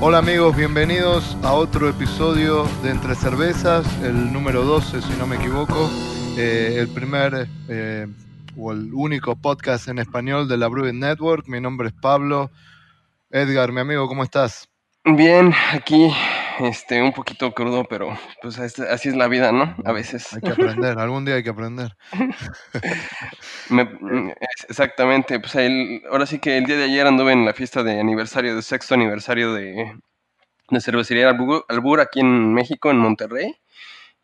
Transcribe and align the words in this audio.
Hola 0.00 0.18
amigos, 0.18 0.56
bienvenidos 0.56 1.36
a 1.42 1.52
otro 1.54 1.88
episodio 1.88 2.68
de 2.84 2.90
Entre 2.90 3.16
Cervezas, 3.16 3.84
el 4.04 4.32
número 4.32 4.62
12 4.62 5.02
si 5.02 5.12
no 5.18 5.26
me 5.26 5.34
equivoco, 5.34 5.90
eh, 6.36 6.76
el 6.78 6.86
primer 6.86 7.48
eh, 7.68 8.06
o 8.56 8.70
el 8.70 8.94
único 8.94 9.34
podcast 9.34 9.88
en 9.88 9.98
español 9.98 10.46
de 10.46 10.56
la 10.56 10.68
Brewing 10.68 11.00
Network. 11.00 11.48
Mi 11.48 11.60
nombre 11.60 11.88
es 11.88 11.94
Pablo. 11.94 12.48
Edgar, 13.30 13.72
mi 13.72 13.80
amigo, 13.80 14.06
¿cómo 14.06 14.22
estás? 14.22 14.68
Bien, 15.04 15.52
aquí 15.72 16.12
este, 16.58 17.02
un 17.02 17.12
poquito 17.12 17.52
crudo, 17.52 17.84
pero 17.84 18.18
pues 18.42 18.58
así 18.58 19.08
es 19.08 19.16
la 19.16 19.28
vida, 19.28 19.52
¿no? 19.52 19.76
A 19.84 19.92
veces. 19.92 20.32
Hay 20.34 20.40
que 20.40 20.50
aprender, 20.50 20.98
algún 20.98 21.24
día 21.24 21.36
hay 21.36 21.42
que 21.42 21.50
aprender. 21.50 21.96
exactamente, 24.68 25.40
pues 25.40 25.56
ahora 26.10 26.26
sí 26.26 26.38
que 26.38 26.58
el 26.58 26.64
día 26.64 26.76
de 26.76 26.84
ayer 26.84 27.06
anduve 27.06 27.32
en 27.32 27.44
la 27.44 27.52
fiesta 27.52 27.82
de 27.82 28.00
aniversario, 28.00 28.56
de 28.56 28.62
sexto 28.62 28.94
aniversario 28.94 29.52
de, 29.52 29.98
de 30.70 30.80
cervecería 30.80 31.28
Albur, 31.30 32.00
aquí 32.00 32.20
en 32.20 32.52
México, 32.52 32.90
en 32.90 32.98
Monterrey. 32.98 33.56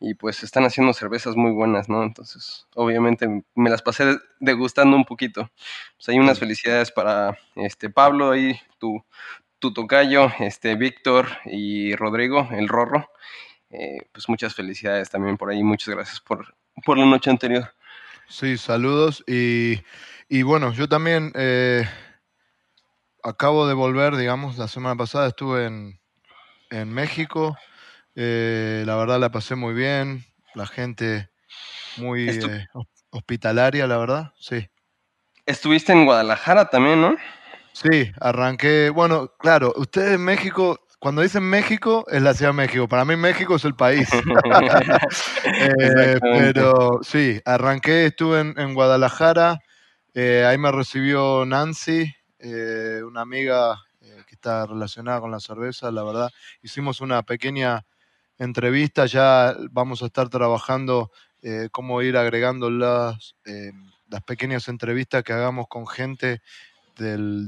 Y 0.00 0.14
pues 0.14 0.42
están 0.42 0.64
haciendo 0.64 0.92
cervezas 0.92 1.34
muy 1.36 1.52
buenas, 1.52 1.88
¿no? 1.88 2.02
Entonces, 2.02 2.66
obviamente 2.74 3.26
me 3.54 3.70
las 3.70 3.80
pasé 3.80 4.18
degustando 4.38 4.96
un 4.96 5.04
poquito. 5.04 5.50
Pues 5.96 6.08
hay 6.08 6.18
unas 6.18 6.38
felicidades 6.38 6.90
para 6.90 7.38
este 7.54 7.88
Pablo, 7.88 8.32
ahí 8.32 8.60
tu, 8.78 9.02
tu 9.64 9.72
tocayo, 9.72 10.30
este, 10.40 10.74
Víctor 10.74 11.26
y 11.46 11.96
Rodrigo, 11.96 12.46
el 12.52 12.68
Rorro. 12.68 13.08
Eh, 13.70 14.06
pues 14.12 14.28
muchas 14.28 14.54
felicidades 14.54 15.08
también 15.08 15.38
por 15.38 15.50
ahí, 15.50 15.62
muchas 15.62 15.94
gracias 15.94 16.20
por, 16.20 16.54
por 16.84 16.98
la 16.98 17.06
noche 17.06 17.30
anterior. 17.30 17.72
Sí, 18.28 18.58
saludos. 18.58 19.24
Y, 19.26 19.80
bueno, 20.42 20.74
yo 20.74 20.86
también 20.86 21.32
eh, 21.34 21.88
acabo 23.22 23.66
de 23.66 23.72
volver, 23.72 24.16
digamos, 24.16 24.58
la 24.58 24.68
semana 24.68 24.96
pasada 24.96 25.28
estuve 25.28 25.64
en, 25.64 25.98
en 26.68 26.92
México. 26.92 27.56
Eh, 28.14 28.82
la 28.84 28.96
verdad 28.96 29.18
la 29.18 29.30
pasé 29.30 29.54
muy 29.54 29.72
bien, 29.72 30.26
la 30.54 30.66
gente 30.66 31.30
muy 31.96 32.28
hospitalaria, 33.08 33.86
la 33.86 33.96
verdad, 33.96 34.34
sí. 34.38 34.68
Estuviste 35.46 35.92
en 35.92 36.04
Guadalajara 36.04 36.68
también, 36.68 37.00
¿no? 37.00 37.16
Sí, 37.74 38.12
arranqué. 38.20 38.88
Bueno, 38.90 39.32
claro, 39.36 39.72
ustedes 39.76 40.14
en 40.14 40.24
México, 40.24 40.78
cuando 41.00 41.22
dicen 41.22 41.42
México, 41.42 42.04
es 42.08 42.22
la 42.22 42.32
Ciudad 42.32 42.52
de 42.52 42.56
México. 42.56 42.86
Para 42.86 43.04
mí 43.04 43.16
México 43.16 43.56
es 43.56 43.64
el 43.64 43.74
país. 43.74 44.08
Eh, 45.78 46.18
pero 46.20 47.00
sí, 47.02 47.40
arranqué, 47.44 48.06
estuve 48.06 48.40
en, 48.40 48.74
Guadalajara. 48.74 49.58
Eh, 50.14 50.44
ahí 50.46 50.56
me 50.56 50.70
recibió 50.70 51.44
Nancy, 51.44 52.14
eh, 52.38 53.00
una 53.04 53.22
amiga 53.22 53.76
que 54.00 54.34
está 54.34 54.66
relacionada 54.66 55.20
con 55.20 55.30
la 55.30 55.40
cerveza, 55.40 55.90
la 55.90 56.04
verdad. 56.04 56.30
Hicimos 56.62 57.00
una 57.00 57.22
pequeña 57.22 57.84
entrevista, 58.38 59.06
ya 59.06 59.56
vamos 59.70 60.02
a 60.02 60.06
estar 60.06 60.28
trabajando 60.28 61.10
cómo 61.72 62.00
ir 62.02 62.16
agregando 62.16 62.70
las, 62.70 63.36
las 64.08 64.22
pequeñas 64.22 64.68
entrevistas 64.68 65.22
que 65.24 65.32
hagamos 65.32 65.66
con 65.68 65.86
gente 65.86 66.40
del, 66.96 67.46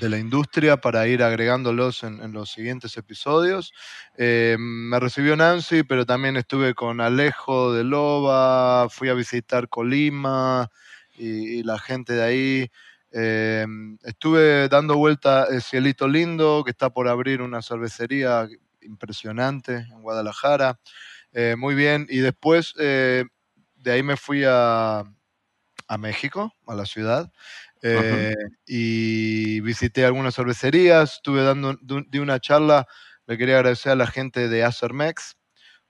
de 0.00 0.08
la 0.08 0.18
industria 0.18 0.76
para 0.76 1.06
ir 1.06 1.22
agregándolos 1.22 2.02
en, 2.02 2.32
los 2.32 2.50
siguientes 2.50 2.96
episodios. 2.96 3.72
Eh, 4.16 4.56
me 4.58 5.00
recibió 5.00 5.36
Nancy, 5.36 5.82
pero 5.82 6.04
también 6.04 6.36
estuve 6.36 6.74
con 6.74 7.00
Alejo 7.00 7.72
de 7.72 7.84
Loba, 7.84 8.88
fui 8.90 9.08
a 9.08 9.14
visitar 9.14 9.68
Colima 9.68 10.70
y, 11.16 11.62
la 11.62 11.78
gente 11.78 12.12
de 12.14 12.22
ahí. 12.22 12.70
Eh, 13.12 13.66
estuve 14.04 14.68
dando 14.68 14.96
vuelta 14.96 15.44
a 15.44 15.60
Cielito 15.60 16.08
Lindo, 16.08 16.62
que 16.64 16.72
está 16.72 16.90
por 16.90 17.08
abrir 17.08 17.40
una 17.40 17.62
cervecería 17.62 18.46
impresionante 18.82 19.86
en 19.90 20.02
Guadalajara. 20.02 20.78
Eh, 21.32 21.54
muy 21.56 21.74
bien. 21.74 22.06
Y 22.10 22.18
después 22.18 22.74
de 22.74 23.92
ahí 23.92 24.02
me 24.02 24.16
fui 24.16 24.44
a, 24.46 25.04
a 25.88 25.98
México, 25.98 26.54
a 26.66 26.74
la 26.74 26.84
ciudad. 26.84 27.32
Eh, 27.88 28.34
y 28.66 29.60
visité 29.60 30.04
algunas 30.04 30.34
cervecerías, 30.34 31.14
estuve 31.14 31.42
dando 31.42 31.76
di 31.80 32.18
una 32.18 32.40
charla, 32.40 32.86
le 33.26 33.38
quería 33.38 33.56
agradecer 33.56 33.92
a 33.92 33.96
la 33.96 34.08
gente 34.08 34.48
de 34.48 34.64
Acermex 34.64 35.36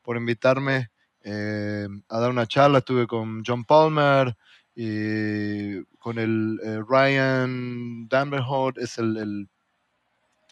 por 0.03 0.17
invitarme 0.17 0.91
eh, 1.23 1.89
a 2.09 2.19
dar 2.19 2.31
una 2.31 2.47
charla, 2.47 2.79
estuve 2.79 3.07
con 3.07 3.43
John 3.47 3.65
Palmer, 3.65 4.37
y 4.75 5.83
con 5.99 6.19
el 6.19 6.61
eh, 6.63 6.81
Ryan 6.87 8.09
Danberholt, 8.09 8.77
es 8.77 8.99
el, 8.99 9.49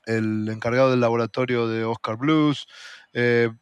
el, 0.06 0.48
encargado 0.48 0.90
del 0.90 1.00
laboratorio 1.00 1.68
de 1.68 1.84
Oscar 1.84 2.16
Blues, 2.16 2.66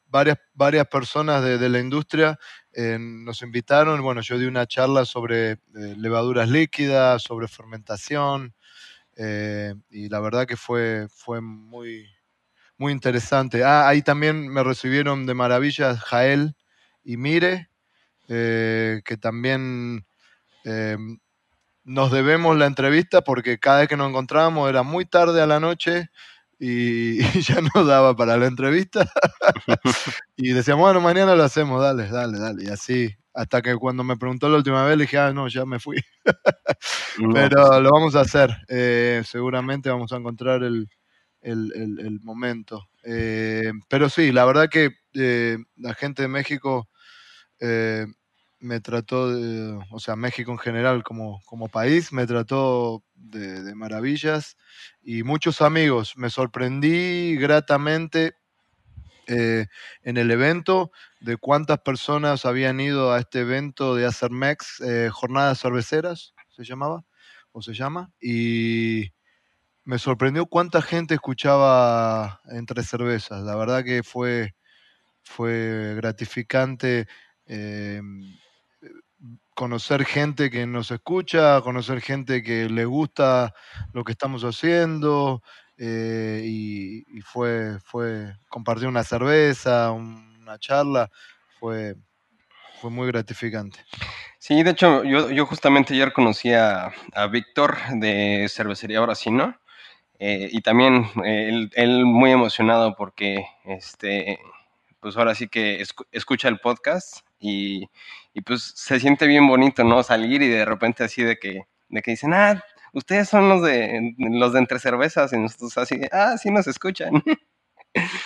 varias, 0.06 0.38
varias 0.54 0.86
personas 0.86 1.42
de, 1.42 1.58
de 1.58 1.68
la 1.68 1.80
industria 1.80 2.38
eh, 2.74 2.98
nos 2.98 3.42
invitaron, 3.42 4.02
bueno, 4.02 4.22
yo 4.22 4.38
di 4.38 4.46
una 4.46 4.66
charla 4.66 5.04
sobre 5.04 5.52
eh, 5.52 5.58
levaduras 5.96 6.48
líquidas, 6.48 7.22
sobre 7.22 7.48
fermentación, 7.48 8.54
eh, 9.16 9.74
y 9.90 10.08
la 10.08 10.20
verdad 10.20 10.46
que 10.46 10.56
fue, 10.56 11.06
fue 11.10 11.40
muy, 11.42 12.08
muy 12.78 12.92
interesante. 12.92 13.64
Ah, 13.64 13.88
ahí 13.88 14.02
también 14.02 14.48
me 14.48 14.62
recibieron 14.62 15.26
de 15.26 15.34
maravilla 15.34 15.96
Jael 15.96 16.56
y 17.04 17.16
Mire, 17.18 17.68
que 18.28 19.18
también 19.20 20.06
nos 21.84 22.12
debemos 22.12 22.56
la 22.56 22.66
entrevista 22.66 23.22
porque 23.22 23.58
cada 23.58 23.80
vez 23.80 23.88
que 23.88 23.96
nos 23.96 24.08
encontrábamos 24.08 24.70
era 24.70 24.82
muy 24.82 25.04
tarde 25.04 25.42
a 25.42 25.46
la 25.46 25.60
noche 25.60 26.08
y, 26.64 27.18
ya 27.40 27.60
no 27.60 27.84
daba 27.84 28.14
para 28.14 28.36
la 28.36 28.46
entrevista. 28.46 29.10
y 30.36 30.52
decíamos, 30.52 30.84
bueno, 30.84 31.00
mañana 31.00 31.34
lo 31.34 31.42
hacemos, 31.42 31.82
dale, 31.82 32.08
dale, 32.08 32.38
dale. 32.38 32.62
Y 32.62 32.68
así, 32.68 33.10
hasta 33.34 33.62
que 33.62 33.74
cuando 33.74 34.04
me 34.04 34.16
preguntó 34.16 34.48
la 34.48 34.58
última 34.58 34.84
vez, 34.84 34.96
le 34.96 35.02
dije, 35.04 35.18
ah, 35.18 35.32
no, 35.32 35.48
ya 35.48 35.64
me 35.64 35.80
fui. 35.80 35.96
Pero 37.34 37.80
lo 37.80 37.90
vamos 37.90 38.14
a 38.14 38.20
hacer. 38.20 38.56
Eh, 38.68 39.22
seguramente 39.24 39.90
vamos 39.90 40.12
a 40.12 40.18
encontrar 40.18 40.62
el, 40.62 40.88
momento. 42.22 42.88
Eh, 43.02 43.72
pero 43.88 44.08
sí, 44.08 44.30
la 44.30 44.44
verdad 44.44 44.68
que 44.68 44.90
eh, 45.14 45.58
la 45.74 45.94
gente 45.94 46.22
de 46.22 46.28
México 46.28 46.88
me 48.62 48.80
trató, 48.80 49.34
de, 49.34 49.78
o 49.90 49.98
sea, 49.98 50.14
México 50.14 50.52
en 50.52 50.58
general 50.58 51.02
como, 51.02 51.42
como 51.46 51.68
país, 51.68 52.12
me 52.12 52.26
trató 52.26 53.02
de, 53.14 53.74
maravillas 53.74 54.56
y 55.02 55.24
muchos 55.24 55.60
amigos. 55.60 56.16
Me 56.16 56.30
sorprendí 56.30 57.36
gratamente 57.36 58.34
eh, 59.26 59.66
en 60.02 60.16
el 60.16 60.30
evento 60.30 60.92
de 61.20 61.36
cuántas 61.36 61.80
personas 61.80 62.46
habían 62.46 62.80
ido 62.80 63.12
a 63.12 63.18
este 63.18 63.40
evento 63.40 63.96
de 63.96 64.06
Acermex, 64.06 64.80
eh, 64.80 65.10
Jornadas 65.12 65.60
Cerveceras, 65.60 66.32
se 66.48 66.64
llamaba, 66.64 67.04
o 67.50 67.62
se 67.62 67.74
llama, 67.74 68.12
y 68.20 69.12
me 69.84 69.98
sorprendió 69.98 70.46
cuánta 70.46 70.82
gente 70.82 71.14
escuchaba 71.14 72.40
entre 72.50 72.84
cervezas. 72.84 73.42
La 73.42 73.56
verdad 73.56 73.82
que 73.82 74.04
fue, 74.04 74.54
fue 75.24 75.94
gratificante. 75.96 77.08
Eh, 77.46 78.00
conocer 79.54 80.04
gente 80.04 80.50
que 80.50 80.66
nos 80.66 80.90
escucha, 80.90 81.60
conocer 81.60 82.00
gente 82.00 82.42
que 82.42 82.68
le 82.68 82.84
gusta 82.84 83.54
lo 83.92 84.04
que 84.04 84.12
estamos 84.12 84.42
haciendo 84.42 85.42
eh, 85.78 86.42
y, 86.44 87.20
fue, 87.22 87.78
fue 87.84 88.34
compartir 88.48 88.88
una 88.88 89.04
cerveza, 89.04 89.90
una 89.92 90.58
charla, 90.58 91.10
fue, 91.58 91.96
fue 92.80 92.90
muy 92.90 93.06
gratificante. 93.08 93.80
Sí, 94.38 94.62
de 94.62 94.70
hecho, 94.70 95.04
yo, 95.04 95.30
yo 95.30 95.46
justamente 95.46 95.94
ayer 95.94 96.12
conocí 96.12 96.52
a, 96.52 96.92
Víctor 97.30 97.78
de 97.94 98.46
Cervecería 98.48 99.00
Brasino 99.00 99.56
eh, 100.18 100.48
y 100.50 100.60
también 100.62 101.08
eh, 101.24 101.68
él, 101.74 102.04
muy 102.04 102.32
emocionado 102.32 102.96
porque 102.96 103.46
este, 103.64 104.40
pues 105.00 105.16
ahora 105.16 105.34
sí 105.34 105.48
que 105.48 105.84
escucha 106.10 106.48
el 106.48 106.58
podcast 106.58 107.18
y, 107.38 107.88
y, 108.34 108.40
pues 108.42 108.72
se 108.74 108.98
siente 109.00 109.26
bien 109.26 109.46
bonito, 109.46 109.84
¿no? 109.84 110.02
Salir 110.02 110.42
y 110.42 110.48
de 110.48 110.64
repente 110.64 111.04
así 111.04 111.22
de 111.22 111.38
que 111.38 111.66
de 111.88 112.02
que 112.02 112.12
dicen, 112.12 112.32
ah, 112.34 112.64
ustedes 112.92 113.28
son 113.28 113.48
los 113.48 113.62
de 113.62 114.14
los 114.18 114.52
de 114.52 114.58
entre 114.58 114.78
cervezas 114.78 115.32
y 115.32 115.38
nosotros 115.38 115.76
así, 115.78 116.00
ah, 116.10 116.36
sí 116.38 116.50
nos 116.50 116.66
escuchan. 116.66 117.22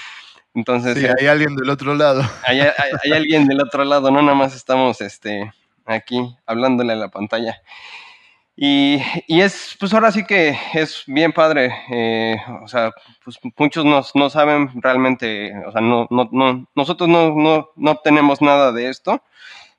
Entonces, 0.55 0.97
sí, 0.97 1.07
hay 1.21 1.27
alguien 1.27 1.55
del 1.55 1.69
otro 1.69 1.95
lado. 1.95 2.23
Hay, 2.47 2.61
hay, 2.61 3.13
alguien 3.13 3.47
del 3.47 3.61
otro 3.61 3.85
lado, 3.85 4.11
no 4.11 4.23
nada 4.23 4.35
más 4.35 4.55
estamos 4.57 5.03
este, 5.03 5.53
aquí 5.85 6.35
hablándole 6.47 6.95
a 6.95 6.97
la 6.97 7.09
pantalla. 7.09 7.61
Y, 8.57 9.03
y, 9.27 9.43
es, 9.43 9.77
pues 9.79 9.93
ahora 9.93 10.11
sí 10.11 10.25
que 10.25 10.59
es 10.73 11.03
bien 11.07 11.33
padre. 11.33 11.75
Eh, 11.91 12.37
o 12.63 12.69
sea, 12.69 12.91
pues 13.23 13.39
muchos 13.59 13.85
no, 13.85 14.03
no, 14.15 14.31
saben 14.31 14.71
realmente, 14.81 15.53
o 15.67 15.73
sea, 15.73 15.83
no, 15.83 16.07
no, 16.09 16.27
no, 16.33 16.67
nosotros 16.75 17.07
no, 17.07 17.35
no, 17.35 17.69
no 17.77 17.91
obtenemos 17.91 18.41
nada 18.41 18.73
de 18.73 18.89
esto. 18.89 19.23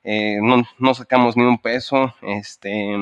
Eh, 0.09 0.39
no, 0.41 0.63
no, 0.79 0.93
sacamos 0.93 1.35
ni 1.35 1.43
un 1.43 1.57
peso. 1.57 2.15
Este, 2.21 2.95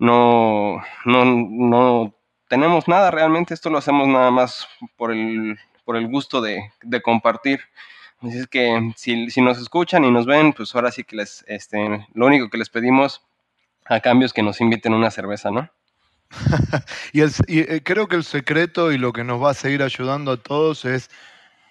no, 0.00 0.82
no, 1.04 1.24
no 1.24 2.14
tenemos 2.48 2.88
nada 2.88 3.12
realmente. 3.12 3.54
Esto 3.54 3.70
lo 3.70 3.78
hacemos 3.78 4.08
nada 4.08 4.32
más 4.32 4.66
por 4.96 5.12
el, 5.12 5.56
por 5.84 5.96
el 5.96 6.08
gusto 6.08 6.40
de, 6.40 6.72
de 6.82 7.00
compartir. 7.00 7.60
Así 8.22 8.38
es 8.38 8.48
que 8.48 8.92
si, 8.96 9.30
si, 9.30 9.40
nos 9.40 9.58
escuchan 9.58 10.04
y 10.04 10.10
nos 10.10 10.26
ven, 10.26 10.52
pues 10.52 10.74
ahora 10.74 10.90
sí 10.90 11.04
que 11.04 11.14
les, 11.14 11.44
este, 11.46 12.08
lo 12.12 12.26
único 12.26 12.50
que 12.50 12.58
les 12.58 12.70
pedimos 12.70 13.22
a 13.84 14.00
cambio 14.00 14.26
es 14.26 14.32
que 14.32 14.42
nos 14.42 14.60
inviten 14.60 14.92
una 14.92 15.12
cerveza, 15.12 15.52
¿no? 15.52 15.70
y, 17.12 17.22
eh, 17.22 17.82
creo 17.84 18.08
que 18.08 18.16
el 18.16 18.24
secreto 18.24 18.90
y 18.90 18.98
lo 18.98 19.12
que 19.12 19.22
nos 19.22 19.40
va 19.40 19.52
a 19.52 19.54
seguir 19.54 19.84
ayudando 19.84 20.32
a 20.32 20.36
todos 20.38 20.84
es 20.84 21.08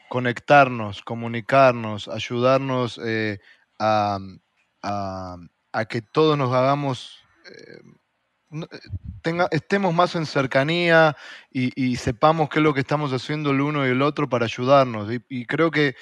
conectarnos, 0.07 1.01
comunicarnos, 1.01 2.07
ayudarnos 2.07 3.01
eh, 3.05 3.39
a, 3.79 4.19
que 5.89 6.01
todos 6.01 6.37
nos 6.37 6.53
hagamos, 6.53 7.23
eh, 7.45 8.67
tenga, 9.21 9.47
estemos 9.51 9.93
más 9.93 10.15
en 10.15 10.25
cercanía 10.25 11.15
y, 11.51 11.95
sepamos 11.95 12.49
qué 12.49 12.59
es 12.59 12.63
lo 12.63 12.73
que 12.73 12.81
estamos 12.81 13.13
haciendo 13.13 13.51
el 13.51 13.61
uno 13.61 13.85
y 13.87 13.91
el 13.91 14.01
otro 14.01 14.29
para 14.29 14.45
ayudarnos. 14.45 15.09
y 15.29 15.45
creo 15.45 15.71
que 15.71 15.95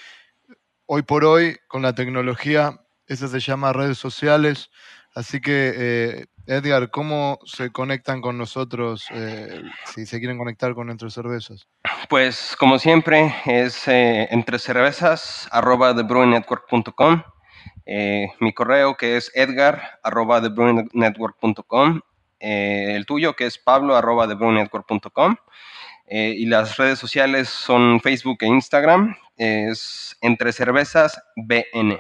hoy 0.86 1.04
por 1.04 1.26
hoy, 1.26 1.58
con 1.68 1.82
la 1.82 1.94
tecnología, 1.94 2.82
eso 3.06 3.28
se 3.28 3.40
llama 3.40 3.74
redes 3.74 3.98
sociales, 3.98 4.70
Así 5.18 5.42
que, 5.42 5.74
eh, 5.76 6.26
Edgar, 6.46 6.92
¿cómo 6.92 7.40
se 7.44 7.72
conectan 7.72 8.22
con 8.22 8.38
nosotros 8.38 9.04
eh, 9.10 9.64
si 9.86 10.06
se 10.06 10.20
quieren 10.20 10.38
conectar 10.38 10.76
con 10.76 10.92
Entre 10.92 11.10
Cervezas? 11.10 11.68
Pues, 12.08 12.56
como 12.60 12.78
siempre, 12.78 13.34
es 13.48 13.88
eh. 13.88 14.28
Eh, 17.86 18.28
mi 18.40 18.54
correo 18.54 18.98
que 18.98 19.18
es 19.18 19.32
edgar 19.34 20.00
arroba 20.04 20.40
el 22.40 23.06
tuyo 23.06 23.36
que 23.36 23.46
es 23.46 23.58
pablo 23.58 23.96
arroba 23.96 24.28
y 26.10 26.46
las 26.46 26.78
redes 26.78 27.00
sociales 27.00 27.50
son 27.50 28.00
Facebook 28.02 28.38
e 28.42 28.48
Instagram, 28.48 29.16
es 29.36 30.18
Entre 30.22 30.54
Cervezas 30.54 31.22
BN. 31.36 32.00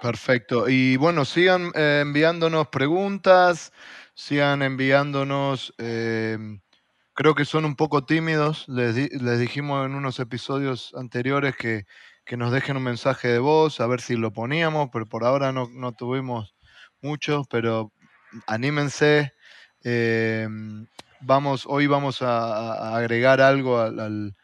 Perfecto. 0.00 0.68
Y 0.68 0.96
bueno, 0.96 1.24
sigan 1.24 1.72
eh, 1.74 2.00
enviándonos 2.02 2.68
preguntas, 2.68 3.72
sigan 4.14 4.62
enviándonos, 4.62 5.74
creo 5.76 7.34
que 7.34 7.44
son 7.44 7.64
un 7.64 7.76
poco 7.76 8.04
tímidos, 8.04 8.68
les, 8.68 8.94
les, 8.96 9.38
dijimos 9.40 9.86
en 9.86 9.94
unos 9.94 10.20
episodios 10.20 10.94
anteriores 10.96 11.56
que, 11.56 11.86
que, 12.26 12.36
nos 12.36 12.52
dejen 12.52 12.76
un 12.76 12.82
mensaje 12.82 13.28
de 13.28 13.38
voz, 13.38 13.80
a 13.80 13.86
ver 13.86 14.00
si 14.00 14.16
lo 14.16 14.32
poníamos, 14.32 14.90
pero 14.92 15.06
por 15.06 15.24
ahora 15.24 15.52
no, 15.52 15.68
no 15.72 15.92
tuvimos 15.92 16.54
muchos, 17.00 17.46
pero 17.48 17.92
anímense. 18.46 19.32
Em, 19.82 20.86
vamos, 21.20 21.64
hoy 21.66 21.86
vamos 21.86 22.22
a, 22.22 22.96
agregar 22.96 23.40
algo, 23.40 23.78
al, 23.78 24.36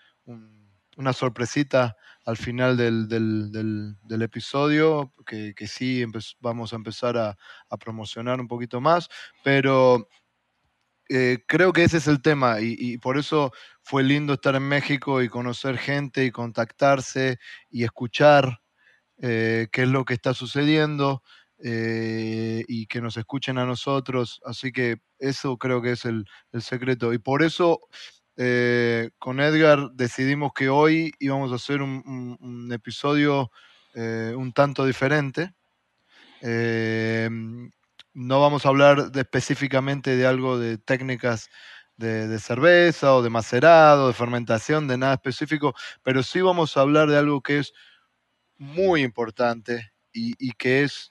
una 0.97 1.13
sorpresita 1.13 1.97
al 2.25 2.37
final 2.37 2.77
del, 2.77 3.09
del, 3.09 4.23
episodio, 4.23 5.13
que, 5.27 5.55
que 5.55 5.67
sí 5.67 6.05
vamos 6.41 6.73
a 6.73 6.77
empezar 6.77 7.17
a, 7.17 7.37
promocionar 7.79 8.41
un 8.41 8.47
poquito 8.47 8.81
más, 8.81 9.09
pero 9.43 10.09
eh, 11.09 11.45
creo 11.47 11.73
que 11.73 11.85
ese 11.85 11.97
es 11.97 12.07
el 12.07 12.23
tema 12.23 12.61
y, 12.61 12.97
por 12.99 13.19
eso 13.19 13.53
fue 13.83 14.03
lindo 14.03 14.35
estar 14.35 14.55
en 14.55 14.69
México 14.69 15.23
y 15.23 15.29
conocer 15.29 15.79
gente 15.79 16.25
y 16.25 16.31
contactarse 16.31 17.39
y 17.71 17.85
escuchar 17.85 18.61
eh, 19.19 19.69
qué 19.73 19.83
es 19.83 19.89
lo 19.89 20.05
que 20.05 20.15
está 20.15 20.35
sucediendo. 20.35 21.23
Eh, 21.65 22.65
y 22.67 22.87
que 22.87 23.01
nos 23.01 23.17
escuchen 23.17 23.57
a 23.57 23.65
nosotros. 23.65 24.41
Así 24.45 24.73
que 24.73 24.97
eso 25.21 25.57
creo 25.59 25.81
que 25.81 25.93
es 25.93 26.05
el, 26.05 26.25
el 26.51 26.61
secreto. 26.61 27.13
Y 27.13 27.19
por 27.19 27.45
eso 27.45 27.81
eh, 28.37 29.11
con 29.19 29.41
Edgar 29.41 29.91
decidimos 29.93 30.53
que 30.55 30.69
hoy 30.69 31.13
íbamos 31.21 31.53
a 31.53 31.57
hacer 31.57 31.83
un, 31.83 32.69
episodio 32.73 33.53
eh, 33.95 34.35
un 34.37 34.53
tanto 34.53 34.85
diferente. 34.85 35.55
No 38.15 38.41
vamos 38.41 38.67
a 38.67 38.69
hablar 38.69 39.11
específicamente 39.15 40.17
de 40.17 40.27
algo 40.27 40.59
de 40.59 40.79
técnicas 40.79 41.49
de, 42.03 42.39
cerveza 42.39 43.15
o 43.15 43.23
de 43.23 43.31
macerado, 43.31 44.09
de 44.09 44.15
fermentación, 44.15 44.89
de 44.89 44.99
nada 44.99 45.15
específico, 45.15 45.75
pero 46.03 46.23
sí 46.23 46.41
vamos 46.41 46.77
a 46.77 46.81
hablar 46.81 47.09
de 47.09 47.17
algo 47.17 47.41
que 47.41 47.61
es 47.61 47.73
muy 48.59 49.03
importante 49.03 49.93
y, 50.13 50.53
que 50.53 50.83
es 50.83 51.11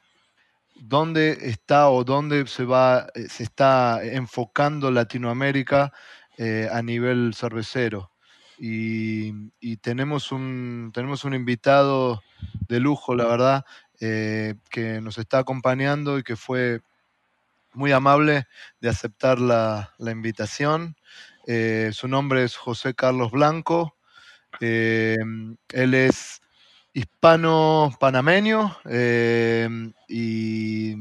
dónde 0.75 1.49
está 1.49 1.89
o 1.89 2.03
dónde 2.03 2.45
se 2.47 2.65
va, 2.65 3.07
se 3.29 3.43
está 3.43 4.03
enfocando 4.03 4.91
Latinoamérica 4.91 5.91
eh, 6.37 6.69
a 6.71 6.81
nivel 6.81 7.33
cervecero. 7.33 8.11
Y, 8.59 9.77
tenemos, 9.77 10.31
un, 10.31 10.91
tenemos 10.93 11.23
un 11.23 11.33
invitado 11.33 12.21
de 12.67 12.79
lujo, 12.79 13.15
la 13.15 13.25
verdad, 13.25 13.65
eh, 13.99 14.53
que 14.69 15.01
nos 15.01 15.17
está 15.17 15.39
acompañando 15.39 16.19
y 16.19 16.23
que 16.23 16.35
fue 16.35 16.81
muy 17.73 17.91
amable 17.91 18.45
de 18.79 18.89
aceptar 18.89 19.39
la, 19.39 19.93
invitación. 19.99 20.95
Eh, 21.47 21.91
su 21.93 22.07
nombre 22.07 22.43
es 22.43 22.55
José 22.55 22.93
Carlos 22.93 23.31
Blanco. 23.31 23.97
él 24.59 25.93
es 25.93 26.41
hispano-panameño 26.93 28.77
y 30.07 30.95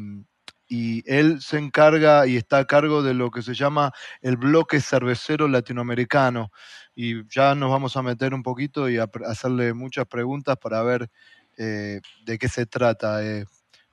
y 0.71 1.03
él 1.13 1.43
se 1.43 1.59
encarga 1.59 2.29
y 2.29 2.37
está 2.37 2.59
a 2.59 2.65
cargo 2.65 3.03
de 3.03 3.13
lo 3.13 3.33
que 3.33 3.43
se 3.43 3.55
llama 3.55 3.93
el 4.23 4.37
bloque 4.37 4.81
cervecero 4.81 5.49
latinoamericano. 5.49 6.53
Y 6.95 7.29
ya 7.29 7.57
nos 7.57 7.71
vamos 7.73 7.97
a 7.97 8.03
meter 8.03 8.33
un 8.35 8.45
poquito 8.45 8.89
y 8.89 8.97
a 8.99 9.11
hacerle 9.27 9.75
muchas 9.75 10.07
preguntas 10.07 10.57
para 10.59 10.81
ver 10.85 11.11
eh, 11.59 12.01
de 12.25 12.39
qué 12.39 12.49
se 12.49 12.67
trata. 12.67 13.21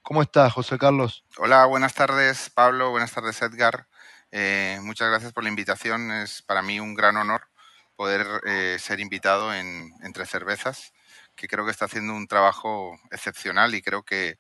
Eh. 0.08 0.10
¿Cómo 0.10 0.22
estás, 0.22 0.54
José 0.54 0.78
Carlos? 0.78 1.26
Hola, 1.38 1.66
buenas 1.66 1.94
tardes, 1.94 2.50
Pablo. 2.50 2.92
Buenas 2.92 3.12
tardes, 3.12 3.42
Edgar. 3.42 3.88
Eh, 4.32 4.80
muchas 4.82 5.10
gracias 5.10 5.34
por 5.34 5.44
la 5.44 5.50
invitación. 5.50 6.12
Es 6.12 6.42
para 6.42 6.62
mí 6.62 6.80
un 6.80 6.96
gran 6.96 7.18
honor 7.18 7.50
poder 7.96 8.28
ser 8.80 9.00
invitado 9.00 9.54
en 9.54 9.92
Entre 10.04 10.26
Cervezas, 10.26 10.94
que 11.36 11.48
creo 11.48 11.66
que 11.66 11.72
está 11.72 11.86
haciendo 11.86 12.14
un 12.14 12.28
trabajo 12.28 12.98
excepcional 13.12 13.74
y 13.74 13.82
creo 13.82 14.04
que 14.04 14.38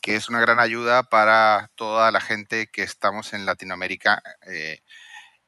que 0.00 0.16
es 0.16 0.28
una 0.28 0.40
gran 0.40 0.58
ayuda 0.58 1.02
para 1.04 1.70
toda 1.74 2.10
la 2.10 2.20
gente 2.20 2.68
que 2.68 2.82
estamos 2.82 3.32
en 3.32 3.44
Latinoamérica 3.44 4.22
eh, 4.46 4.80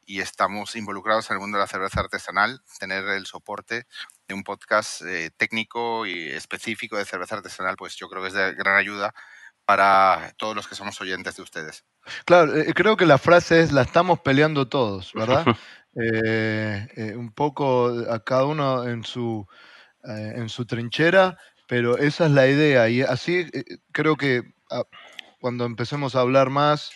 y 0.05 0.21
estamos 0.21 0.77
involucrados 0.77 1.31
en 1.31 1.35
el 1.35 1.41
mundo 1.41 1.59
de 1.59 1.65
la 1.65 1.69
cerveza 1.69 2.01
artesanal, 2.01 2.61
tener 2.79 3.05
el 3.09 3.27
soporte 3.27 3.87
de 4.29 4.35
un 4.35 4.43
podcast 4.43 5.03
eh, 5.03 5.31
técnico 5.37 6.07
y 6.07 6.31
específico 6.31 6.97
de 6.97 7.05
cerveza 7.05 7.37
artesanal, 7.37 7.77
pues 7.77 7.97
yo 7.97 8.09
creo 8.09 8.23
que 8.23 8.29
es 8.29 8.35
de 8.35 8.55
gran 8.55 8.77
ayuda 8.77 9.15
para 9.77 10.33
todos 10.37 10.57
los 10.57 10.69
que 10.69 10.75
somos 10.75 11.01
oyentes 11.01 11.37
de 11.37 11.43
ustedes. 11.43 11.85
Claro, 12.25 12.57
eh, 12.57 12.73
creo 12.75 12.97
que 12.97 13.07
la 13.07 13.19
frase 13.19 13.61
es 13.61 13.73
la 13.73 13.83
estamos 13.83 14.21
peleando 14.21 14.69
todos, 14.69 15.13
¿verdad? 15.15 15.45
un 15.95 17.33
poco 17.35 17.89
a 18.11 18.25
cada 18.25 18.47
uno 18.47 18.89
en 18.89 19.05
su, 19.05 19.47
en 20.05 20.49
su 20.49 20.65
trinchera 20.65 21.37
pero 21.73 21.97
esa 21.97 22.27
es 22.27 22.33
la 22.33 22.47
idea 22.49 22.91
y 22.91 23.01
así 23.01 23.47
eh, 23.51 23.65
creo 23.93 24.17
que 24.17 24.43
ah, 24.71 24.85
cuando 25.41 25.65
empecemos 25.65 26.15
a 26.15 26.21
hablar 26.21 26.51
más 26.51 26.91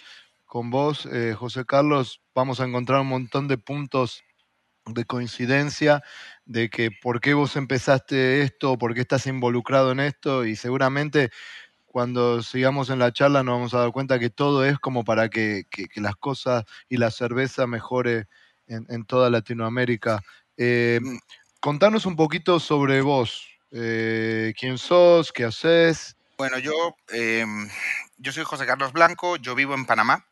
con 0.44 0.68
vos, 0.68 1.06
eh, 1.06 1.34
José 1.34 1.64
Carlos, 1.64 2.20
vamos 2.34 2.60
a 2.60 2.66
encontrar 2.66 3.00
un 3.00 3.06
montón 3.06 3.48
de 3.48 3.56
puntos 3.56 4.22
de 4.84 5.06
coincidencia 5.06 6.02
de 6.44 6.68
que 6.68 6.90
por 6.90 7.22
qué 7.22 7.32
vos 7.32 7.56
empezaste 7.56 8.42
esto, 8.42 8.76
por 8.76 8.92
qué 8.92 9.00
estás 9.00 9.26
involucrado 9.26 9.92
en 9.92 10.00
esto 10.00 10.44
y 10.44 10.56
seguramente 10.56 11.30
cuando 11.96 12.42
sigamos 12.42 12.90
en 12.90 12.98
la 12.98 13.10
charla 13.10 13.42
nos 13.42 13.54
vamos 13.54 13.72
a 13.72 13.78
dar 13.78 13.90
cuenta 13.90 14.18
que 14.18 14.28
todo 14.28 14.66
es 14.66 14.78
como 14.78 15.02
para 15.02 15.30
que, 15.30 15.64
las 15.94 16.14
cosas 16.16 16.64
y 16.90 16.98
la 16.98 17.10
cerveza 17.10 17.66
mejore 17.66 18.26
en, 18.66 19.06
toda 19.06 19.30
Latinoamérica. 19.30 20.22
Eh, 20.58 21.00
contanos 21.58 22.04
un 22.04 22.14
poquito 22.14 22.60
sobre 22.60 23.00
vos, 23.00 23.48
eh, 23.70 24.52
quién 24.60 24.76
sos, 24.76 25.32
qué 25.32 25.44
haces. 25.44 26.18
Bueno, 26.36 26.58
yo 26.58 26.74
em, 27.08 27.66
yo 28.18 28.30
soy 28.30 28.44
José 28.44 28.66
Carlos 28.66 28.92
Blanco, 28.92 29.36
yo 29.36 29.54
vivo 29.54 29.72
en 29.72 29.86
Panamá. 29.86 30.26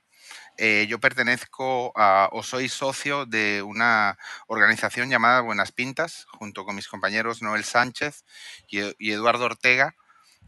Eh, 0.59 0.87
yo 0.87 1.00
pertenezco 1.00 1.92
a, 1.97 2.28
o 2.30 2.42
soy 2.42 2.68
socio 2.68 3.25
de 3.25 3.62
una 3.62 4.18
organización 4.49 5.09
llamada 5.09 5.40
Buenas 5.40 5.73
Pintas, 5.73 6.26
junto 6.26 6.66
con 6.66 6.76
mis 6.76 6.88
compañeros 6.88 7.40
Noel 7.40 7.64
Sánchez 7.64 8.26
y, 8.68 9.11
Eduardo 9.11 9.47
Ortega. 9.47 9.94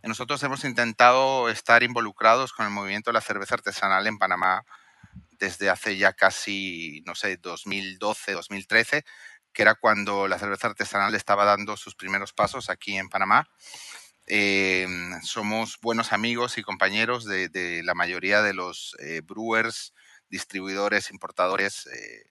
Nosotros 0.06 0.40
hemos 0.44 0.64
intentado 0.64 1.48
estar 1.48 1.82
involucrados 1.82 2.52
con 2.52 2.64
el 2.64 2.70
movimiento 2.70 3.10
de 3.10 3.14
la 3.14 3.20
cerveza 3.20 3.56
artesanal 3.56 4.06
en 4.06 4.18
Panamá 4.18 4.64
desde 5.32 5.68
hace 5.68 5.96
ya 5.96 6.12
casi, 6.12 7.02
no 7.06 7.16
sé, 7.16 7.38
2012, 7.38 8.32
2013, 8.32 9.04
que 9.52 9.62
era 9.62 9.74
cuando 9.74 10.28
la 10.28 10.38
cerveza 10.38 10.68
artesanal 10.68 11.14
estaba 11.16 11.44
dando 11.44 11.76
sus 11.76 11.96
primeros 11.96 12.32
pasos 12.32 12.70
aquí 12.70 12.96
en 12.96 13.08
Panamá. 13.08 13.48
Em, 14.26 15.20
somos 15.22 15.78
buenos 15.82 16.12
amigos 16.12 16.56
y 16.56 16.62
compañeros 16.62 17.24
de, 17.24 17.82
la 17.84 17.94
mayoría 17.94 18.42
de 18.42 18.54
los 18.54 18.96
eh, 19.00 19.22
brewers, 19.24 19.92
distribuidores, 20.28 21.10
importadores 21.10 21.86
eh, 21.88 22.30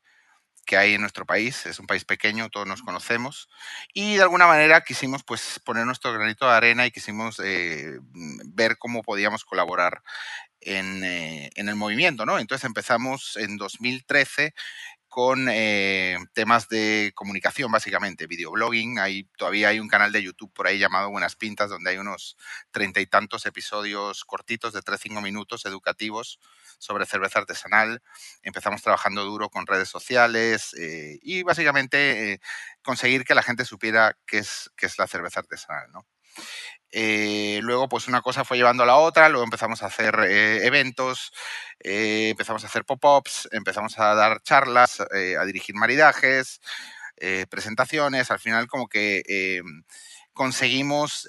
que 0.65 0.77
hay 0.77 0.95
en 0.95 1.01
nuestro 1.01 1.25
país. 1.25 1.65
Es 1.65 1.79
un 1.79 1.87
país 1.87 2.05
pequeño, 2.05 2.49
todos 2.49 2.67
nos 2.67 2.81
conocemos. 2.81 3.49
Y 3.93 4.15
de 4.15 4.23
alguna 4.23 4.47
manera 4.47 4.81
quisimos 4.81 5.23
pues, 5.23 5.61
poner 5.63 5.85
nuestro 5.85 6.11
granito 6.13 6.45
de 6.45 6.53
arena 6.53 6.85
y 6.85 6.91
quisimos 6.91 7.39
eh, 7.43 7.99
ver 8.45 8.77
cómo 8.77 9.03
podíamos 9.03 9.45
colaborar 9.45 10.01
en, 10.61 11.03
en, 11.03 11.69
el 11.69 11.75
movimiento. 11.75 12.25
¿no? 12.25 12.39
Entonces 12.39 12.65
empezamos 12.65 13.37
en 13.37 13.57
2013 13.57 14.53
con 15.15 15.47
eh, 15.49 16.17
temas 16.33 16.67
de 16.67 17.13
comunicación, 17.15 17.71
básicamente, 17.71 18.27
videoblogging. 18.27 18.99
Hay, 18.99 19.23
todavía 19.37 19.69
hay 19.69 19.79
un 19.79 19.87
canal 19.87 20.11
de 20.11 20.21
YouTube 20.21 20.51
por 20.51 20.67
ahí 20.67 20.77
llamado 20.77 21.09
Buenas 21.09 21.37
Pintas, 21.37 21.69
donde 21.69 21.91
hay 21.91 21.97
unos 21.99 22.35
treinta 22.71 22.99
y 22.99 23.07
tantos 23.07 23.45
episodios 23.45 24.25
cortitos 24.25 24.73
de 24.73 24.81
3-5 24.81 25.21
minutos 25.21 25.65
educativos 25.65 26.41
sobre 26.79 27.05
cerveza 27.05 27.39
artesanal. 27.39 28.03
Empezamos 28.43 28.81
trabajando 28.81 29.23
duro 29.23 29.49
con 29.49 29.65
redes 29.65 29.87
sociales 29.87 30.73
eh, 30.77 31.17
y 31.21 31.43
básicamente 31.43 32.33
eh, 32.33 32.41
conseguir 32.83 33.23
que 33.23 33.35
la 33.35 33.41
gente 33.41 33.63
supiera 33.63 34.17
qué 34.27 34.39
es, 34.39 34.69
qué 34.75 34.85
es 34.85 34.99
la 34.99 35.07
cerveza 35.07 35.39
artesanal. 35.39 35.93
¿no? 35.93 36.05
Eh, 36.91 37.59
luego, 37.63 37.89
pues 37.89 38.07
una 38.07 38.21
cosa 38.21 38.45
fue 38.45 38.57
llevando 38.57 38.83
a 38.83 38.85
la 38.85 38.97
otra, 38.97 39.29
luego 39.29 39.43
empezamos 39.43 39.83
a 39.83 39.87
hacer 39.87 40.15
eh, 40.29 40.65
eventos, 40.65 41.33
eh, 41.83 42.29
empezamos 42.31 42.63
a 42.63 42.67
hacer 42.67 42.85
pop-ups, 42.85 43.49
empezamos 43.51 43.99
a 43.99 44.15
dar 44.15 44.41
charlas, 44.43 45.01
a 45.01 45.45
dirigir 45.45 45.75
maridajes, 45.75 46.61
presentaciones, 47.49 48.31
al 48.31 48.39
final 48.39 48.67
como 48.67 48.87
que 48.87 49.61
conseguimos 50.33 51.27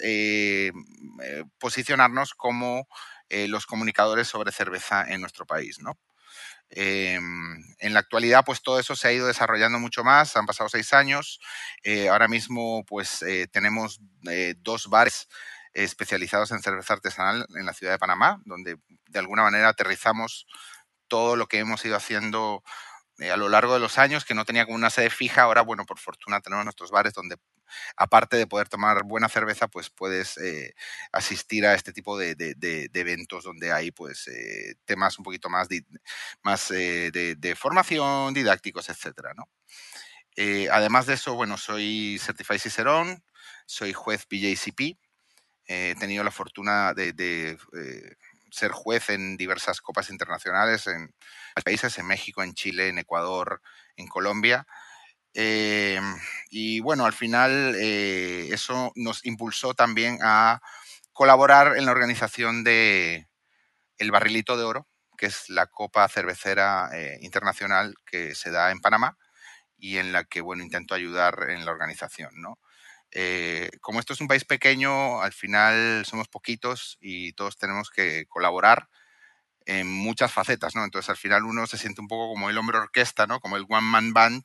posicionarnos 1.59 2.35
como 2.35 2.89
los 3.31 3.67
comunicadores 3.67 4.29
sobre 4.29 4.53
cerveza 4.53 5.05
en 5.09 5.21
nuestro 5.21 5.47
país, 5.47 5.81
¿no? 5.81 5.97
Em, 6.71 7.63
en 7.79 7.95
la 7.95 8.01
actualidad, 8.01 8.45
pues 8.45 8.63
todo 8.63 8.81
eso 8.81 8.97
se 8.97 9.09
ha 9.09 9.13
ido 9.13 9.27
desarrollando 9.27 9.79
mucho 9.79 10.05
más, 10.05 10.37
han 10.37 10.47
pasado 10.47 10.69
seis 10.69 10.93
años. 10.93 11.41
ahora 12.11 12.29
mismo, 12.29 12.85
pues 12.87 13.25
tenemos 13.53 14.01
dos 14.63 14.89
bares 14.89 15.29
especializados 15.77 16.51
en 16.53 16.63
cerveza 16.63 16.95
artesanal 16.95 17.47
en 17.55 17.67
la 17.67 17.75
ciudad 17.75 17.93
de 17.93 17.99
Panamá, 17.99 18.41
donde 18.47 18.79
de 19.09 19.19
alguna 19.19 19.43
manera 19.43 19.69
aterrizamos 19.69 20.47
todo 21.09 21.37
lo 21.37 21.47
que 21.47 21.59
hemos 21.59 21.85
ido 21.85 21.97
haciendo 21.97 22.63
eh, 23.19 23.31
a 23.31 23.37
lo 23.37 23.49
largo 23.49 23.75
de 23.75 23.81
los 23.81 23.99
años, 23.99 24.25
que 24.25 24.35
no 24.35 24.45
tenía 24.45 24.65
como 24.65 24.77
una 24.77 24.91
sede 24.91 25.11
fija. 25.11 25.43
Ahora, 25.43 25.63
bueno, 25.63 25.87
por 25.87 25.99
fortuna 25.99 26.41
tenemos 26.41 26.65
nuestros 26.65 26.91
bares 26.91 27.15
donde, 27.15 27.37
aparte 27.97 28.37
de 28.37 28.47
poder 28.47 28.69
tomar 28.69 29.05
buena 29.05 29.29
cerveza, 29.29 29.69
pues 29.69 29.91
puedes 29.91 30.39
eh, 30.39 30.75
asistir 31.13 31.67
a 31.67 31.75
este 31.75 31.93
tipo 31.93 32.19
de, 32.19 32.37
eventos 32.95 33.45
donde 33.45 33.73
hay 33.73 33.91
pues 33.91 34.29
eh, 34.29 34.77
temas 34.85 35.19
un 35.19 35.25
poquito 35.25 35.49
más, 35.49 35.69
más 36.43 36.69
de, 36.69 37.57
formación, 37.59 38.35
didácticos, 38.35 38.89
etcétera, 38.89 39.35
además 40.71 41.07
de 41.07 41.15
eso, 41.15 41.35
bueno, 41.35 41.57
soy 41.57 42.19
Certified 42.21 42.59
Cicerón, 42.59 43.25
soy 43.67 43.93
juez 43.93 44.27
BJCP, 44.31 44.99
he 45.67 45.95
tenido 45.99 46.23
la 46.25 46.31
fortuna 46.31 46.95
de, 46.95 47.59
eh, 47.77 48.17
ser 48.51 48.71
juez 48.71 49.11
en 49.11 49.37
diversas 49.37 49.81
copas 49.81 50.11
internacionales 50.11 50.87
en 50.87 51.13
países, 51.65 51.99
en 51.99 52.07
México, 52.07 52.43
en 52.43 52.55
Chile, 52.55 52.89
en 52.89 52.99
Ecuador, 52.99 53.61
en 53.97 54.07
Colombia. 54.07 54.67
Eh, 55.39 56.01
y 56.51 56.81
bueno, 56.81 57.05
al 57.05 57.13
final 57.13 57.75
eh, 57.79 58.49
eso 58.53 58.91
nos 58.97 59.25
impulsó 59.27 59.75
también 59.75 60.19
a 60.23 60.63
colaborar 61.13 61.77
en 61.77 61.85
la 61.87 61.93
organización 61.93 62.65
de 62.65 63.29
El 63.99 64.11
Barrilito 64.13 64.57
de 64.57 64.65
Oro, 64.65 64.89
que 65.19 65.27
es 65.27 65.51
la 65.51 65.67
Copa 65.67 66.09
Cervecera 66.09 66.91
Internacional 67.21 67.95
que 68.07 68.35
se 68.35 68.51
da 68.51 68.71
en 68.71 68.81
Panamá 68.81 69.19
y 69.79 69.99
en 69.99 70.13
la 70.13 70.25
que, 70.25 70.41
bueno, 70.41 70.63
intento 70.63 70.95
ayudar 70.95 71.51
en 71.51 71.65
la 71.65 71.73
organización, 71.73 72.31
¿no? 72.41 72.59
Eh, 73.13 73.71
como 73.81 74.01
esto 74.01 74.13
es 74.13 74.21
un 74.21 74.29
país 74.29 74.45
pequeño, 74.45 75.21
al 75.23 75.33
final 75.33 76.05
somos 76.07 76.29
poquitos 76.29 76.99
y 77.01 77.33
todos 77.35 77.57
tenemos 77.57 77.91
que 77.91 78.27
colaborar 78.27 78.89
en 79.67 79.89
muchas 79.89 80.33
facetas, 80.33 80.75
¿no? 80.77 80.85
Entonces 80.85 81.11
al 81.11 81.17
final 81.17 81.45
uno 81.45 81.67
se 81.67 81.79
siente 81.79 82.01
un 82.01 82.09
poco 82.09 82.29
como 82.33 82.51
el 82.51 82.59
hombre 82.59 82.79
orquesta, 82.79 83.27
¿no? 83.27 83.41
Como 83.41 83.57
el 83.57 83.67
one 83.69 83.83
man 83.83 84.13
band, 84.13 84.45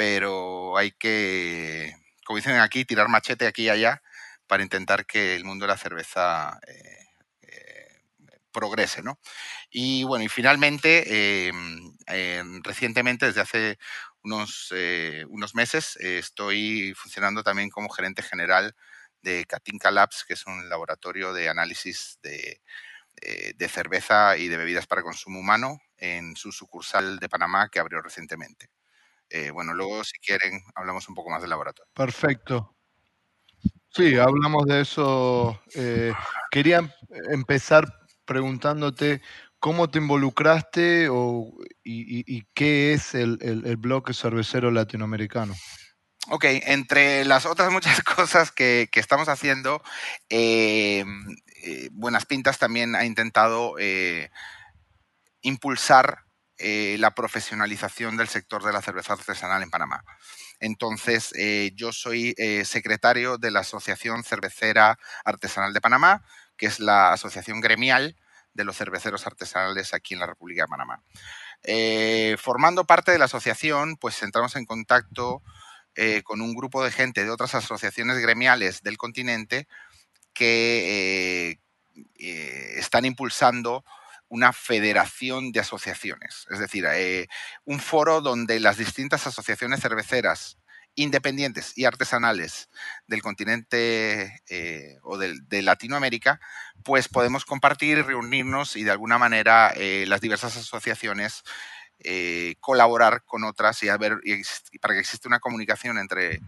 pero 0.00 0.78
hay 0.78 0.92
que, 0.92 1.94
como 2.24 2.38
dicen 2.38 2.56
aquí, 2.58 2.86
tirar 2.86 3.10
machete 3.10 3.46
aquí 3.46 3.64
y 3.64 3.68
allá 3.68 4.00
para 4.46 4.62
intentar 4.62 5.04
que 5.04 5.34
el 5.36 5.44
mundo 5.44 5.66
de 5.66 5.72
la 5.72 5.76
cerveza 5.76 6.58
eh, 6.66 7.04
eh, 7.42 8.02
progrese, 8.50 9.02
¿no? 9.02 9.20
Y 9.70 10.04
bueno, 10.04 10.24
y 10.24 10.28
finalmente, 10.30 11.48
em, 11.48 11.92
em, 12.06 12.62
recientemente, 12.62 13.26
desde 13.26 13.42
hace 13.42 13.78
unos, 14.22 14.72
eh, 14.74 15.26
unos 15.28 15.54
meses. 15.54 15.96
Estoy 16.00 16.94
funcionando 16.96 17.42
también 17.42 17.68
como 17.68 17.90
gerente 17.90 18.22
general 18.22 18.74
de 19.20 19.44
Katinka 19.44 19.90
Labs, 19.90 20.24
que 20.26 20.32
es 20.32 20.46
un 20.46 20.70
laboratorio 20.70 21.34
de 21.34 21.50
análisis 21.50 22.18
de, 22.22 22.62
de, 23.54 23.68
cerveza 23.68 24.38
y 24.38 24.48
de 24.48 24.56
bebidas 24.56 24.86
para 24.86 25.02
consumo 25.02 25.40
humano 25.40 25.82
en 25.98 26.36
su 26.36 26.52
sucursal 26.52 27.18
de 27.18 27.28
Panamá 27.28 27.68
que 27.68 27.80
abrió 27.80 28.00
recientemente. 28.00 28.70
Bueno, 29.52 29.74
luego 29.74 30.04
si 30.04 30.18
quieren 30.18 30.62
hablamos 30.74 31.08
un 31.08 31.14
poco 31.14 31.30
más 31.30 31.40
del 31.40 31.50
laboratorio. 31.50 31.90
Perfecto. 31.94 32.74
Sí, 33.90 34.16
hablamos 34.16 34.66
de 34.66 34.80
eso. 34.80 35.60
quería 36.50 36.94
empezar 37.30 37.86
preguntándote 38.24 39.20
¿Cómo 39.60 39.90
te 39.90 39.98
involucraste 39.98 41.10
y, 41.84 42.42
qué 42.54 42.94
es 42.94 43.14
el, 43.14 43.76
bloque 43.76 44.14
cervecero 44.14 44.70
latinoamericano? 44.70 45.54
Ok, 46.30 46.44
entre 46.46 47.26
las 47.26 47.44
otras 47.44 47.70
muchas 47.70 48.02
cosas 48.16 48.52
que, 48.52 48.88
estamos 48.94 49.28
haciendo, 49.28 49.82
eh, 50.30 51.04
eh, 51.62 51.88
Buenas 51.92 52.24
Pintas 52.24 52.58
también 52.58 52.96
ha 52.96 53.04
intentado 53.04 53.74
eh, 53.78 54.30
impulsar 55.42 56.24
la 56.60 57.14
profesionalización 57.14 58.16
del 58.16 58.28
sector 58.28 58.62
de 58.62 58.72
la 58.72 58.82
cerveza 58.82 59.14
artesanal 59.14 59.62
en 59.62 59.70
Panamá. 59.70 60.04
Entonces, 60.60 61.32
yo 61.74 61.92
soy 61.92 62.34
secretario 62.64 63.38
de 63.38 63.50
la 63.50 63.60
Asociación 63.60 64.24
Cervecera 64.24 64.98
Artesanal 65.24 65.72
de 65.72 65.80
Panamá, 65.80 66.22
que 66.56 66.66
es 66.66 66.80
la 66.80 67.12
asociación 67.12 67.60
gremial 67.60 68.16
de 68.54 68.64
los 68.64 68.76
cerveceros 68.76 69.26
artesanales 69.26 69.94
aquí 69.94 70.14
en 70.14 70.20
la 70.20 70.26
República 70.26 70.64
de 70.64 70.68
Panamá. 70.68 71.02
Eh, 71.62 72.36
formando 72.38 72.84
parte 72.84 73.12
de 73.12 73.18
la 73.18 73.26
asociación, 73.26 73.96
pues 73.96 74.22
entramos 74.22 74.56
en 74.56 74.64
contacto 74.64 75.42
eh, 75.94 76.22
con 76.22 76.40
un 76.40 76.54
grupo 76.54 76.82
de 76.82 76.90
gente 76.90 77.24
de 77.24 77.30
otras 77.30 77.54
asociaciones 77.54 78.18
gremiales 78.18 78.82
del 78.82 78.96
continente 78.96 79.68
que 80.32 81.58
eh, 82.18 82.78
están 82.78 83.04
impulsando 83.04 83.84
una 84.30 84.54
federación 84.54 85.52
de 85.52 85.60
asociaciones, 85.60 86.46
es 86.50 86.58
decir, 86.58 86.86
un 87.64 87.80
foro 87.80 88.22
donde 88.22 88.60
las 88.60 88.78
distintas 88.78 89.26
asociaciones 89.26 89.80
cerveceras 89.80 90.56
independientes 90.94 91.76
y 91.76 91.84
artesanales 91.84 92.68
del 93.06 93.22
continente 93.22 94.42
eh, 94.48 94.98
o 95.02 95.18
de, 95.18 95.62
Latinoamérica, 95.62 96.40
pues 96.84 97.08
podemos 97.08 97.44
compartir, 97.44 98.04
reunirnos 98.04 98.76
y 98.76 98.84
de 98.84 98.90
alguna 98.90 99.18
manera 99.18 99.72
eh, 99.76 100.04
las 100.06 100.20
diversas 100.20 100.56
asociaciones 100.56 101.42
eh, 102.02 102.54
colaborar 102.60 103.24
con 103.24 103.44
otras 103.44 103.82
y, 103.82 103.88
para 104.78 104.94
que 104.94 105.00
exista 105.00 105.28
una 105.28 105.38
comunicación 105.38 105.98
entre 105.98 106.40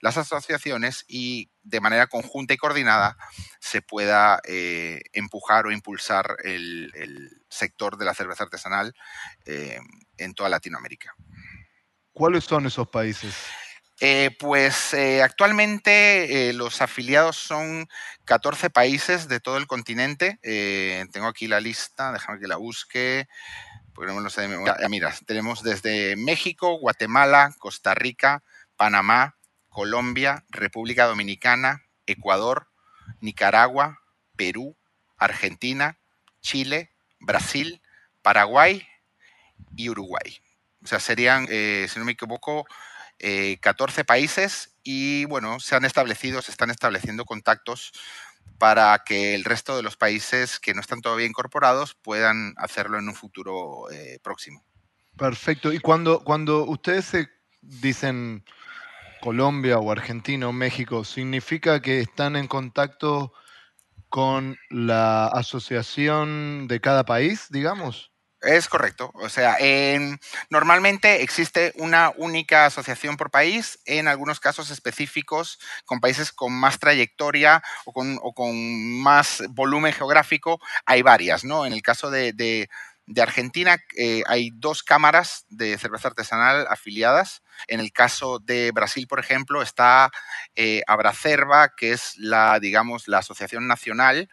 las 0.00 0.16
asociaciones 0.16 1.04
y 1.08 1.50
de 1.62 1.80
manera 1.80 2.06
conjunta 2.06 2.54
y 2.54 2.56
coordinada 2.56 3.16
se 3.60 3.82
pueda 3.82 4.40
empujar 4.44 5.66
o 5.66 5.72
impulsar 5.72 6.36
el, 6.44 6.92
el, 6.94 7.30
sector 7.50 7.96
de 7.96 8.04
la 8.04 8.14
cerveza 8.14 8.44
artesanal 8.44 8.94
en 9.46 10.34
toda 10.34 10.48
Latinoamérica. 10.48 11.14
¿Cuáles 12.12 12.44
son 12.44 12.66
esos 12.66 12.88
países? 12.88 13.34
Eh, 14.00 14.36
pues 14.38 14.94
eh, 14.94 15.22
actualmente 15.22 16.50
eh, 16.50 16.52
los 16.52 16.80
afiliados 16.80 17.36
son 17.36 17.88
14 18.26 18.70
países 18.70 19.28
de 19.28 19.40
todo 19.40 19.56
el 19.56 19.66
continente. 19.66 20.38
tengo 21.12 21.26
aquí 21.26 21.48
la 21.48 21.60
lista, 21.60 22.12
déjame 22.12 22.38
que 22.38 22.46
la 22.46 22.56
busque. 22.56 23.28
Porque 23.94 24.12
no 24.12 24.18
me 24.18 24.22
lo 24.22 24.30
sé 24.30 24.42
de 24.42 24.48
memoria. 24.48 24.76
Ah, 24.80 24.88
mira, 24.88 25.12
tenemos 25.26 25.64
desde 25.64 26.14
México, 26.14 26.78
Guatemala, 26.78 27.52
Costa 27.58 27.94
Rica, 27.94 28.44
Panamá, 28.76 29.37
Colombia, 29.78 30.44
República 30.50 31.06
Dominicana, 31.06 31.84
Ecuador, 32.04 32.66
Nicaragua, 33.20 34.00
Perú, 34.34 34.76
Argentina, 35.16 36.00
Chile, 36.40 36.90
Brasil, 37.20 37.80
Paraguay 38.20 38.84
y 39.76 39.88
Uruguay. 39.88 40.42
O 40.82 40.88
sea, 40.88 40.98
serían, 40.98 41.46
si 41.46 41.96
no 41.96 42.04
me 42.04 42.10
equivoco, 42.10 42.66
14 43.20 44.00
eh, 44.00 44.04
países 44.04 44.74
y 44.82 45.26
bueno, 45.26 45.60
se 45.60 45.76
han 45.76 45.84
establecido, 45.84 46.42
se 46.42 46.50
están 46.50 46.70
estableciendo 46.70 47.24
contactos 47.24 47.92
para 48.58 49.04
que 49.06 49.36
el 49.36 49.44
resto 49.44 49.76
de 49.76 49.84
los 49.84 49.96
países 49.96 50.58
que 50.58 50.74
no 50.74 50.80
están 50.80 51.02
todavía 51.02 51.26
incorporados 51.26 51.94
puedan 51.94 52.54
hacerlo 52.56 52.98
en 52.98 53.08
un 53.08 53.14
futuro 53.14 53.88
eh, 53.92 54.18
próximo. 54.24 54.64
Perfecto. 55.16 55.72
Y 55.72 55.78
cuando, 55.78 56.24
cuando 56.24 56.64
ustedes 56.64 57.04
se 57.04 57.28
dicen 57.60 58.44
Colombia 59.20 59.78
o 59.78 59.90
Argentina 59.90 60.48
o 60.48 60.52
México, 60.52 61.04
¿significa 61.04 61.80
que 61.80 62.00
están 62.00 62.36
en 62.36 62.46
contacto 62.46 63.32
con 64.08 64.56
la 64.70 65.26
asociación 65.26 66.66
de 66.68 66.80
cada 66.80 67.04
país, 67.04 67.46
digamos? 67.50 68.12
Es 68.40 68.68
correcto. 68.68 69.10
O 69.14 69.28
sea, 69.28 69.56
normalmente 70.48 71.22
existe 71.22 71.72
una 71.76 72.12
única 72.16 72.66
asociación 72.66 73.16
por 73.16 73.30
país, 73.30 73.80
en 73.84 74.06
algunos 74.06 74.38
casos 74.38 74.70
específicos, 74.70 75.58
con 75.84 76.00
países 76.00 76.30
con 76.30 76.52
más 76.52 76.78
trayectoria 76.78 77.62
o 77.84 77.92
con, 78.32 79.00
más 79.00 79.42
volumen 79.50 79.92
geográfico, 79.92 80.60
hay 80.86 81.02
varias, 81.02 81.44
¿no? 81.44 81.66
En 81.66 81.72
el 81.72 81.82
caso 81.82 82.10
de, 82.10 82.68
Argentina 83.16 83.78
eh, 83.96 84.22
hay 84.26 84.50
dos 84.54 84.82
cámaras 84.82 85.46
de 85.48 85.76
cerveza 85.78 86.08
artesanal 86.08 86.66
afiliadas. 86.68 87.42
En 87.66 87.80
el 87.80 87.92
caso 87.92 88.38
de 88.38 88.70
Brasil, 88.72 89.06
por 89.06 89.18
ejemplo, 89.18 89.62
está 89.62 90.10
eh, 90.54 90.82
Abracerva, 90.86 91.74
que 91.74 91.92
es 91.92 92.16
la, 92.18 92.60
digamos, 92.60 93.08
la 93.08 93.18
asociación 93.18 93.66
nacional 93.66 94.28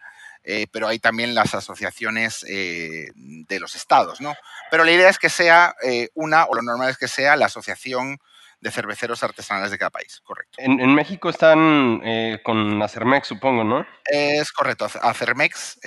eh, 0.48 0.68
pero 0.70 0.86
hay 0.86 1.00
también 1.00 1.34
las 1.34 1.56
asociaciones 1.56 2.46
eh, 2.48 3.08
de 3.16 3.58
los 3.58 3.74
estados, 3.74 4.20
¿no? 4.20 4.32
Pero 4.70 4.84
la 4.84 4.92
idea 4.92 5.08
es 5.08 5.18
que 5.18 5.28
sea 5.28 5.74
una, 6.14 6.44
o 6.44 6.54
lo 6.54 6.62
normal 6.62 6.88
es 6.88 6.98
que 6.98 7.08
sea 7.08 7.34
la 7.34 7.46
asociación 7.46 8.18
de 8.60 8.70
cerveceros 8.70 9.24
artesanales 9.24 9.72
de 9.72 9.78
cada 9.78 9.90
país, 9.90 10.20
correcto. 10.22 10.58
En, 10.58 10.94
México 10.94 11.30
están 11.30 12.00
con 12.44 12.80
Acermex, 12.80 13.26
supongo, 13.26 13.64
¿no? 13.64 13.84
Es 14.04 14.52
correcto, 14.52 14.86
Acermex 15.02 15.80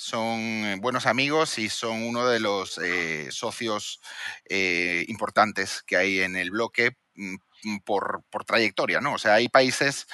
son 0.00 0.80
buenos 0.80 1.04
amigos 1.04 1.58
y 1.58 1.68
son 1.68 2.02
uno 2.02 2.26
de 2.26 2.40
los 2.40 2.80
socios 3.28 4.00
importantes 4.48 5.82
que 5.86 5.96
hay 5.96 6.20
en 6.20 6.36
el 6.36 6.50
bloque 6.50 6.96
mm, 7.14 7.36
por, 7.84 8.24
por, 8.30 8.46
trayectoria, 8.46 9.02
¿no? 9.02 9.12
O 9.14 9.18
sea, 9.18 9.34
hay 9.34 9.50
países 9.50 10.06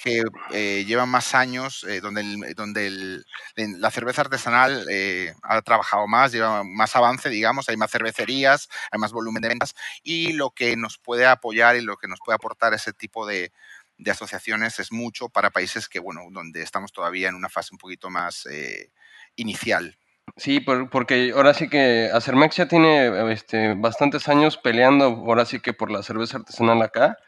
que 0.00 0.22
eh, 0.52 0.84
llevan 0.86 1.10
más 1.10 1.34
años, 1.34 1.84
eh, 1.84 2.00
donde, 2.00 2.54
donde 2.54 3.22
la 3.56 3.90
cerveza 3.90 4.22
artesanal 4.22 4.86
eh, 4.90 5.34
ha 5.42 5.60
trabajado 5.60 6.06
más, 6.06 6.32
lleva 6.32 6.64
más 6.64 6.96
avance, 6.96 7.28
digamos, 7.28 7.68
hay 7.68 7.76
más 7.76 7.90
cervecerías, 7.90 8.68
hay 8.90 8.98
más 8.98 9.12
volumen 9.12 9.42
de 9.42 9.48
ventas 9.48 9.74
y 10.02 10.32
lo 10.32 10.52
que 10.52 10.76
nos 10.76 10.96
puede 10.98 11.26
apoyar 11.26 11.76
y 11.76 11.82
lo 11.82 11.98
que 11.98 12.08
nos 12.08 12.20
puede 12.24 12.36
aportar 12.36 12.72
ese 12.72 12.92
tipo 12.94 13.26
de, 13.26 13.52
asociaciones 14.10 14.78
es 14.78 14.92
mucho 14.92 15.28
para 15.28 15.50
países 15.50 15.86
que, 15.86 15.98
bueno, 15.98 16.22
donde 16.30 16.62
estamos 16.62 16.90
todavía 16.90 17.28
en 17.28 17.34
una 17.34 17.50
fase 17.50 17.74
un 17.74 17.78
poquito 17.78 18.08
más 18.08 18.48
inicial. 19.36 19.96
Sí, 20.36 20.60
porque 20.60 21.32
ahora 21.34 21.54
sí 21.54 21.68
que 21.68 22.08
Acermex 22.12 22.56
ya 22.56 22.68
tiene 22.68 23.32
este, 23.32 23.74
bastantes 23.74 24.28
años 24.28 24.56
peleando, 24.56 25.04
ahora 25.04 25.44
sí 25.44 25.60
que 25.60 25.72
por 25.72 25.90
la 25.90 26.02
cerveza 26.02 26.38
artesanal 26.38 26.80
acá, 26.82 27.18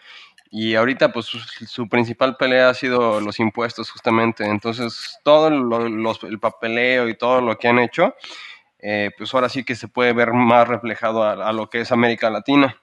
y 0.55 0.75
ahorita, 0.75 1.13
pues, 1.13 1.27
su, 1.27 1.89
principal 1.89 2.37
pelea 2.37 2.69
ha 2.69 2.75
sido 2.75 3.23
los 3.23 3.41
impuestos, 3.41 3.91
justamente. 3.91 4.45
Entonces, 4.45 5.19
todo 5.25 5.49
el 5.49 6.41
papeleo 6.41 7.09
y 7.09 7.17
todo 7.17 7.41
lo 7.41 7.59
que 7.59 7.69
han 7.69 7.79
hecho, 7.79 8.15
eh, 8.79 9.11
pues 9.17 9.33
ahora 9.33 9.49
sí 9.49 9.65
que 9.65 9.75
se 9.75 9.89
puede 9.89 10.13
ver 10.13 10.35
más 10.35 10.69
reflejado 10.69 11.25
a, 11.25 11.53
lo 11.55 11.71
que 11.71 11.81
es 11.81 11.91
América 11.91 12.29
Latina. 12.29 12.77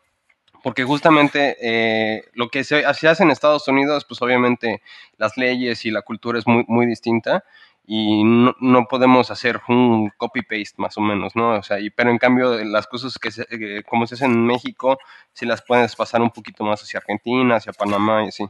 Porque 0.63 0.83
justamente 0.83 1.57
eh, 1.61 2.23
lo 2.33 2.49
que 2.49 2.63
se, 2.63 2.85
hace 2.85 3.23
en 3.23 3.29
Estados 3.29 3.67
Unidos, 3.67 4.03
pues 4.07 4.19
obviamente 4.23 4.81
las 5.17 5.37
leyes 5.37 5.85
y 5.85 5.91
la 5.91 6.01
cultura 6.01 6.39
es 6.39 6.47
muy, 6.47 6.65
muy 6.67 6.87
distinta 6.87 7.43
y 7.91 8.23
no, 8.23 8.55
no, 8.59 8.85
podemos 8.87 9.31
hacer 9.31 9.61
un 9.67 10.11
copy-paste 10.15 10.75
más 10.77 10.95
o 10.99 11.01
menos, 11.01 11.35
¿no? 11.35 11.57
O 11.57 11.63
sea, 11.63 11.79
y, 11.79 11.89
pero 11.89 12.11
en 12.11 12.19
cambio 12.19 12.63
las 12.63 12.85
cosas 12.85 13.17
que, 13.17 13.31
se, 13.31 13.47
como 13.89 14.05
se 14.05 14.13
hacen 14.13 14.31
en 14.31 14.45
México, 14.45 14.99
sí 15.33 15.47
las 15.47 15.63
puedes 15.63 15.95
pasar 15.95 16.21
un 16.21 16.29
poquito 16.29 16.63
más 16.63 16.83
hacia 16.83 16.99
Argentina, 16.99 17.55
hacia 17.55 17.73
Panamá 17.73 18.23
y 18.25 18.27
así. 18.27 18.45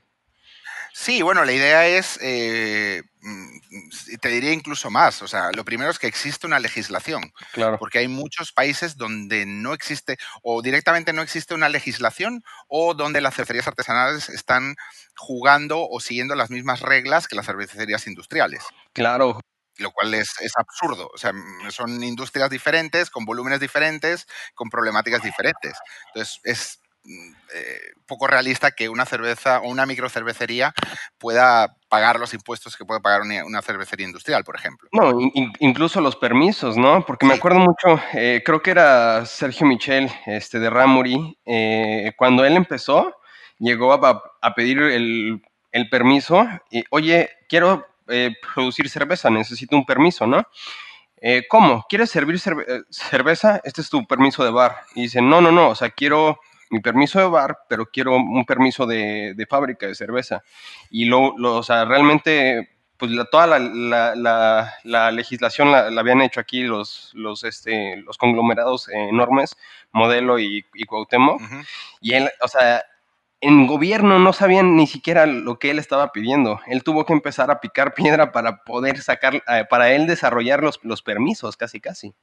Sí, 0.93 1.21
bueno, 1.21 1.45
la 1.45 1.51
idea 1.51 1.87
es, 1.87 2.19
eh, 2.21 3.03
mm, 3.21 3.59
te 4.21 4.29
diría 4.29 4.51
incluso 4.51 4.89
más, 4.89 5.21
o 5.21 5.27
sea, 5.27 5.51
lo 5.53 5.63
primero 5.63 5.91
es 5.91 5.99
que 5.99 6.07
existe 6.07 6.47
una 6.47 6.59
legislación, 6.59 7.31
claro. 7.51 7.77
porque 7.77 7.99
hay 7.99 8.07
muchos 8.07 8.51
países 8.51 8.97
donde 8.97 9.45
no 9.45 9.73
existe 9.73 10.17
o 10.41 10.61
directamente 10.61 11.13
no 11.13 11.21
existe 11.21 11.53
una 11.53 11.69
legislación 11.69 12.43
o 12.67 12.93
donde 12.93 13.21
las 13.21 13.35
cervecerías 13.35 13.67
artesanales 13.67 14.29
están 14.29 14.75
jugando 15.15 15.87
o 15.87 15.99
siguiendo 15.99 16.35
las 16.35 16.49
mismas 16.49 16.81
reglas 16.81 17.27
que 17.27 17.35
las 17.35 17.45
cervecerías 17.45 18.07
industriales. 18.07 18.63
Claro, 18.93 19.39
lo 19.77 19.91
cual 19.91 20.13
es, 20.13 20.29
es, 20.41 20.51
absurdo. 20.57 21.09
O 21.13 21.17
sea, 21.17 21.31
son 21.69 22.03
industrias 22.03 22.49
diferentes, 22.49 23.09
con 23.09 23.23
volúmenes 23.23 23.61
diferentes, 23.61 24.27
con 24.53 24.69
problemáticas 24.69 25.21
diferentes. 25.23 25.77
Entonces, 26.07 26.39
es 26.43 26.79
Mm, 26.79 26.88
eh, 27.05 27.79
poco 28.05 28.27
realista 28.27 28.71
que 28.71 28.89
una 28.89 29.05
cerveza 29.05 29.59
o 29.61 29.69
una 29.69 29.85
microcervecería 29.85 30.73
pueda 31.17 31.75
pagar 31.87 32.19
los 32.19 32.33
impuestos 32.33 32.75
que 32.75 32.85
puede 32.85 32.99
pagar 33.01 33.21
una, 33.21 33.61
cervecería 33.61 34.05
industrial, 34.05 34.43
por 34.43 34.55
ejemplo. 34.55 34.89
No, 34.91 35.11
incluso 35.59 36.01
los 36.01 36.15
permisos, 36.15 36.77
¿no? 36.77 37.05
Porque 37.05 37.25
me 37.25 37.35
acuerdo 37.35 37.59
mucho, 37.59 38.01
eh, 38.13 38.43
creo 38.45 38.61
que 38.61 38.71
era 38.71 39.25
Sergio 39.25 39.65
Michel 39.65 40.11
este, 40.25 40.59
de 40.59 40.69
Ramuri, 40.69 41.39
eh, 41.45 42.11
cuando 42.17 42.45
él 42.45 42.57
empezó, 42.57 43.15
llegó 43.57 43.93
a, 43.93 44.55
pedir 44.55 44.79
el, 44.79 45.41
permiso 45.89 46.47
y, 46.69 46.83
oye, 46.91 47.29
quiero 47.47 47.87
producir 48.53 48.89
cerveza, 48.89 49.29
necesito 49.29 49.75
un 49.75 49.85
permiso, 49.85 50.27
¿no? 50.27 50.43
¿Cómo? 51.47 51.85
¿Quieres 51.87 52.09
servir 52.09 52.39
cerveza? 52.39 53.61
Este 53.63 53.81
es 53.81 53.89
tu 53.89 54.05
permiso 54.07 54.43
de 54.43 54.51
bar. 54.51 54.77
Y 54.95 55.03
dice, 55.03 55.21
no, 55.21 55.41
no, 55.41 55.51
no, 55.51 55.69
o 55.69 55.75
sea, 55.75 55.89
quiero 55.91 56.39
mi 56.69 56.79
permiso 56.79 57.19
de 57.19 57.27
bar, 57.27 57.59
pero 57.67 57.85
quiero 57.87 58.15
un 58.15 58.45
permiso 58.45 58.85
de, 58.85 59.45
fábrica 59.49 59.87
de 59.87 59.95
cerveza. 59.95 60.43
Y 60.89 61.05
lo, 61.05 61.33
o 61.35 61.63
sea, 61.63 61.85
realmente, 61.85 62.69
pues 62.97 63.11
toda 63.31 63.47
la, 63.47 65.11
legislación 65.11 65.71
la, 65.71 65.87
habían 65.99 66.21
hecho 66.21 66.39
aquí 66.39 66.63
los, 66.63 67.11
los, 67.13 67.43
este, 67.43 67.97
los 67.97 68.17
conglomerados 68.17 68.89
enormes, 68.89 69.57
Modelo 69.91 70.39
y, 70.39 70.65
y 70.73 70.85
Cuauhtémoc. 70.85 71.41
Y 72.01 72.13
él, 72.13 72.29
o 72.41 72.47
sea, 72.47 72.83
en 73.41 73.67
gobierno 73.67 74.19
no 74.19 74.33
sabían 74.33 74.75
ni 74.75 74.85
siquiera 74.85 75.25
lo 75.25 75.59
que 75.59 75.71
él 75.71 75.79
estaba 75.79 76.11
pidiendo. 76.11 76.59
Él 76.67 76.83
tuvo 76.83 77.05
que 77.05 77.13
empezar 77.13 77.49
a 77.51 77.61
picar 77.61 77.93
piedra 77.93 78.31
para 78.31 78.63
poder 78.63 79.01
sacar, 79.01 79.35
eh, 79.35 79.65
para 79.69 79.91
él 79.91 80.07
desarrollar 80.07 80.61
los, 80.61 80.79
los 80.83 81.01
permisos, 81.01 81.55
casi, 81.55 81.79
casi. 81.79 82.13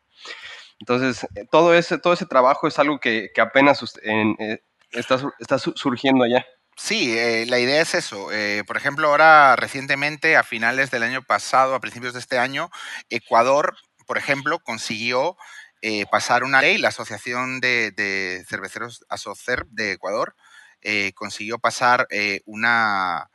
Entonces, 0.80 1.26
eh, 1.34 1.46
todo 1.50 1.74
ese, 1.74 1.98
todo 1.98 2.12
ese 2.12 2.26
trabajo 2.26 2.68
es 2.68 2.78
algo 2.78 2.98
que, 3.00 3.30
apenas 3.38 3.82
eh, 4.02 4.62
está, 4.90 5.20
está, 5.38 5.58
surgiendo 5.58 6.24
allá. 6.24 6.46
Sí, 6.76 7.16
eh, 7.16 7.46
la 7.48 7.58
idea 7.58 7.80
es 7.80 7.94
eso. 7.94 8.28
por 8.66 8.76
ejemplo, 8.76 9.08
ahora 9.08 9.56
recientemente, 9.56 10.36
a 10.36 10.42
finales 10.42 10.90
del 10.90 11.02
año 11.02 11.22
pasado, 11.22 11.74
a 11.74 11.80
principios 11.80 12.12
de 12.12 12.20
este 12.20 12.38
año, 12.38 12.70
Ecuador, 13.08 13.76
por 14.06 14.18
ejemplo, 14.18 14.58
consiguió 14.58 15.36
pasar 16.10 16.42
una 16.42 16.60
ley, 16.60 16.78
la 16.78 16.88
Asociación 16.88 17.60
de, 17.60 18.44
Cerveceros 18.48 19.06
ASOCER 19.08 19.66
de 19.68 19.92
Ecuador, 19.92 20.34
consiguió 21.14 21.58
pasar 21.58 22.06
una, 22.44 23.30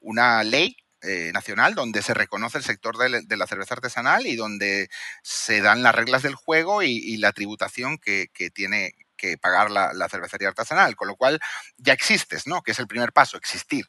una 0.00 0.42
ley 0.42 0.76
eh, 1.02 1.30
nacional 1.34 1.74
donde 1.74 2.02
se 2.02 2.14
reconoce 2.14 2.58
el 2.58 2.64
sector 2.64 2.96
de, 2.96 3.36
la 3.36 3.46
cerveza 3.46 3.74
artesanal 3.74 4.26
y 4.26 4.34
donde 4.34 4.88
se 5.22 5.60
dan 5.60 5.82
las 5.82 5.94
reglas 5.94 6.22
del 6.22 6.34
juego 6.34 6.82
y, 6.82 7.16
la 7.18 7.32
tributación 7.32 7.98
que, 7.98 8.28
tiene 8.54 8.94
que 9.16 9.36
pagar 9.38 9.70
la, 9.70 10.08
cervecería 10.08 10.48
artesanal, 10.48 10.96
con 10.96 11.08
lo 11.08 11.16
cual 11.16 11.38
ya 11.76 11.92
existes, 11.92 12.46
¿no? 12.46 12.62
Que 12.62 12.72
es 12.72 12.78
el 12.78 12.86
primer 12.86 13.12
paso, 13.12 13.36
existir. 13.36 13.86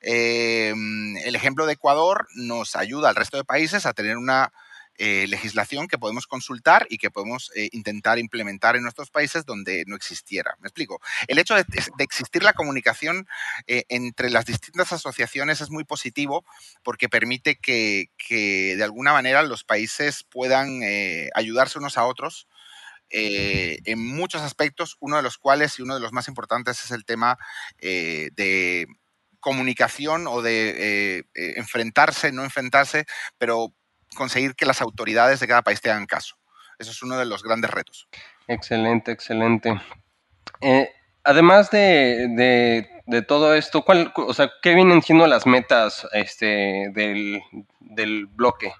Em, 0.00 1.16
el 1.18 1.34
ejemplo 1.36 1.66
de 1.66 1.74
Ecuador 1.74 2.26
nos 2.34 2.76
ayuda 2.76 3.08
al 3.10 3.16
resto 3.16 3.36
de 3.36 3.44
países 3.44 3.84
a 3.84 3.92
tener 3.92 4.16
una 4.16 4.52
eh, 4.98 5.26
legislación 5.28 5.88
que 5.88 5.98
podemos 5.98 6.26
consultar 6.26 6.86
y 6.90 6.98
que 6.98 7.10
podemos 7.10 7.50
eh, 7.54 7.68
intentar 7.72 8.18
implementar 8.18 8.76
en 8.76 8.82
nuestros 8.82 9.10
países 9.10 9.46
donde 9.46 9.84
no 9.86 9.96
existiera. 9.96 10.56
Me 10.60 10.68
explico. 10.68 11.00
El 11.26 11.38
hecho 11.38 11.54
de, 11.54 11.64
existir 11.98 12.42
la 12.42 12.52
comunicación 12.52 13.26
entre 13.66 14.30
las 14.30 14.44
distintas 14.44 14.92
asociaciones 14.92 15.60
es 15.60 15.70
muy 15.70 15.84
positivo 15.84 16.44
porque 16.82 17.08
permite 17.08 17.56
que, 17.56 18.08
de 18.28 18.84
alguna 18.84 19.12
manera 19.12 19.42
los 19.42 19.64
países 19.64 20.24
puedan 20.24 20.80
ayudarse 21.34 21.78
unos 21.78 21.96
a 21.96 22.04
otros 22.04 22.46
eh, 23.10 23.78
en 23.84 24.04
muchos 24.04 24.42
aspectos, 24.42 24.96
uno 25.00 25.16
de 25.16 25.22
los 25.22 25.38
cuales 25.38 25.78
y 25.78 25.82
uno 25.82 25.94
de 25.94 26.00
los 26.00 26.12
más 26.12 26.28
importantes 26.28 26.84
es 26.84 26.90
el 26.90 27.06
tema 27.06 27.38
eh, 27.78 28.30
de 28.34 28.86
comunicación 29.40 30.26
o 30.26 30.42
de 30.42 31.20
eh, 31.34 31.54
enfrentarse, 31.56 32.32
no 32.32 32.44
enfrentarse, 32.44 33.06
pero 33.38 33.72
conseguir 34.14 34.54
que 34.54 34.66
las 34.66 34.80
autoridades 34.80 35.40
de 35.40 35.48
cada 35.48 35.62
país 35.62 35.80
te 35.80 35.90
hagan 35.90 36.06
caso. 36.06 36.36
Eso 36.78 36.90
es 36.90 37.02
uno 37.02 37.16
de 37.16 37.26
los 37.26 37.42
grandes 37.42 37.70
retos. 37.70 38.08
Excelente, 38.46 39.12
excelente. 39.12 39.80
además 41.24 41.70
de, 41.70 42.88
todo 43.26 43.54
esto, 43.54 43.84
¿cuál, 43.84 44.12
o 44.16 44.32
sea, 44.32 44.50
¿qué 44.62 44.74
vienen 44.74 45.02
siendo 45.02 45.26
las 45.26 45.46
metas 45.46 46.06
este, 46.12 46.90
del, 46.92 47.42
del 47.80 48.26
bloque? 48.26 48.72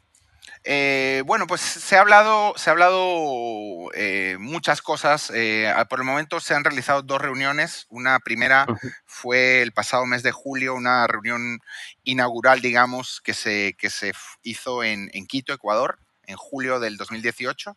Eh, 0.70 1.22
bueno, 1.24 1.46
pues 1.46 1.62
se 1.62 1.96
ha 1.96 2.02
hablado, 2.02 2.52
se 2.58 2.68
ha 2.68 2.74
hablado 2.74 3.90
eh, 3.94 4.36
muchas 4.38 4.82
cosas. 4.82 5.32
Eh, 5.34 5.72
por 5.88 5.98
el 5.98 6.04
momento 6.04 6.40
se 6.40 6.54
han 6.54 6.62
realizado 6.62 7.00
dos 7.00 7.22
reuniones. 7.22 7.86
Una 7.88 8.18
primera 8.18 8.66
fue 9.06 9.62
el 9.62 9.72
pasado 9.72 10.04
mes 10.04 10.22
de 10.22 10.30
julio, 10.30 10.74
una 10.74 11.06
reunión 11.06 11.60
inaugural, 12.04 12.60
digamos, 12.60 13.22
que 13.22 13.32
se, 13.32 13.76
que 13.78 13.88
se 13.88 14.12
hizo 14.42 14.84
en, 14.84 15.08
en 15.14 15.26
Quito, 15.26 15.54
Ecuador, 15.54 16.00
en 16.26 16.36
julio 16.36 16.80
del 16.80 16.98
2018. 16.98 17.74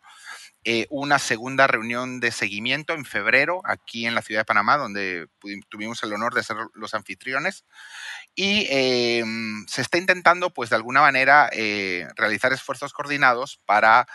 Eh, 0.64 0.86
una 0.90 1.18
segunda 1.18 1.66
reunión 1.66 2.20
de 2.20 2.30
seguimiento 2.30 2.92
en 2.92 3.04
febrero 3.04 3.62
aquí 3.64 4.06
en 4.06 4.14
la 4.14 4.22
ciudad 4.22 4.42
de 4.42 4.44
Panamá, 4.44 4.76
donde 4.76 5.26
tuvimos 5.68 6.00
el 6.04 6.12
honor 6.12 6.34
de 6.34 6.44
ser 6.44 6.56
los 6.74 6.94
anfitriones. 6.94 7.64
Y 8.36 8.66
em, 8.70 9.66
se 9.66 9.82
está 9.82 9.98
intentando, 9.98 10.54
pues 10.54 10.70
de 10.70 10.76
alguna 10.76 11.00
manera, 11.00 11.50
eh, 11.52 12.06
realizar 12.16 12.52
esfuerzos 12.52 12.92
coordinados 12.92 13.60
para, 13.66 14.06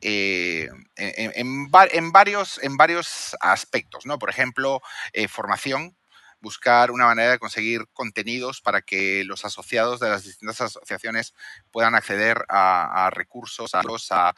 eh, 0.00 0.68
en, 0.96 1.70
varios, 1.70 2.58
en 2.62 2.76
varios 2.76 3.36
aspectos, 3.40 4.04
¿no? 4.04 4.18
Por 4.18 4.30
ejemplo, 4.30 4.80
formación, 5.28 5.96
buscar 6.42 6.90
una 6.90 7.06
manera 7.06 7.30
de 7.30 7.38
conseguir 7.38 7.86
contenidos 7.92 8.60
para 8.60 8.82
que 8.82 9.22
los 9.24 9.44
asociados 9.44 10.00
de 10.00 10.10
las 10.10 10.24
distintas 10.24 10.60
asociaciones 10.60 11.34
puedan 11.70 11.94
acceder 11.94 12.44
a, 12.48 13.06
a 13.06 13.10
recursos, 13.10 13.74
a, 13.74 13.82
a 14.10 14.34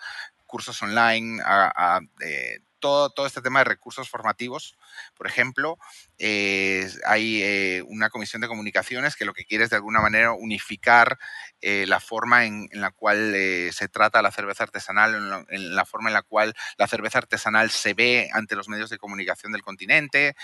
cursos 0.54 0.80
online, 0.82 1.42
a, 1.44 1.98
eh, 2.20 2.60
todo, 2.78 3.10
todo, 3.10 3.26
este 3.26 3.40
tema 3.40 3.58
de 3.58 3.64
recursos 3.64 4.08
formativos. 4.08 4.76
Por 5.16 5.26
ejemplo, 5.26 5.78
eh, 6.18 6.88
hay 7.06 7.42
eh, 7.42 7.82
una 7.88 8.08
comisión 8.08 8.40
de 8.40 8.46
comunicaciones 8.46 9.16
que 9.16 9.24
lo 9.24 9.32
que 9.32 9.46
quiere 9.46 9.64
es 9.64 9.70
de 9.70 9.76
alguna 9.76 10.00
manera 10.00 10.32
unificar 10.32 11.18
la 11.60 11.98
forma 11.98 12.44
en, 12.44 12.68
la 12.72 12.90
cual 12.90 13.34
se 13.72 13.88
trata 13.88 14.20
la 14.20 14.30
cerveza 14.30 14.64
artesanal, 14.64 15.46
en 15.48 15.74
la, 15.74 15.84
forma 15.86 16.10
en 16.10 16.14
la 16.14 16.22
cual 16.22 16.54
la 16.76 16.86
cerveza 16.86 17.18
artesanal 17.18 17.70
se 17.70 17.94
ve 17.94 18.28
ante 18.34 18.54
los 18.54 18.68
medios 18.68 18.90
de 18.90 18.98
comunicación 18.98 19.50
del 19.50 19.62
continente. 19.62 20.36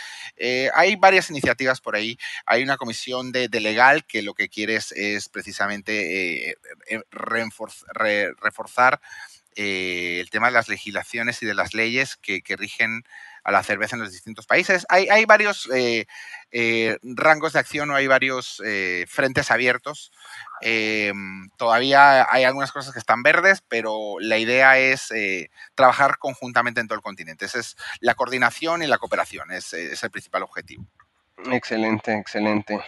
hay 0.75 0.97
varias 0.97 1.29
iniciativas 1.29 1.83
por 1.83 1.95
ahí. 1.95 2.19
Hay 2.47 2.63
una 2.63 2.79
comisión 2.79 3.33
de, 3.33 3.49
legal 3.61 4.07
que 4.07 4.23
lo 4.23 4.33
que 4.33 4.49
quiere 4.49 4.77
es, 4.77 5.29
precisamente 5.29 6.57
reforzar 8.41 8.99
eh, 9.57 10.21
el 10.21 10.31
tema 10.31 10.47
de 10.47 10.53
las 10.53 10.69
legislaciones 10.69 11.43
y 11.43 11.47
de 11.47 11.55
las 11.55 11.75
leyes 11.75 12.17
que, 12.17 12.43
rigen 12.57 13.03
a 13.43 13.51
la 13.51 13.63
cerveza 13.63 13.97
en 13.97 14.03
los 14.03 14.13
distintos 14.13 14.47
países. 14.47 14.87
Hay, 14.89 15.25
varios 15.25 15.69
eh, 15.75 16.07
eh, 16.53 16.99
rangos 17.03 17.55
de 17.55 17.59
acción 17.59 17.91
o 17.91 17.97
hay 17.97 18.07
varios 18.07 18.63
frentes 19.09 19.51
abiertos. 19.51 20.13
todavía 21.57 22.27
hay 22.31 22.45
algunas 22.45 22.71
cosas 22.71 22.93
que 22.93 23.01
están 23.01 23.23
verdes, 23.23 23.63
pero 23.67 24.17
la 24.21 24.39
idea 24.39 24.79
es 24.79 25.13
trabajar 25.75 26.19
conjuntamente 26.19 26.81
en 26.81 26.87
todo 26.87 26.97
el 26.97 27.03
continente. 27.03 27.47
Esa 27.47 27.59
es 27.59 27.77
la 28.01 28.15
coordinación 28.15 28.83
y 28.83 28.87
la 28.87 28.99
cooperación, 28.99 29.51
es, 29.51 29.73
es 29.73 30.03
el 30.03 30.11
principal 30.11 30.43
objetivo. 30.43 30.87
Excelente, 31.51 32.13
excelente. 32.13 32.79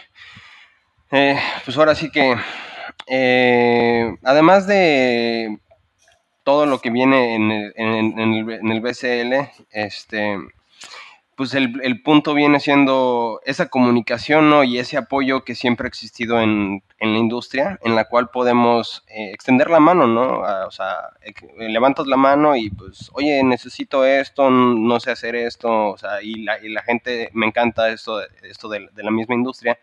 pues 1.09 1.77
ahora 1.77 1.95
sí 1.95 2.09
que, 2.09 2.37
además 4.23 4.67
de 4.67 5.59
todo 6.43 6.65
lo 6.65 6.79
que 6.79 6.89
viene 6.89 7.35
en 7.35 7.51
el, 7.51 7.73
en, 7.75 8.71
el, 8.71 8.81
BCL, 8.81 9.49
este, 9.71 10.37
pues 11.35 11.53
el, 11.53 12.01
punto 12.03 12.33
viene 12.33 12.59
siendo 12.59 13.39
esa 13.45 13.69
comunicación 13.69 14.49
¿no? 14.49 14.63
y 14.63 14.77
ese 14.77 14.97
apoyo 14.97 15.43
que 15.43 15.55
siempre 15.55 15.87
ha 15.87 15.89
existido 15.89 16.41
en, 16.41 16.83
la 16.99 17.17
industria, 17.17 17.79
en 17.83 17.95
la 17.95 18.05
cual 18.05 18.29
podemos 18.29 19.03
eh, 19.07 19.31
extender 19.33 19.69
la 19.69 19.79
mano, 19.79 20.07
¿no? 20.07 20.41
o 20.67 20.71
sea, 20.71 21.09
levantas 21.57 22.07
la 22.07 22.17
mano 22.17 22.55
y 22.55 22.69
pues, 22.69 23.09
oye, 23.13 23.43
necesito 23.43 24.05
esto, 24.05 24.49
no 24.49 24.99
sé 24.99 25.11
hacer 25.11 25.35
esto, 25.35 25.89
o 25.89 25.97
sea, 25.97 26.21
y 26.21 26.43
la, 26.43 26.63
y 26.63 26.69
la 26.69 26.81
gente, 26.81 27.29
me 27.33 27.45
encanta 27.45 27.89
esto, 27.89 28.21
esto 28.43 28.69
de 28.69 28.89
la 28.95 29.11
misma 29.11 29.35
industria, 29.35 29.79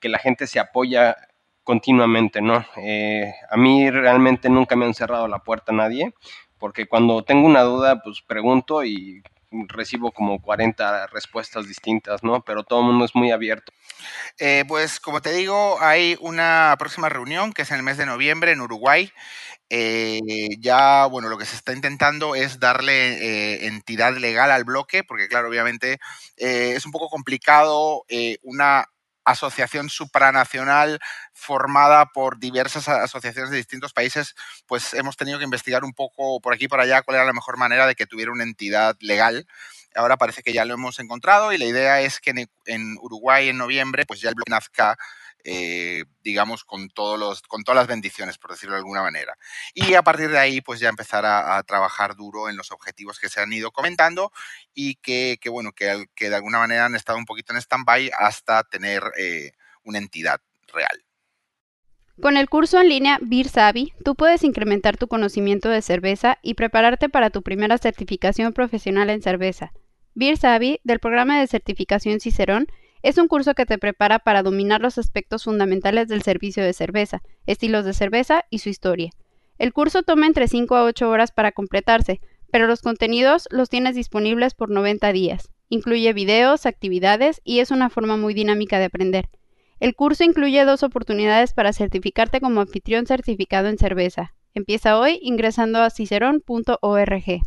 que 0.00 0.08
la 0.08 0.18
gente 0.18 0.46
se 0.46 0.58
apoya 0.58 1.16
continuamente, 1.64 2.40
¿no? 2.42 2.64
Eh, 2.76 3.34
a 3.50 3.56
mí 3.56 3.90
realmente 3.90 4.48
nunca 4.48 4.76
me 4.76 4.84
han 4.84 4.94
cerrado 4.94 5.26
la 5.26 5.40
puerta 5.40 5.72
nadie, 5.72 6.14
porque 6.58 6.86
cuando 6.86 7.24
tengo 7.24 7.46
una 7.46 7.62
duda, 7.62 8.00
pues 8.02 8.20
pregunto 8.22 8.84
y 8.84 9.22
recibo 9.68 10.10
como 10.12 10.42
40 10.42 11.06
respuestas 11.08 11.66
distintas, 11.68 12.22
¿no? 12.24 12.42
Pero 12.44 12.64
todo 12.64 12.80
el 12.80 12.86
mundo 12.86 13.04
es 13.04 13.14
muy 13.14 13.30
abierto. 13.30 13.72
Eh, 14.38 14.64
pues 14.66 15.00
como 15.00 15.22
te 15.22 15.32
digo, 15.32 15.78
hay 15.80 16.16
una 16.20 16.74
próxima 16.78 17.08
reunión 17.08 17.52
que 17.52 17.62
es 17.62 17.70
en 17.70 17.76
el 17.78 17.82
mes 17.84 17.96
de 17.96 18.06
noviembre 18.06 18.52
en 18.52 18.60
Uruguay. 18.60 19.12
Eh, 19.70 20.20
ya, 20.58 21.06
bueno, 21.06 21.28
lo 21.28 21.38
que 21.38 21.46
se 21.46 21.56
está 21.56 21.72
intentando 21.72 22.34
es 22.34 22.60
darle 22.60 23.66
entidad 23.66 24.16
legal 24.16 24.50
al 24.50 24.64
bloque, 24.64 25.04
porque 25.04 25.28
claro, 25.28 25.48
obviamente 25.48 25.98
es 26.36 26.84
un 26.84 26.92
poco 26.92 27.08
complicado 27.08 28.04
una 28.42 28.86
asociación 29.24 29.88
supranacional 29.88 31.00
formada 31.32 32.06
por 32.06 32.38
diversas 32.38 32.88
asociaciones 32.88 33.50
de 33.50 33.56
distintos 33.56 33.92
países, 33.92 34.34
pues 34.66 34.94
hemos 34.94 35.16
tenido 35.16 35.38
que 35.38 35.44
investigar 35.44 35.84
un 35.84 35.92
poco 35.92 36.40
por 36.40 36.54
aquí 36.54 36.64
y 36.64 36.68
por 36.68 36.80
allá 36.80 37.02
cuál 37.02 37.16
era 37.16 37.24
la 37.24 37.32
mejor 37.32 37.56
manera 37.56 37.86
de 37.86 37.94
que 37.94 38.06
tuviera 38.06 38.32
una 38.32 38.44
entidad 38.44 38.96
legal. 39.00 39.46
Ahora 39.94 40.16
parece 40.16 40.42
que 40.42 40.52
ya 40.52 40.64
lo 40.64 40.74
hemos 40.74 40.98
encontrado 40.98 41.52
y 41.52 41.58
la 41.58 41.66
idea 41.66 42.00
es 42.00 42.20
que 42.20 42.48
en, 42.66 42.98
Uruguay 43.00 43.48
en 43.48 43.58
noviembre 43.58 44.04
pues 44.06 44.20
ya 44.20 44.28
el 44.28 44.34
bloque 44.34 44.50
nazca 44.50 44.96
eh, 45.44 46.04
digamos, 46.22 46.64
con, 46.64 46.88
todos 46.88 47.18
los, 47.18 47.42
con 47.42 47.64
todas 47.64 47.76
las 47.76 47.86
bendiciones, 47.86 48.38
por 48.38 48.52
decirlo 48.52 48.74
de 48.74 48.80
alguna 48.80 49.02
manera. 49.02 49.36
Y 49.74 49.94
a 49.94 50.02
partir 50.02 50.30
de 50.30 50.38
ahí, 50.38 50.62
pues 50.62 50.80
ya 50.80 50.88
empezar 50.88 51.26
a, 51.26 51.62
trabajar 51.64 52.16
duro 52.16 52.48
en 52.48 52.56
los 52.56 52.72
objetivos 52.72 53.18
que 53.18 53.28
se 53.28 53.40
han 53.40 53.52
ido 53.52 53.70
comentando 53.70 54.32
y 54.72 54.96
que, 54.96 55.38
bueno, 55.50 55.72
que, 55.72 56.06
que, 56.14 56.30
de 56.30 56.36
alguna 56.36 56.58
manera 56.58 56.86
han 56.86 56.94
estado 56.94 57.18
un 57.18 57.26
poquito 57.26 57.52
en 57.52 57.60
stand-by 57.60 58.10
hasta 58.18 58.64
tener 58.64 59.02
eh, 59.18 59.52
una 59.82 59.98
entidad 59.98 60.40
real. 60.72 61.04
Con 62.20 62.36
el 62.36 62.48
curso 62.48 62.80
en 62.80 62.88
línea 62.88 63.18
Beer 63.20 63.48
Savvy, 63.48 63.92
tú 64.04 64.14
puedes 64.14 64.44
incrementar 64.44 64.96
tu 64.96 65.08
conocimiento 65.08 65.68
de 65.68 65.82
cerveza 65.82 66.38
y 66.42 66.54
prepararte 66.54 67.08
para 67.08 67.30
tu 67.30 67.42
primera 67.42 67.76
certificación 67.76 68.52
profesional 68.52 69.10
en 69.10 69.20
cerveza. 69.20 69.72
Beer 70.14 70.36
Savvy, 70.36 70.80
del 70.84 71.00
programa 71.00 71.40
de 71.40 71.48
certificación 71.48 72.20
Cicerón, 72.20 72.68
es 73.04 73.18
un 73.18 73.28
curso 73.28 73.52
que 73.54 73.66
te 73.66 73.76
prepara 73.76 74.18
para 74.18 74.42
dominar 74.42 74.80
los 74.80 74.96
aspectos 74.96 75.44
fundamentales 75.44 76.08
del 76.08 76.22
servicio 76.22 76.64
de 76.64 76.72
cerveza, 76.72 77.20
estilos 77.46 77.84
de 77.84 77.92
cerveza 77.92 78.46
y 78.48 78.60
su 78.60 78.70
historia. 78.70 79.10
El 79.58 79.74
curso 79.74 80.02
toma 80.02 80.26
entre 80.26 80.48
5 80.48 80.74
a 80.74 80.84
8 80.84 81.10
horas 81.10 81.30
para 81.30 81.52
completarse, 81.52 82.22
pero 82.50 82.66
los 82.66 82.80
contenidos 82.80 83.46
los 83.50 83.68
tienes 83.68 83.94
disponibles 83.94 84.54
por 84.54 84.70
90 84.70 85.12
días. 85.12 85.50
Incluye 85.68 86.14
videos, 86.14 86.64
actividades 86.64 87.42
y 87.44 87.58
es 87.58 87.70
una 87.70 87.90
forma 87.90 88.16
muy 88.16 88.32
dinámica 88.32 88.78
de 88.78 88.86
aprender. 88.86 89.28
El 89.80 89.94
curso 89.94 90.24
incluye 90.24 90.64
dos 90.64 90.82
oportunidades 90.82 91.52
para 91.52 91.74
certificarte 91.74 92.40
como 92.40 92.62
anfitrión 92.62 93.04
certificado 93.04 93.68
en 93.68 93.76
cerveza. 93.76 94.32
Empieza 94.54 94.98
hoy 94.98 95.18
ingresando 95.20 95.82
a 95.82 95.90
cicerón.org. 95.90 97.42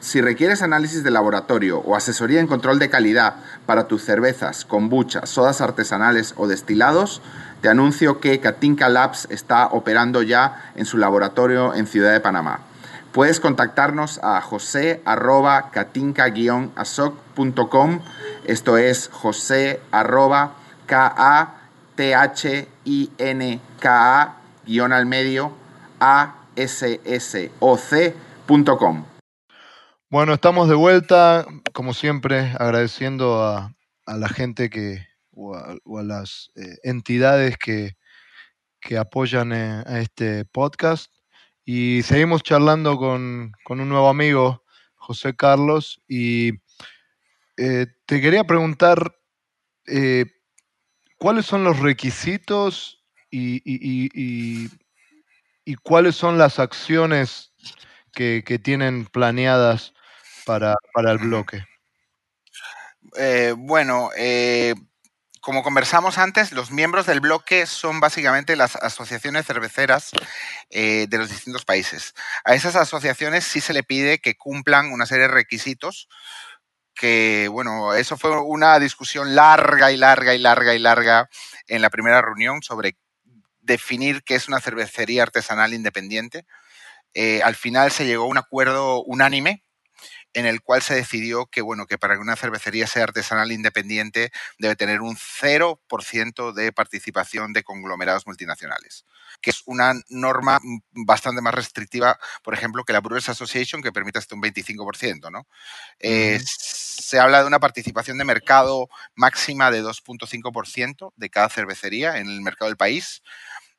Si 0.00 0.22
requieres 0.22 0.62
análisis 0.62 1.04
de 1.04 1.10
laboratorio 1.10 1.78
o 1.80 1.94
asesoría 1.94 2.40
en 2.40 2.46
control 2.46 2.78
de 2.78 2.88
calidad 2.88 3.34
para 3.66 3.86
tus 3.86 4.02
cervezas, 4.02 4.64
kombucha, 4.64 5.26
sodas 5.26 5.60
artesanales 5.60 6.32
o 6.38 6.48
destilados, 6.48 7.20
te 7.60 7.68
anuncio 7.68 8.18
que 8.18 8.40
Katinka 8.40 8.88
Labs 8.88 9.28
está 9.30 9.66
operando 9.66 10.22
ya 10.22 10.72
en 10.74 10.86
su 10.86 10.96
laboratorio 10.96 11.74
en 11.74 11.86
Ciudad 11.86 12.12
de 12.12 12.20
Panamá. 12.20 12.60
Puedes 13.12 13.40
contactarnos 13.40 14.20
a 14.22 14.40
josé 14.40 15.02
asoccom 16.76 18.00
esto 18.44 18.78
es 18.78 19.10
josé 19.12 19.80
k 20.86 21.14
a 21.16 21.54
t 21.94 22.14
h 22.14 22.68
i 22.84 23.10
n 23.18 23.60
k 23.78 23.88
a 23.90 24.36
guion 24.64 24.94
al 24.94 25.04
medio 25.04 25.52
a 26.00 26.36
sssoc.com. 26.56 27.50
Bueno, 30.12 30.34
estamos 30.34 30.68
de 30.68 30.74
vuelta, 30.74 31.46
como 31.72 31.94
siempre, 31.94 32.52
agradeciendo 32.58 33.44
a, 33.44 33.72
la 34.08 34.28
gente 34.28 34.68
que, 34.68 35.06
o 35.30 35.54
a, 35.54 36.02
las 36.02 36.50
eh, 36.56 36.78
entidades 36.82 37.56
que, 37.56 37.96
que 38.80 38.98
apoyan 38.98 39.52
eh, 39.52 39.84
a 39.86 40.00
este 40.00 40.44
podcast. 40.46 41.12
Y 41.64 42.02
seguimos 42.02 42.42
charlando 42.42 42.98
con, 42.98 43.52
un 43.68 43.88
nuevo 43.88 44.08
amigo, 44.08 44.64
José 44.96 45.36
Carlos, 45.36 46.02
y 46.08 46.54
eh, 47.56 47.86
te 48.04 48.20
quería 48.20 48.42
preguntar 48.42 49.16
cuáles 51.18 51.46
son 51.46 51.62
los 51.62 51.78
requisitos 51.78 53.04
y, 53.30 53.62
y, 53.64 54.68
cuáles 55.84 56.16
son 56.16 56.36
las 56.36 56.58
acciones 56.58 57.52
que, 58.12 58.42
que 58.44 58.58
tienen 58.58 59.06
planeadas 59.06 59.94
para, 60.50 61.12
el 61.12 61.18
bloque? 61.18 61.64
Eh, 63.16 63.54
bueno, 63.56 64.10
eh, 64.16 64.74
como 65.40 65.62
conversamos 65.62 66.18
antes, 66.18 66.52
los 66.52 66.70
miembros 66.70 67.06
del 67.06 67.20
bloque 67.20 67.66
son 67.66 68.00
básicamente 68.00 68.56
las 68.56 68.76
asociaciones 68.76 69.46
cerveceras 69.46 70.10
eh, 70.70 71.06
de 71.08 71.18
los 71.18 71.30
distintos 71.30 71.64
países. 71.64 72.14
A 72.44 72.54
esas 72.54 72.74
asociaciones 72.74 73.44
sí 73.44 73.60
se 73.60 73.72
le 73.72 73.82
pide 73.82 74.18
que 74.18 74.36
cumplan 74.36 74.92
una 74.92 75.06
serie 75.06 75.28
de 75.28 75.34
requisitos 75.34 76.08
que, 76.94 77.48
bueno, 77.50 77.94
eso 77.94 78.18
fue 78.18 78.38
una 78.42 78.78
discusión 78.78 79.34
larga 79.34 79.90
y 79.92 79.96
larga 79.96 80.34
y 80.34 80.38
larga 80.38 80.74
y 80.74 80.78
larga 80.78 81.30
en 81.66 81.80
la 81.80 81.88
primera 81.88 82.20
reunión 82.20 82.60
sobre 82.62 82.98
definir 83.60 84.22
qué 84.24 84.34
es 84.34 84.48
una 84.48 84.60
cervecería 84.60 85.22
artesanal 85.22 85.72
independiente. 85.72 86.44
al 87.44 87.54
final 87.54 87.90
se 87.92 88.04
llegó 88.04 88.24
a 88.24 88.28
un 88.28 88.38
acuerdo 88.38 89.02
unánime 89.04 89.64
en 90.34 90.46
el 90.46 90.62
cual 90.62 90.82
se 90.82 90.94
decidió 90.94 91.46
que, 91.46 91.60
bueno, 91.60 91.86
que 91.86 91.98
para 91.98 92.14
que 92.14 92.20
una 92.20 92.36
cervecería 92.36 92.86
sea 92.86 93.04
artesanal 93.04 93.52
independiente 93.52 94.30
debe 94.58 94.76
tener 94.76 95.00
un 95.00 95.16
0% 95.16 96.52
de 96.52 96.72
participación 96.72 97.52
de 97.52 97.62
conglomerados 97.62 98.26
multinacionales, 98.26 99.04
que 99.40 99.50
es 99.50 99.62
una 99.66 99.94
norma 100.08 100.60
bastante 100.92 101.42
más 101.42 101.54
restrictiva, 101.54 102.18
por 102.42 102.54
ejemplo, 102.54 102.84
que 102.84 102.92
la 102.92 103.00
Brewers 103.00 103.28
Association, 103.28 103.82
que 103.82 103.92
permite 103.92 104.18
hasta 104.18 104.34
un 104.34 104.42
25%, 104.42 105.30
¿no? 105.30 105.46
Eh, 105.98 106.40
se 106.44 107.18
habla 107.18 107.40
de 107.40 107.46
una 107.46 107.58
participación 107.58 108.18
de 108.18 108.24
mercado 108.24 108.88
máxima 109.14 109.70
de 109.70 109.82
2.5% 109.82 111.12
de 111.16 111.30
cada 111.30 111.48
cervecería 111.48 112.18
en 112.18 112.28
el 112.28 112.40
mercado 112.40 112.68
del 112.68 112.76
país. 112.76 113.22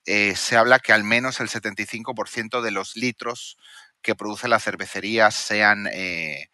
Eh, 0.06 0.36
se 0.36 0.58
habla 0.58 0.80
que 0.80 0.94
al 0.94 1.04
menos 1.04 1.40
el 1.40 1.48
75% 1.48 2.62
de 2.62 2.72
los 2.72 2.96
litros 2.96 3.58
que 4.02 4.16
produce 4.16 4.48
la 4.48 4.60
cervecería 4.60 5.32
sean 5.32 5.88
eh, 5.88 6.50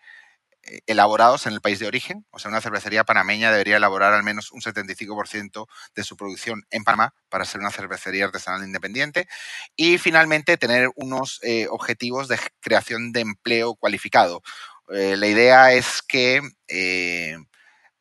eh, 0.63 0.79
elaborados 0.87 1.47
en 1.47 1.53
el 1.53 1.61
país 1.61 1.79
de 1.79 1.87
origen. 1.87 2.25
O 2.31 2.39
sea, 2.39 2.49
una 2.49 2.61
cervecería 2.61 3.03
panameña 3.03 3.51
debería 3.51 3.77
elaborar 3.77 4.13
al 4.13 4.23
menos 4.23 4.51
un 4.51 4.61
75% 4.61 5.67
de 5.95 6.03
su 6.03 6.17
producción 6.17 6.63
en 6.69 6.83
Panamá 6.83 7.13
para 7.29 7.45
ser 7.45 7.61
una 7.61 7.71
cervecería 7.71 8.25
artesanal 8.25 8.63
independiente. 8.63 9.27
Y 9.75 9.97
finalmente, 9.97 10.57
tener 10.57 10.89
unos 10.95 11.39
eh, 11.43 11.67
objetivos 11.69 12.27
de 12.27 12.39
creación 12.59 13.11
de 13.11 13.21
empleo 13.21 13.75
cualificado. 13.75 14.41
la 14.89 15.27
idea 15.27 15.73
es 15.73 16.01
que 16.01 16.41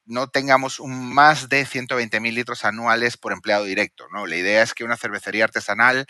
no 0.06 0.28
tengamos 0.28 0.80
un 0.80 1.12
más 1.12 1.48
de 1.48 1.66
120.000 1.66 2.32
litros 2.32 2.64
anuales 2.64 3.16
por 3.16 3.32
empleado 3.32 3.64
directo. 3.64 4.06
¿no? 4.12 4.26
La 4.26 4.36
idea 4.36 4.62
es 4.62 4.72
que 4.72 4.84
una 4.84 4.96
cervecería 4.96 5.44
artesanal 5.44 6.06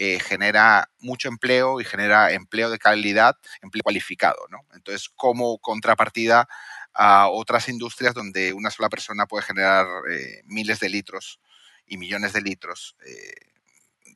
eh, 0.00 0.20
genera 0.20 0.92
mucho 1.00 1.26
empleo 1.26 1.80
y 1.80 1.84
genera 1.84 2.30
empleo 2.30 2.70
de 2.70 2.78
calidad, 2.78 3.36
empleo 3.62 3.82
cualificado. 3.82 4.46
¿no? 4.48 4.60
Entonces, 4.72 5.08
como 5.08 5.58
contrapartida 5.58 6.48
a 6.94 7.28
otras 7.28 7.68
industrias 7.68 8.14
donde 8.14 8.52
una 8.52 8.70
sola 8.70 8.90
persona 8.90 9.26
puede 9.26 9.42
generar 9.46 9.88
eh, 10.08 10.42
miles 10.44 10.78
de 10.78 10.88
litros 10.88 11.40
y 11.84 11.96
millones 11.98 12.32
de 12.32 12.42
litros, 12.42 12.94
eh, 13.04 14.14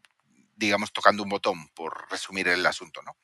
digamos, 0.55 0.93
tocando 0.93 1.25
un 1.25 1.31
botón, 1.31 1.67
por 1.75 2.09
resumir 2.13 2.47
el 2.47 2.65
asunto. 2.65 3.03
¿no? 3.03 3.17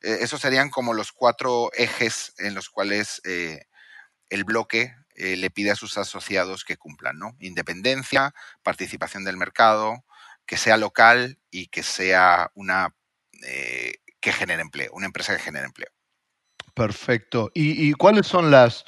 esos 0.00 0.40
serían 0.40 0.70
como 0.70 0.94
los 0.94 1.12
cuatro 1.12 1.70
ejes 1.74 2.32
en 2.38 2.54
los 2.54 2.70
cuales 2.70 3.20
el 3.24 4.44
bloque 4.44 4.94
le 5.14 5.50
pide 5.50 5.72
a 5.72 5.76
sus 5.76 5.98
asociados 5.98 6.64
que 6.64 6.78
cumplan, 6.78 7.18
¿no? 7.18 7.36
Independencia, 7.40 8.32
participación 8.62 9.24
del 9.24 9.36
mercado, 9.36 10.04
que 10.48 10.56
sea 10.56 10.78
local 10.78 11.38
y 11.50 11.66
que 11.66 11.82
sea 11.84 12.50
una 12.54 12.94
eh, 13.46 13.96
que 14.18 14.32
genere 14.32 14.62
empleo, 14.62 14.90
una 14.94 15.06
empresa 15.06 15.36
que 15.36 15.42
genere 15.42 15.66
empleo. 15.66 15.90
Perfecto. 16.74 17.50
¿Y, 17.54 17.92
cuáles 17.92 18.26
son 18.26 18.50
las? 18.50 18.84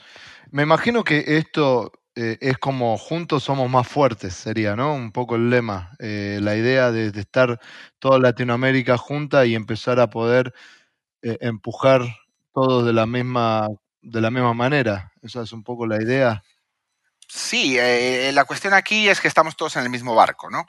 Me 0.51 0.63
imagino 0.63 1.05
que 1.05 1.23
esto 1.27 1.93
eh, 2.15 2.39
es 2.41 2.57
como 2.59 2.97
juntos 2.97 3.45
somos 3.45 3.69
más 3.69 3.87
fuertes, 3.87 4.35
sería, 4.35 4.75
¿no? 4.75 4.95
Un 4.95 5.13
poco 5.13 5.37
el 5.37 5.51
lema, 5.51 5.93
la 5.99 6.57
idea 6.57 6.93
de, 6.93 7.11
de, 7.11 7.21
estar 7.21 7.61
toda 7.99 8.19
Latinoamérica 8.19 8.97
junta 8.97 9.45
y 9.45 9.55
empezar 9.55 10.01
a 10.01 10.09
poder 10.09 10.55
empujar 11.23 12.03
todos 12.53 12.87
de 12.87 12.93
la 12.93 13.07
misma 13.07 13.69
de 14.03 14.21
la 14.21 14.31
misma 14.31 14.55
manera. 14.55 15.13
Esa 15.23 15.43
es 15.43 15.53
un 15.53 15.63
poco 15.63 15.87
la 15.87 16.03
idea. 16.03 16.43
Sí, 17.33 17.79
eh, 17.79 18.31
la 18.35 18.45
cuestión 18.45 18.75
aquí 18.75 19.09
es 19.09 19.21
que 19.21 19.29
estamos 19.29 19.57
todos 19.57 19.77
en 19.77 19.85
el 19.85 19.91
mismo 19.91 20.17
barco, 20.17 20.51
¿no? 20.51 20.67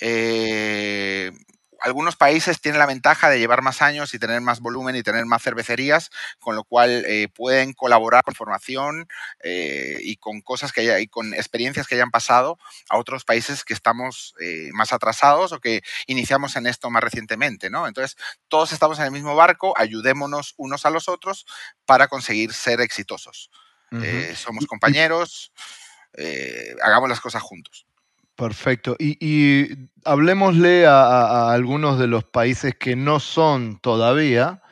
Eh, 0.00 1.32
algunos 1.80 2.16
países 2.16 2.60
tienen 2.60 2.78
la 2.78 2.86
ventaja 2.86 3.30
de 3.30 3.38
llevar 3.38 3.62
más 3.62 3.82
años 3.82 4.12
y 4.14 4.18
tener 4.18 4.40
más 4.40 4.60
volumen 4.60 4.96
y 4.96 5.02
tener 5.02 5.24
más 5.24 5.42
cervecerías, 5.42 6.10
con 6.38 6.54
lo 6.54 6.64
cual 6.64 7.04
eh, 7.06 7.28
pueden 7.28 7.72
colaborar 7.72 8.22
con 8.22 8.34
formación 8.34 9.08
eh, 9.42 9.98
y 10.00 10.16
con 10.16 10.42
cosas 10.42 10.72
que 10.72 10.82
haya, 10.82 11.00
y 11.00 11.06
con 11.06 11.34
experiencias 11.34 11.86
que 11.86 11.94
hayan 11.94 12.10
pasado 12.10 12.58
a 12.88 12.98
otros 12.98 13.24
países 13.24 13.64
que 13.64 13.74
estamos 13.74 14.34
eh, 14.40 14.70
más 14.72 14.92
atrasados 14.92 15.52
o 15.52 15.60
que 15.60 15.82
iniciamos 16.06 16.56
en 16.56 16.66
esto 16.66 16.90
más 16.90 17.02
recientemente, 17.02 17.70
¿no? 17.70 17.86
Entonces, 17.86 18.16
todos 18.48 18.72
estamos 18.72 18.98
en 18.98 19.06
el 19.06 19.10
mismo 19.10 19.34
barco, 19.34 19.74
ayudémonos 19.76 20.54
unos 20.56 20.84
a 20.84 20.90
los 20.90 21.08
otros 21.08 21.46
para 21.86 22.08
conseguir 22.08 22.52
ser 22.52 22.80
exitosos. 22.80 23.50
somos 24.36 24.66
compañeros, 24.66 25.52
hagamos 26.82 27.08
las 27.08 27.20
cosas 27.20 27.42
juntos. 27.42 27.89
Perfecto. 28.40 28.96
Y, 28.98 29.68
hablemosle 30.02 30.86
a, 30.86 31.52
algunos 31.52 31.98
de 31.98 32.06
los 32.06 32.24
países 32.24 32.74
que 32.74 32.96
no 32.96 33.20
son 33.20 33.78
todavía 33.80 34.62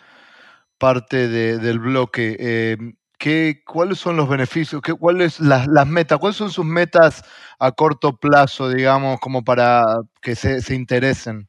parte 0.79 1.29
del 1.29 1.79
bloque. 1.79 2.37
Eh, 2.41 2.79
¿qué, 3.19 3.63
¿Cuáles 3.67 3.99
son 3.99 4.17
los 4.17 4.27
beneficios? 4.27 4.81
Qué, 4.81 4.95
¿Cuáles 4.95 5.39
las, 5.41 5.67
las 5.67 5.87
metas? 5.87 6.19
¿Cuáles 6.19 6.39
son 6.39 6.51
sus 6.51 6.65
metas 6.65 7.23
a 7.59 7.73
corto 7.73 8.17
plazo, 8.17 8.71
digamos, 8.71 9.21
como 9.21 9.45
para 9.45 9.85
que 10.23 10.35
se, 10.35 10.63
se 10.63 10.75
interesen? 10.75 11.47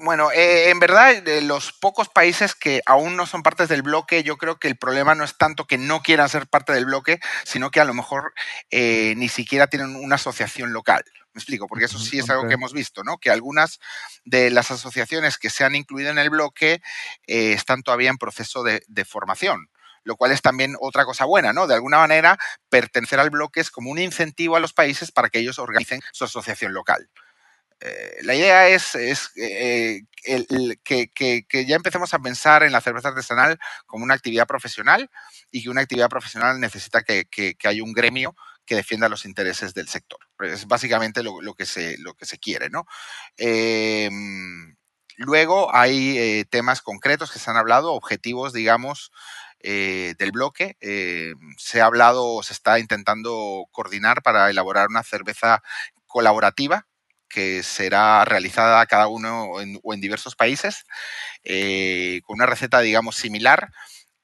Bueno, 0.00 0.30
eh, 0.30 0.70
en 0.70 0.78
verdad, 0.80 1.22
de 1.22 1.42
los 1.42 1.72
pocos 1.72 2.08
países 2.08 2.54
que 2.54 2.80
aún 2.86 3.16
no 3.16 3.26
son 3.26 3.42
partes 3.42 3.68
del 3.68 3.82
bloque, 3.82 4.22
yo 4.22 4.38
creo 4.38 4.58
que 4.58 4.68
el 4.68 4.78
problema 4.78 5.14
no 5.14 5.24
es 5.24 5.36
tanto 5.36 5.66
que 5.66 5.76
no 5.76 6.00
quieran 6.00 6.30
ser 6.30 6.46
parte 6.46 6.72
del 6.72 6.86
bloque, 6.86 7.18
sino 7.44 7.70
que 7.70 7.80
a 7.80 7.84
lo 7.84 7.92
mejor 7.94 8.32
eh, 8.70 9.14
ni 9.18 9.28
siquiera 9.28 9.66
tienen 9.66 9.96
una 9.96 10.14
asociación 10.14 10.72
local. 10.72 11.02
Me 11.32 11.40
explico, 11.40 11.66
porque 11.66 11.84
eso 11.84 11.98
sí 11.98 12.18
es 12.18 12.30
algo 12.30 12.48
que 12.48 12.54
hemos 12.54 12.72
visto, 12.72 13.04
¿no? 13.04 13.18
Que 13.18 13.30
algunas 13.30 13.78
de 14.24 14.50
las 14.50 14.70
asociaciones 14.70 15.38
que 15.38 15.50
se 15.50 15.64
han 15.64 15.74
incluido 15.74 16.10
en 16.10 16.18
el 16.18 16.30
bloque 16.30 16.80
eh, 17.26 17.52
están 17.52 17.82
todavía 17.82 18.10
en 18.10 18.18
proceso 18.18 18.62
de, 18.62 18.82
de 18.86 19.04
formación 19.04 19.68
lo 20.04 20.16
cual 20.16 20.32
es 20.32 20.40
también 20.40 20.74
otra 20.80 21.04
cosa 21.04 21.26
buena, 21.26 21.52
¿no? 21.52 21.66
De 21.66 21.74
alguna 21.74 21.98
manera, 21.98 22.38
pertenecer 22.70 23.20
al 23.20 23.28
bloque 23.28 23.60
es 23.60 23.70
como 23.70 23.90
un 23.90 23.98
incentivo 23.98 24.56
a 24.56 24.60
los 24.60 24.72
países 24.72 25.12
para 25.12 25.28
que 25.28 25.38
ellos 25.38 25.58
organicen 25.58 26.00
su 26.12 26.24
asociación 26.24 26.72
local. 26.72 27.10
Eh, 27.80 28.18
la 28.22 28.34
idea 28.34 28.68
es, 28.68 28.94
eh, 29.36 30.02
que, 30.82 31.66
ya 31.66 31.76
empecemos 31.76 32.12
a 32.12 32.18
pensar 32.18 32.64
en 32.64 32.72
la 32.72 32.80
cerveza 32.80 33.08
artesanal 33.08 33.58
como 33.86 34.02
una 34.02 34.14
actividad 34.14 34.46
profesional 34.46 35.10
y 35.50 35.62
que 35.62 35.70
una 35.70 35.82
actividad 35.82 36.08
profesional 36.08 36.58
necesita 36.58 37.02
que, 37.02 37.56
haya 37.64 37.84
un 37.84 37.92
gremio 37.92 38.34
que 38.68 38.76
defienda 38.76 39.08
los 39.08 39.24
intereses 39.24 39.74
del 39.74 39.88
sector. 39.88 40.20
Es 40.40 40.66
básicamente 40.66 41.22
lo, 41.22 41.54
que, 41.54 41.66
se, 41.66 41.96
lo 41.98 42.14
que 42.14 42.26
se 42.26 42.38
quiere, 42.38 42.70
¿no? 42.70 42.86
Em, 43.36 44.76
luego 45.16 45.74
hay 45.74 46.18
eh, 46.18 46.44
temas 46.48 46.82
concretos 46.82 47.32
que 47.32 47.38
se 47.38 47.50
han 47.50 47.56
hablado, 47.56 47.94
objetivos, 47.94 48.52
digamos, 48.52 49.10
del 49.60 50.30
bloque. 50.32 50.76
se 51.56 51.80
ha 51.80 51.86
hablado, 51.86 52.44
se 52.44 52.52
está 52.52 52.78
intentando 52.78 53.66
coordinar 53.72 54.22
para 54.22 54.50
elaborar 54.50 54.86
una 54.88 55.02
cerveza 55.02 55.62
colaborativa 56.06 56.86
que 57.28 57.62
será 57.62 58.24
realizada 58.24 58.84
cada 58.86 59.06
uno 59.06 59.50
o 59.50 59.94
en 59.94 60.00
diversos 60.00 60.34
países, 60.34 60.84
eh, 61.44 62.20
con 62.24 62.34
una 62.34 62.46
receta, 62.46 62.80
digamos, 62.80 63.16
similar, 63.16 63.70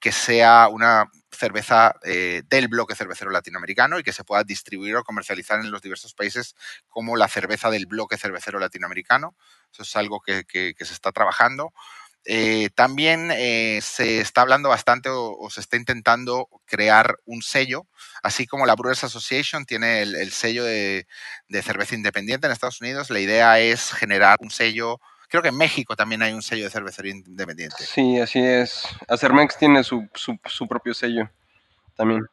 que 0.04 0.12
sea 0.12 0.68
una 0.68 1.10
cerveza 1.30 1.94
eh, 2.02 2.42
del 2.50 2.68
bloque 2.68 2.94
cervecero 2.94 3.30
latinoamericano 3.30 3.98
y 3.98 4.02
que 4.02 4.12
se 4.12 4.22
pueda 4.22 4.44
distribuir 4.44 4.96
o 4.96 5.02
comercializar 5.02 5.58
en 5.60 5.70
los 5.70 5.80
diversos 5.80 6.12
países 6.12 6.54
como 6.90 7.16
la 7.16 7.26
cerveza 7.26 7.70
del 7.70 7.86
bloque 7.86 8.18
cervecero 8.18 8.58
latinoamericano. 8.58 9.34
Eso 9.72 9.82
es 9.82 9.96
algo 9.96 10.20
que, 10.20 10.44
se 10.78 10.92
está 10.92 11.10
trabajando. 11.10 11.72
Eh, 12.26 12.68
también 12.74 13.30
eh, 13.30 13.80
se 13.82 14.20
está 14.20 14.42
hablando 14.42 14.68
bastante 14.68 15.08
o, 15.08 15.48
se 15.48 15.62
está 15.62 15.78
intentando 15.78 16.50
crear 16.66 17.16
un 17.24 17.40
sello, 17.40 17.86
así 18.22 18.46
como 18.46 18.66
la 18.66 18.74
Brewers 18.74 19.04
Association 19.04 19.64
tiene 19.64 20.02
el, 20.02 20.32
sello 20.32 20.64
de, 20.64 21.06
cerveza 21.62 21.94
independiente 21.94 22.46
en 22.46 22.52
Estados 22.52 22.82
Unidos. 22.82 23.08
La 23.08 23.20
idea 23.20 23.58
es 23.58 23.90
generar 23.90 24.36
un 24.40 24.50
sello. 24.50 25.00
Creo 25.34 25.42
que 25.42 25.48
en 25.48 25.56
México 25.56 25.96
también 25.96 26.22
hay 26.22 26.32
un 26.32 26.42
sello 26.42 26.62
de 26.62 26.70
cervecería 26.70 27.10
independiente. 27.10 27.84
Sí, 27.84 28.20
así 28.20 28.38
es. 28.38 28.86
Acermex 29.08 29.58
tiene 29.58 29.82
su, 29.82 30.08
su, 30.14 30.68
propio 30.68 30.94
sello 30.94 31.28
también. 31.96 32.24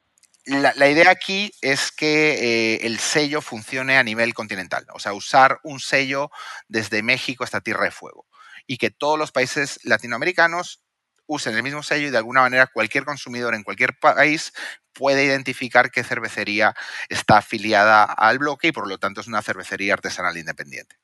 La, 0.45 0.87
idea 0.87 1.09
aquí 1.09 1.51
es 1.63 1.91
que 1.91 2.75
eh, 2.75 2.85
el 2.85 2.99
sello 2.99 3.41
funcione 3.41 3.97
a 3.97 4.03
nivel 4.03 4.35
continental, 4.35 4.85
o 4.93 4.99
sea, 4.99 5.13
usar 5.13 5.59
un 5.63 5.79
sello 5.79 6.29
desde 6.67 7.01
México 7.01 7.43
hasta 7.43 7.61
Tierra 7.61 7.85
de 7.85 7.91
Fuego 7.91 8.27
y 8.67 8.77
que 8.77 8.91
todos 8.91 9.17
los 9.17 9.31
países 9.31 9.79
latinoamericanos 9.83 10.83
usen 11.25 11.55
el 11.55 11.63
mismo 11.63 11.81
sello 11.81 12.07
y 12.07 12.11
de 12.11 12.17
alguna 12.19 12.41
manera 12.41 12.67
cualquier 12.67 13.03
consumidor 13.03 13.55
en 13.55 13.63
cualquier 13.63 13.97
país 13.97 14.53
puede 14.93 15.25
identificar 15.25 15.89
qué 15.89 16.03
cervecería 16.03 16.75
está 17.09 17.37
afiliada 17.37 18.03
al 18.03 18.37
bloque 18.37 18.67
y 18.67 18.71
por 18.71 18.87
lo 18.87 18.99
tanto 18.99 19.21
es 19.21 19.27
una 19.27 19.41
cervecería 19.41 19.95
artesanal 19.95 20.37
independiente. 20.37 21.00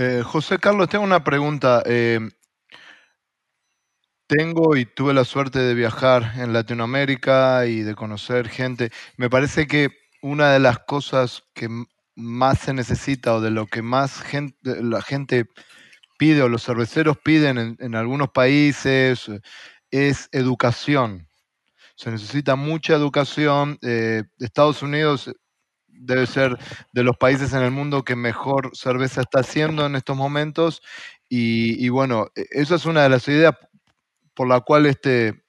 Eh, 0.00 0.22
José 0.24 0.58
Carlos, 0.60 0.88
tengo 0.88 1.02
una 1.04 1.24
pregunta. 1.24 1.82
Eh, 1.84 2.20
tengo 4.28 4.76
y 4.76 4.84
tuve 4.84 5.12
la 5.12 5.24
suerte 5.24 5.58
de 5.58 5.74
viajar 5.74 6.34
en 6.36 6.52
Latinoamérica 6.52 7.66
y 7.66 7.80
de 7.80 7.96
conocer 7.96 8.48
gente. 8.48 8.92
Me 9.16 9.28
parece 9.28 9.66
que 9.66 9.88
una 10.22 10.52
de 10.52 10.60
las 10.60 10.78
cosas 10.78 11.42
que 11.52 11.68
más 12.14 12.60
se 12.60 12.74
necesita 12.74 13.34
o 13.34 13.40
de 13.40 13.50
lo 13.50 13.66
que 13.66 13.82
más 13.82 14.22
la 14.62 15.02
gente 15.02 15.46
pide 16.16 16.42
o 16.42 16.48
los 16.48 16.64
cerveceros 16.64 17.18
piden 17.18 17.76
en, 17.80 17.94
algunos 17.96 18.28
países 18.30 19.28
es 19.90 20.28
educación. 20.30 21.28
Se 21.96 22.12
necesita 22.12 22.54
mucha 22.54 22.94
educación. 22.94 23.78
Eh, 23.82 24.22
Estados 24.38 24.80
Unidos 24.80 25.28
debe 25.98 26.26
ser 26.26 26.56
de 26.92 27.04
los 27.04 27.16
países 27.16 27.52
en 27.52 27.62
el 27.62 27.70
mundo 27.70 28.04
que 28.04 28.16
mejor 28.16 28.70
cerveza 28.74 29.22
está 29.22 29.40
haciendo 29.40 29.86
en 29.86 29.96
estos 29.96 30.16
momentos. 30.16 30.82
Y, 31.28 31.88
bueno, 31.88 32.28
e, 32.34 32.46
esa 32.50 32.76
es 32.76 32.86
una 32.86 33.02
de 33.02 33.08
las 33.10 33.28
ideas 33.28 33.54
por 34.34 34.48
la 34.48 34.60
cual 34.60 34.86
este 34.86 35.42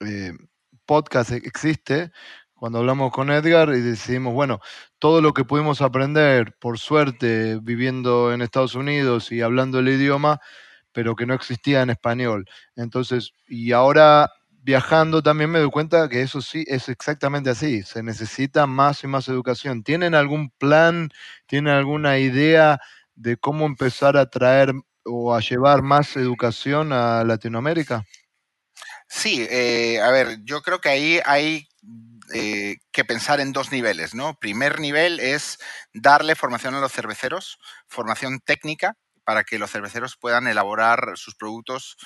eh, 0.00 0.32
podcast 0.84 1.32
existe, 1.32 2.12
cuando 2.54 2.78
hablamos 2.78 3.12
con 3.12 3.30
Edgar 3.30 3.70
y 3.70 3.80
decidimos, 3.80 4.32
bueno, 4.32 4.60
todo 4.98 5.20
lo 5.20 5.34
que 5.34 5.44
pudimos 5.44 5.82
aprender, 5.82 6.56
por 6.58 6.78
suerte, 6.78 7.58
viviendo 7.60 8.32
en 8.32 8.42
Estados 8.42 8.74
Unidos 8.74 9.32
y 9.32 9.42
hablando 9.42 9.80
el 9.80 9.88
idioma, 9.88 10.40
pero 10.92 11.16
que 11.16 11.26
no 11.26 11.34
existía 11.34 11.82
en 11.82 11.90
español. 11.90 12.46
Entonces, 12.76 13.32
y 13.48 13.72
ahora 13.72 14.32
viajando 14.64 15.22
también 15.22 15.50
me 15.50 15.58
doy 15.58 15.70
cuenta 15.70 16.08
que 16.08 16.22
eso 16.22 16.40
sí 16.40 16.64
es 16.66 16.88
exactamente 16.88 17.50
así, 17.50 17.82
se 17.82 18.02
necesita 18.02 18.66
más 18.66 19.04
y 19.04 19.06
más 19.06 19.28
educación. 19.28 19.82
¿Tienen 19.84 20.14
algún 20.14 20.50
plan, 20.50 21.10
tienen 21.46 21.74
alguna 21.74 22.18
idea 22.18 22.80
de 23.14 23.36
cómo 23.36 23.66
empezar 23.66 24.16
a 24.16 24.30
traer 24.30 24.72
o 25.04 25.34
a 25.34 25.40
llevar 25.40 25.82
más 25.82 26.16
educación 26.16 26.94
a 26.94 27.24
Latinoamérica? 27.24 28.06
Sí, 29.06 29.46
eh, 29.50 30.00
a 30.00 30.10
ver, 30.10 30.38
yo 30.44 30.62
creo 30.62 30.80
que 30.80 30.88
ahí 30.88 31.20
hay 31.26 31.68
eh, 32.32 32.78
que 32.90 33.04
pensar 33.04 33.40
en 33.40 33.52
dos 33.52 33.70
niveles, 33.70 34.14
¿no? 34.14 34.38
Primer 34.38 34.80
nivel 34.80 35.20
es 35.20 35.58
darle 35.92 36.34
formación 36.36 36.74
a 36.74 36.80
los 36.80 36.90
cerveceros, 36.90 37.58
formación 37.86 38.40
técnica 38.40 38.96
para 39.24 39.44
que 39.44 39.58
los 39.58 39.70
cerveceros 39.70 40.16
puedan 40.16 40.46
elaborar 40.46 41.12
sus 41.16 41.34
productos 41.34 41.96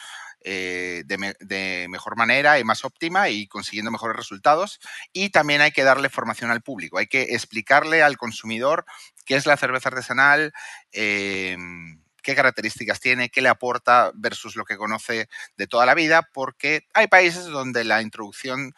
eh, 0.43 1.03
de, 1.07 1.87
mejor 1.89 2.17
manera 2.17 2.59
y 2.59 2.65
más 2.65 2.85
óptima 2.85 3.29
y 3.29 3.49
consiguiendo 3.49 3.91
mejores 3.91 4.17
resultados. 4.17 4.81
Y 5.13 5.31
también 5.31 5.61
hay 5.61 5.73
que 5.73 5.85
darle 5.85 6.09
formación 6.09 6.51
al 6.51 6.63
público, 6.63 6.99
hay 6.99 7.07
que 7.07 7.35
explicarle 7.35 8.03
al 8.03 8.17
consumidor 8.17 8.85
qué 9.25 9.37
es 9.37 9.47
la 9.47 9.57
cerveza 9.57 9.89
artesanal, 9.89 10.53
em, 10.93 12.01
qué 12.23 12.35
características 12.35 13.01
tiene, 13.01 13.31
qué 13.31 13.41
le 13.41 13.49
aporta 13.49 14.13
versus 14.15 14.55
lo 14.55 14.65
que 14.65 14.77
conoce 14.77 15.29
de 15.57 15.67
toda 15.67 15.87
la 15.87 15.95
vida, 15.95 16.29
porque 16.33 16.87
hay 16.95 17.07
países 17.07 17.47
donde 17.47 17.85
la 17.85 18.03
introducción 18.03 18.75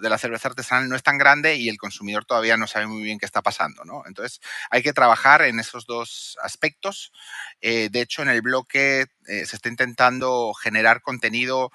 de 0.00 0.10
la 0.10 0.18
cerveza 0.18 0.48
artesanal 0.48 0.88
no 0.88 0.96
es 0.96 1.02
tan 1.02 1.18
grande 1.18 1.56
y 1.56 1.68
el 1.68 1.78
consumidor 1.78 2.24
todavía 2.24 2.56
no 2.56 2.66
sabe 2.66 2.86
muy 2.86 3.02
bien 3.02 3.18
qué 3.18 3.26
está 3.26 3.42
pasando, 3.42 3.84
¿no? 3.84 4.02
Entonces 4.06 4.40
hay 4.70 4.82
que 4.82 4.92
trabajar 4.92 5.42
en 5.42 5.58
esos 5.60 5.86
dos 5.86 6.36
aspectos. 6.42 7.12
Eh, 7.60 7.88
de 7.90 8.00
hecho, 8.00 8.22
en 8.22 8.28
el 8.28 8.42
bloque 8.42 9.06
eh, 9.26 9.46
se 9.46 9.56
está 9.56 9.68
intentando 9.68 10.52
generar 10.54 11.02
contenido 11.02 11.70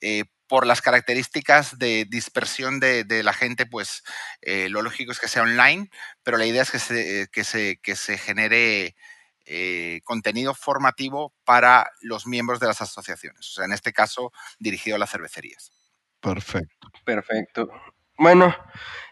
eh, 0.00 0.24
por 0.46 0.66
las 0.66 0.82
características 0.82 1.78
de 1.78 2.06
dispersión 2.08 2.78
de, 2.78 3.22
la 3.22 3.32
gente, 3.32 3.64
pues 3.64 4.02
lo 4.42 4.82
lógico 4.82 5.10
es 5.10 5.18
que 5.18 5.28
sea 5.28 5.44
online, 5.44 5.90
pero 6.22 6.36
la 6.36 6.44
idea 6.44 6.62
es 6.62 6.70
que 6.70 7.44
se 7.96 8.18
genere 8.18 8.94
contenido 10.04 10.54
formativo 10.54 11.32
para 11.44 11.90
los 12.02 12.26
miembros 12.26 12.60
de 12.60 12.66
las 12.66 12.82
asociaciones, 12.82 13.48
o 13.48 13.52
sea, 13.54 13.64
en 13.64 13.72
este 13.72 13.94
caso 13.94 14.30
dirigido 14.58 14.96
a 14.96 14.98
las 14.98 15.10
cervecerías. 15.10 15.72
Perfecto. 16.22 16.88
Perfecto. 17.04 17.68
Bueno, 18.16 18.54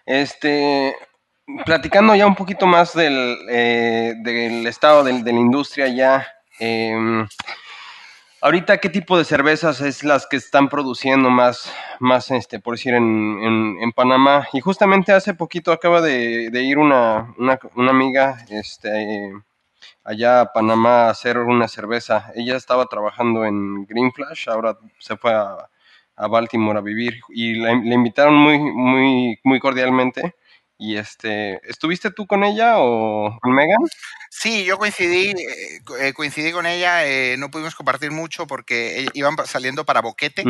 este, 0.07 0.95
platicando 1.65 2.15
ya 2.15 2.27
un 2.27 2.37
poquito 2.37 2.67
más 2.67 2.95
del, 2.95 3.37
eh, 3.51 4.15
del 4.23 4.67
estado 4.67 5.03
de, 5.03 5.21
la 5.21 5.31
industria 5.31 5.89
ya, 5.89 6.27
em, 6.61 7.27
ahorita 8.41 8.79
qué 8.79 8.89
tipo 8.89 9.19
de 9.19 9.25
cervezas 9.25 9.81
es 9.81 10.05
las 10.05 10.27
que 10.29 10.37
están 10.37 10.69
produciendo 10.69 11.31
más, 11.31 11.73
más 11.99 12.31
este, 12.31 12.61
por 12.61 12.75
decir, 12.75 12.95
en, 12.95 13.77
en, 13.81 13.93
Panamá. 13.93 14.47
Y 14.53 14.61
justamente 14.61 15.13
hace 15.13 15.35
poquito 15.35 15.73
acaba 15.73 16.01
de, 16.01 16.51
ir 16.63 16.79
una, 16.79 17.35
una, 17.39 17.59
una, 17.75 17.91
amiga 17.91 18.45
este, 18.51 19.33
allá 20.05 20.43
a 20.43 20.53
Panamá 20.53 21.07
a 21.07 21.11
hacer 21.11 21.39
una 21.39 21.67
cerveza. 21.67 22.31
Ella 22.37 22.57
estaba 22.57 22.87
trabajando 22.87 23.45
en 23.45 23.85
Green 23.87 24.13
Flash, 24.13 24.49
ahora 24.49 24.79
se 25.01 25.17
fue 25.17 25.33
a 25.35 25.69
a 26.21 26.29
Baltimore 26.29 26.79
a 26.79 26.83
vivir 26.83 27.21
y 27.31 27.55
le 27.55 27.95
invitaron 27.95 28.35
muy, 28.35 28.59
muy, 28.59 29.39
muy 29.43 29.59
cordialmente. 29.59 30.35
Y 30.83 30.97
este, 30.97 31.61
¿estuviste 31.69 32.11
tú 32.11 32.27
con 32.27 32.43
ella 32.43 32.77
o 32.79 33.39
con 33.43 33.53
Megan? 33.53 33.77
Sí, 34.31 34.65
yo 34.65 34.79
coincidí, 34.79 35.29
eh, 35.29 35.81
eh, 36.01 36.13
coincidí 36.15 36.53
con 36.53 36.65
ella, 36.65 37.07
eh, 37.07 37.37
no 37.37 37.51
pudimos 37.51 37.75
compartir 37.75 38.11
mucho 38.11 38.47
porque 38.47 39.07
iban 39.13 39.37
saliendo 39.45 39.85
para 39.85 40.01
Boquete, 40.01 40.43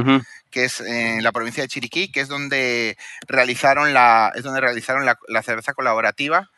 que 0.51 0.65
es 0.65 0.81
en 0.83 1.25
la 1.25 1.33
provincia 1.33 1.65
de 1.65 1.69
Chiriquí, 1.69 2.13
que 2.13 2.21
es 2.21 2.29
donde 2.29 2.97
realizaron 3.27 3.93
la, 3.93 4.33
es 4.37 4.45
donde 4.45 4.61
realizaron 4.61 5.05
la, 5.05 5.19
la 5.27 5.43
cerveza 5.43 5.75
colaborativa 5.75 6.49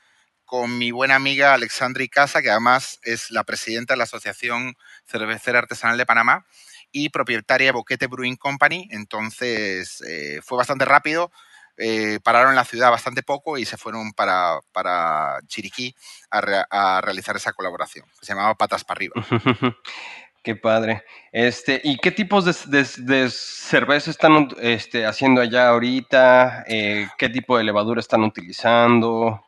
con 0.44 0.76
mi 0.76 0.90
buena 0.90 1.14
amiga 1.14 1.54
Alexandra 1.54 2.04
Casa, 2.08 2.42
que 2.42 2.50
además 2.50 3.00
es 3.04 3.30
la 3.30 3.44
presidenta 3.44 3.94
de 3.94 3.98
la 3.98 4.04
Asociación 4.04 4.76
Cervecera 5.06 5.60
Artesanal 5.60 5.96
de 5.96 6.04
Panamá 6.04 6.44
y 6.92 7.08
propietaria 7.08 7.68
de 7.68 7.72
Boquete 7.72 8.06
Brewing 8.06 8.36
Company. 8.36 8.88
Entonces 8.90 10.02
eh, 10.06 10.40
fue 10.42 10.58
bastante 10.58 10.84
rápido. 10.84 11.32
Eh, 11.78 12.20
pararon 12.22 12.54
la 12.54 12.64
ciudad 12.64 12.90
bastante 12.90 13.22
poco 13.22 13.56
y 13.56 13.64
se 13.64 13.78
fueron 13.78 14.12
para, 14.12 14.60
para 14.72 15.40
Chiriquí 15.46 15.96
a, 16.30 17.00
realizar 17.00 17.34
esa 17.34 17.54
colaboración, 17.54 18.04
se 18.20 18.26
llamaba 18.26 18.54
Patas 18.54 18.84
para 18.84 18.98
arriba. 18.98 19.14
Qué 20.42 20.56
padre. 20.56 21.04
Este, 21.30 21.80
¿Y 21.84 21.98
qué 21.98 22.10
tipos 22.10 22.44
de, 22.44 23.30
cerveza 23.30 24.10
están 24.10 24.48
este, 24.60 25.06
haciendo 25.06 25.40
allá 25.40 25.68
ahorita? 25.68 26.64
Eh, 26.66 27.08
¿Qué 27.16 27.28
tipo 27.28 27.56
de 27.56 27.64
levadura 27.64 28.00
están 28.00 28.24
utilizando? 28.24 29.40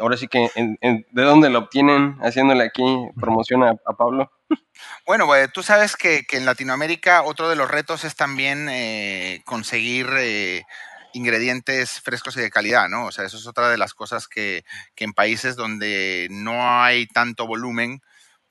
ahora 0.00 0.16
sí 0.16 0.28
que, 0.28 0.50
¿de 0.54 1.22
dónde 1.22 1.48
lo 1.48 1.60
obtienen? 1.60 2.18
Haciéndole 2.20 2.64
aquí 2.64 2.84
promoción 3.18 3.64
a 3.64 3.74
Pablo. 3.96 4.30
Bueno, 5.06 5.26
pues 5.26 5.52
tú 5.52 5.62
sabes 5.62 5.96
que, 5.96 6.24
en 6.30 6.46
Latinoamérica 6.46 7.22
otro 7.22 7.48
de 7.48 7.56
los 7.56 7.70
retos 7.70 8.04
es 8.04 8.16
también 8.16 8.68
eh, 8.70 9.42
conseguir 9.44 10.08
eh, 10.16 10.64
ingredientes 11.12 12.00
frescos 12.00 12.36
y 12.36 12.40
de 12.40 12.50
calidad, 12.50 12.88
¿no? 12.88 13.06
O 13.06 13.12
sea, 13.12 13.24
eso 13.24 13.36
es 13.36 13.46
otra 13.46 13.68
de 13.68 13.78
las 13.78 13.94
cosas 13.94 14.28
que, 14.28 14.64
en 14.96 15.12
países 15.12 15.56
donde 15.56 16.28
no 16.30 16.72
hay 16.82 17.06
tanto 17.06 17.46
volumen, 17.46 18.00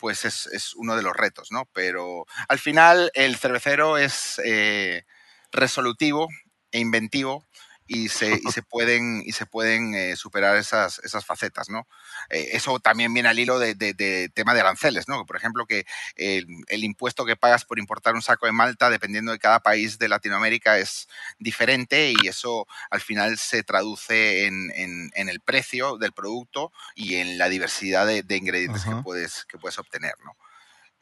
pues 0.03 0.25
es, 0.25 0.73
uno 0.75 0.97
de 0.97 1.01
los 1.01 1.15
retos, 1.15 1.49
¿no? 1.49 1.63
Pero 1.71 2.25
al 2.49 2.59
final 2.59 3.09
el 3.13 3.38
cervecero 3.38 3.97
es 3.97 4.38
eh, 4.43 5.05
resolutivo 5.53 6.28
e 6.73 6.80
inventivo 6.82 7.45
y 7.93 8.09
se, 8.09 8.39
y 8.43 8.51
se 8.51 8.63
pueden, 8.63 9.21
y 9.25 9.31
se 9.33 9.45
pueden 9.45 9.93
eh, 9.93 10.15
superar 10.15 10.57
esas, 10.57 10.99
esas 10.99 11.25
facetas, 11.25 11.69
¿no? 11.69 11.87
Eh, 12.29 12.49
eso 12.53 12.79
también 12.79 13.13
viene 13.13 13.29
al 13.29 13.37
hilo 13.37 13.59
de, 13.59 13.75
de, 13.75 14.29
tema 14.33 14.53
de 14.53 14.61
aranceles, 14.61 15.07
¿no? 15.07 15.25
Por 15.25 15.35
ejemplo, 15.35 15.65
que 15.65 15.85
el, 16.15 16.47
el, 16.67 16.83
impuesto 16.83 17.25
que 17.25 17.35
pagas 17.35 17.65
por 17.65 17.79
importar 17.79 18.15
un 18.15 18.21
saco 18.21 18.45
de 18.47 18.51
malta, 18.51 18.89
dependiendo 18.89 19.31
de 19.31 19.39
cada 19.39 19.59
país 19.59 19.99
de 19.99 20.09
Latinoamérica, 20.09 20.79
es 20.79 21.07
diferente 21.37 22.13
y 22.19 22.27
eso 22.27 22.67
al 22.89 23.01
final 23.01 23.37
se 23.37 23.63
traduce 23.63 24.45
en, 24.45 24.71
en, 24.75 25.11
en 25.13 25.29
el 25.29 25.39
precio 25.39 25.97
del 25.97 26.13
producto 26.13 26.71
y 26.95 27.15
en 27.15 27.37
la 27.37 27.49
diversidad 27.49 28.07
de, 28.07 28.23
ingredientes 28.35 28.83
que 28.83 28.95
puedes, 29.03 29.45
que 29.45 29.57
puedes 29.57 29.77
obtener, 29.77 30.13
¿no? 30.25 30.35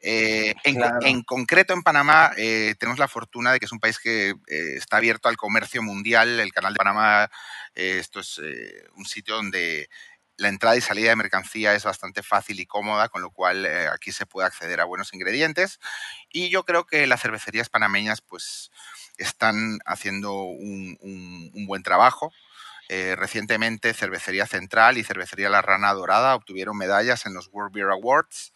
Eh, 0.04 0.52
en, 0.64 1.22
concreto, 1.22 1.72
en 1.72 1.84
Panamá 1.84 2.32
eh, 2.36 2.74
tenemos 2.78 2.98
la 2.98 3.06
fortuna 3.06 3.52
de 3.52 3.60
que 3.60 3.66
es 3.66 3.72
un 3.72 3.78
país 3.78 4.00
que 4.00 4.30
eh, 4.30 4.74
está 4.76 4.96
abierto 4.96 5.28
al 5.28 5.36
comercio 5.36 5.80
mundial. 5.82 6.40
El 6.40 6.52
Canal 6.52 6.74
de 6.74 6.78
Panamá, 6.78 7.30
esto 7.74 8.20
es 8.20 8.40
un 8.96 9.06
sitio 9.06 9.36
donde 9.36 9.88
la 10.36 10.48
entrada 10.48 10.76
y 10.76 10.80
salida 10.80 11.10
de 11.10 11.16
mercancía 11.16 11.74
es 11.74 11.84
bastante 11.84 12.22
fácil 12.22 12.58
y 12.58 12.66
cómoda, 12.66 13.08
con 13.08 13.22
lo 13.22 13.30
cual 13.30 13.64
aquí 13.92 14.10
se 14.10 14.26
puede 14.26 14.48
acceder 14.48 14.80
a 14.80 14.84
buenos 14.84 15.14
ingredientes. 15.14 15.78
Y 16.30 16.50
yo 16.50 16.64
creo 16.64 16.84
que 16.84 17.06
las 17.06 17.22
cervecerías 17.22 17.68
panameñas, 17.68 18.22
pues, 18.22 18.72
están 19.18 19.78
haciendo 19.86 20.34
un, 20.34 20.98
buen 21.66 21.84
trabajo. 21.84 22.32
recientemente 22.88 23.94
Cervecería 23.94 24.46
Central 24.46 24.98
y 24.98 25.04
Cervecería 25.04 25.48
La 25.48 25.62
Rana 25.62 25.92
Dorada 25.94 26.34
obtuvieron 26.34 26.76
medallas 26.76 27.24
en 27.24 27.34
los 27.34 27.48
World 27.52 27.72
Beer 27.72 27.90
Awards 27.90 28.52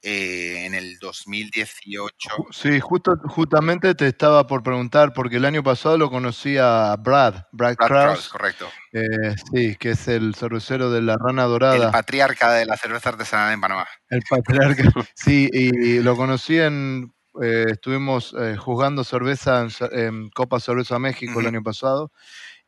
eh, 0.00 0.64
en 0.64 0.74
el 0.74 0.96
2018. 1.00 2.30
Sí, 2.52 2.78
justo, 2.78 3.16
justamente 3.26 3.96
te 3.96 4.06
estaba 4.06 4.46
por 4.46 4.62
preguntar, 4.62 5.12
porque 5.12 5.36
el 5.36 5.44
año 5.44 5.64
pasado 5.64 5.98
lo 5.98 6.08
conocí 6.08 6.56
a 6.56 6.94
Brad, 6.96 7.46
Brad, 7.50 7.74
Krause, 7.74 8.28
correcto. 8.28 8.68
Eh, 8.92 9.34
sí, 9.52 9.74
que 9.74 9.90
es 9.90 10.06
el 10.06 10.36
cervecero 10.36 10.92
de 10.92 11.02
la 11.02 11.16
Rana 11.16 11.44
Dorada. 11.44 11.86
El 11.86 11.90
patriarca 11.90 12.52
de 12.52 12.66
la 12.66 12.76
cerveza 12.76 13.08
artesanal 13.08 13.52
en 13.52 13.60
Panamá. 13.60 13.88
El 14.08 14.22
patriarca, 14.22 14.84
sí, 15.16 15.48
y 15.52 15.98
lo 16.00 16.16
conocí 16.16 16.58
en, 16.58 17.12
eh, 17.42 17.66
estuvimos 17.68 18.36
juzgando 18.58 19.02
cerveza 19.02 19.66
en, 19.90 20.30
Copa 20.30 20.60
Cerveza 20.60 21.00
México 21.00 21.40
el 21.40 21.48
año 21.48 21.62
pasado, 21.64 22.12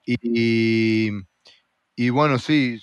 y, 0.05 1.11
y 1.95 2.11
bueno, 2.11 2.41
sí, 2.41 2.83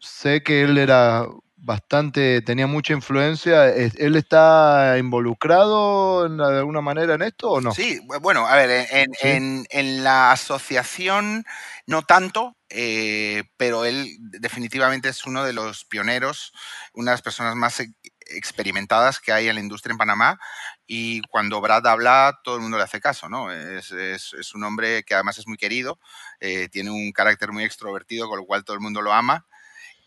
sé 0.00 0.42
que 0.42 0.62
él 0.62 0.76
era 0.76 1.24
bastante, 1.62 2.42
tenía 2.42 2.66
mucha 2.66 2.92
influencia. 2.92 3.68
¿Él 3.68 4.16
está 4.16 4.96
involucrado 4.98 6.28
de 6.28 6.58
alguna 6.58 6.80
manera 6.80 7.14
en 7.14 7.22
esto 7.22 7.50
o 7.50 7.60
no? 7.60 7.72
Sí, 7.72 8.00
bueno, 8.20 8.46
a 8.46 8.56
ver, 8.56 8.86
en, 9.22 9.66
en, 9.70 10.04
la 10.04 10.32
asociación 10.32 11.44
no 11.86 12.02
tanto, 12.02 12.56
eh, 12.68 13.44
pero 13.56 13.84
él 13.84 14.16
definitivamente 14.20 15.08
es 15.08 15.26
uno 15.26 15.44
de 15.44 15.52
los 15.52 15.84
pioneros, 15.84 16.52
una 16.94 17.10
de 17.10 17.14
las 17.14 17.22
personas 17.22 17.56
más 17.56 17.80
e, 17.80 17.92
experimentadas 18.26 19.20
que 19.20 19.32
hay 19.32 19.48
en 19.48 19.56
la 19.56 19.60
industria 19.60 19.92
en 19.92 19.98
Panamá 19.98 20.38
y 20.86 21.20
cuando 21.22 21.60
Brad 21.60 21.86
habla 21.86 22.40
todo 22.44 22.56
el 22.56 22.62
mundo 22.62 22.78
le 22.78 22.84
hace 22.84 23.00
caso, 23.00 23.28
¿no? 23.28 23.52
Es, 23.52 23.90
es, 23.90 24.54
un 24.54 24.64
hombre 24.64 25.02
que 25.02 25.14
además 25.14 25.38
es 25.38 25.46
muy 25.46 25.56
querido, 25.56 25.98
eh, 26.38 26.68
tiene 26.68 26.90
un 26.90 27.12
carácter 27.12 27.52
muy 27.52 27.64
extrovertido 27.64 28.28
con 28.28 28.38
lo 28.38 28.46
cual 28.46 28.64
todo 28.64 28.74
el 28.74 28.80
mundo 28.80 29.02
lo 29.02 29.12
ama 29.12 29.46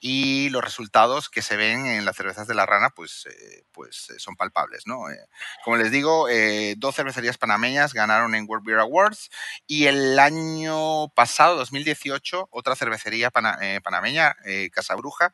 y 0.06 0.50
los 0.50 0.62
resultados 0.62 1.30
que 1.30 1.42
se 1.42 1.56
ven 1.56 1.86
en 1.86 2.04
las 2.04 2.18
cervezas 2.18 2.46
de 2.46 2.54
la 2.54 2.66
rana 2.66 2.90
pues, 2.90 3.26
eh, 3.26 3.64
pues 3.72 4.10
eh, 4.10 4.20
son 4.20 4.36
palpables. 4.36 4.86
¿no? 4.86 5.10
Eh, 5.10 5.18
como 5.64 5.78
les 5.78 5.92
digo, 5.92 6.28
dos 6.76 6.94
cervecerías 6.94 7.38
panameñas 7.38 7.94
ganaron 7.94 8.36
en 8.36 8.44
World 8.46 8.66
Beer 8.66 8.80
Awards 8.80 9.30
y 9.66 9.86
el 9.86 10.20
año 10.20 11.08
pasado, 11.16 11.56
2018, 11.56 12.50
otra 12.52 12.76
cervecería 12.76 13.32
panameña, 13.32 14.36
Casabruja, 14.74 15.32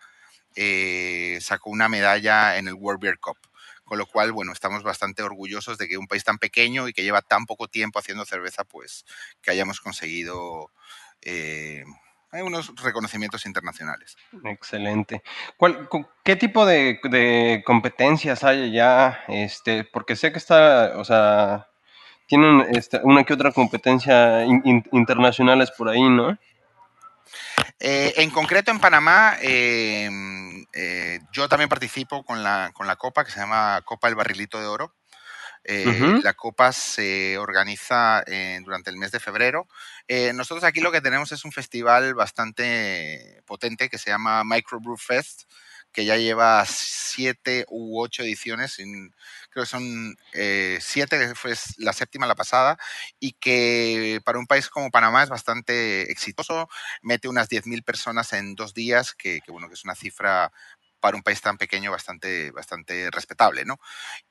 sacó 1.41 1.71
una 1.71 1.89
medalla 1.89 2.57
en 2.57 2.67
el 2.67 2.75
World 2.75 3.01
Beer 3.01 3.17
Cup. 3.17 3.39
Con 3.85 3.97
lo 3.97 4.05
cual, 4.05 4.31
bueno, 4.33 4.53
estamos 4.53 4.83
bastante 4.83 5.23
orgullosos 5.23 5.79
de 5.79 5.87
que 5.87 5.97
un 5.97 6.05
país 6.05 6.23
tan 6.23 6.37
pequeño 6.37 6.87
y 6.87 6.93
que 6.93 7.01
lleva 7.01 7.23
tan 7.23 7.47
poco 7.47 7.67
tiempo 7.67 7.97
haciendo 7.97 8.23
cerveza, 8.23 8.65
pues 8.65 9.03
que 9.41 9.49
hayamos 9.49 9.81
conseguido 9.81 10.71
hay 12.31 12.41
unos 12.41 12.73
reconocimientos 12.81 13.45
internacionales. 13.45 14.17
Excelente. 14.43 15.23
¿Qué 16.23 16.35
tipo 16.35 16.65
de, 16.65 17.63
competencias 17.65 18.43
hay 18.43 18.71
ya? 18.71 19.23
Este, 19.27 19.83
porque 19.83 20.15
sé 20.15 20.31
que 20.31 20.37
está, 20.37 20.93
o 20.97 21.05
sea, 21.05 21.67
tienen 22.27 22.65
este, 22.71 22.99
una 23.03 23.23
que 23.23 23.33
otra 23.33 23.51
competencia 23.51 24.45
internacionales 24.45 25.71
por 25.71 25.89
ahí, 25.89 26.07
¿no? 26.07 26.37
Eh, 27.79 28.13
en 28.17 28.29
concreto 28.29 28.71
en 28.71 28.79
Panamá, 28.79 29.37
em, 29.41 30.65
eh, 30.73 31.19
yo 31.31 31.47
también 31.47 31.69
participo 31.69 32.23
con 32.23 32.43
la, 32.43 32.71
con 32.73 32.87
la 32.87 32.97
Copa 32.97 33.23
que 33.23 33.31
se 33.31 33.39
llama 33.39 33.81
Copa 33.85 34.09
El 34.09 34.15
Barrilito 34.15 34.59
de 34.59 34.67
Oro. 34.67 34.93
Eh, 35.63 36.19
la 36.23 36.33
Copa 36.33 36.71
se 36.71 37.37
organiza 37.37 38.23
durante 38.63 38.89
el 38.89 38.97
mes 38.97 39.11
de 39.11 39.19
febrero. 39.19 39.67
Eh, 40.07 40.33
nosotros 40.33 40.63
aquí 40.63 40.79
lo 40.81 40.91
que 40.91 41.01
tenemos 41.01 41.31
es 41.31 41.45
un 41.45 41.51
festival 41.51 42.13
bastante 42.15 43.41
potente 43.45 43.89
que 43.89 43.97
se 43.97 44.09
llama 44.09 44.43
Microbrew 44.43 44.97
Fest, 44.97 45.43
que 45.91 46.05
ya 46.05 46.17
lleva 46.17 46.63
siete 46.67 47.65
u 47.67 47.99
ocho 47.99 48.21
ediciones, 48.23 48.77
creo 49.49 49.63
que 49.63 49.69
son 49.69 50.15
eh, 50.33 50.77
siete, 50.81 51.33
fue 51.35 51.53
la 51.77 51.93
séptima 51.93 52.27
la 52.27 52.35
pasada, 52.35 52.77
y 53.19 53.33
que 53.33 54.21
para 54.23 54.39
un 54.39 54.45
país 54.45 54.69
como 54.69 54.91
Panamá 54.91 55.23
es 55.23 55.29
bastante 55.29 56.11
exitoso, 56.11 56.69
mete 57.01 57.27
unas 57.27 57.49
10.000 57.49 57.83
personas 57.83 58.33
en 58.33 58.55
dos 58.55 58.73
días, 58.73 59.13
que, 59.15 59.41
que, 59.41 59.51
bueno, 59.51 59.67
que 59.67 59.73
es 59.73 59.83
una 59.83 59.95
cifra 59.95 60.51
para 60.99 61.17
un 61.17 61.23
país 61.23 61.41
tan 61.41 61.57
pequeño 61.57 61.91
bastante, 61.91 62.51
bastante 62.51 63.09
respetable, 63.11 63.65
¿no? 63.65 63.79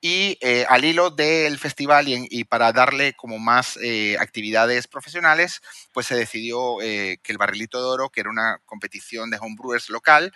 Y 0.01 0.39
eh, 0.41 0.67
al 0.69 0.85
hilo 0.85 1.11
del 1.11 1.59
festival 1.59 2.07
y, 2.09 2.45
para 2.45 2.73
darle 2.73 3.15
como 3.15 3.39
más 3.39 3.79
eh, 3.83 4.17
actividades 4.19 4.87
profesionales, 4.87 5.61
pues 5.93 6.07
se 6.07 6.15
decidió 6.17 6.81
eh, 6.83 7.19
que 7.23 7.33
el 7.33 7.39
Barrilito 7.39 7.79
de 7.81 7.89
Oro, 7.89 8.11
que 8.11 8.21
era 8.21 8.31
una 8.31 8.61
competición 8.65 9.31
de 9.31 9.39
homebrewers 9.39 9.91
local, 9.91 10.33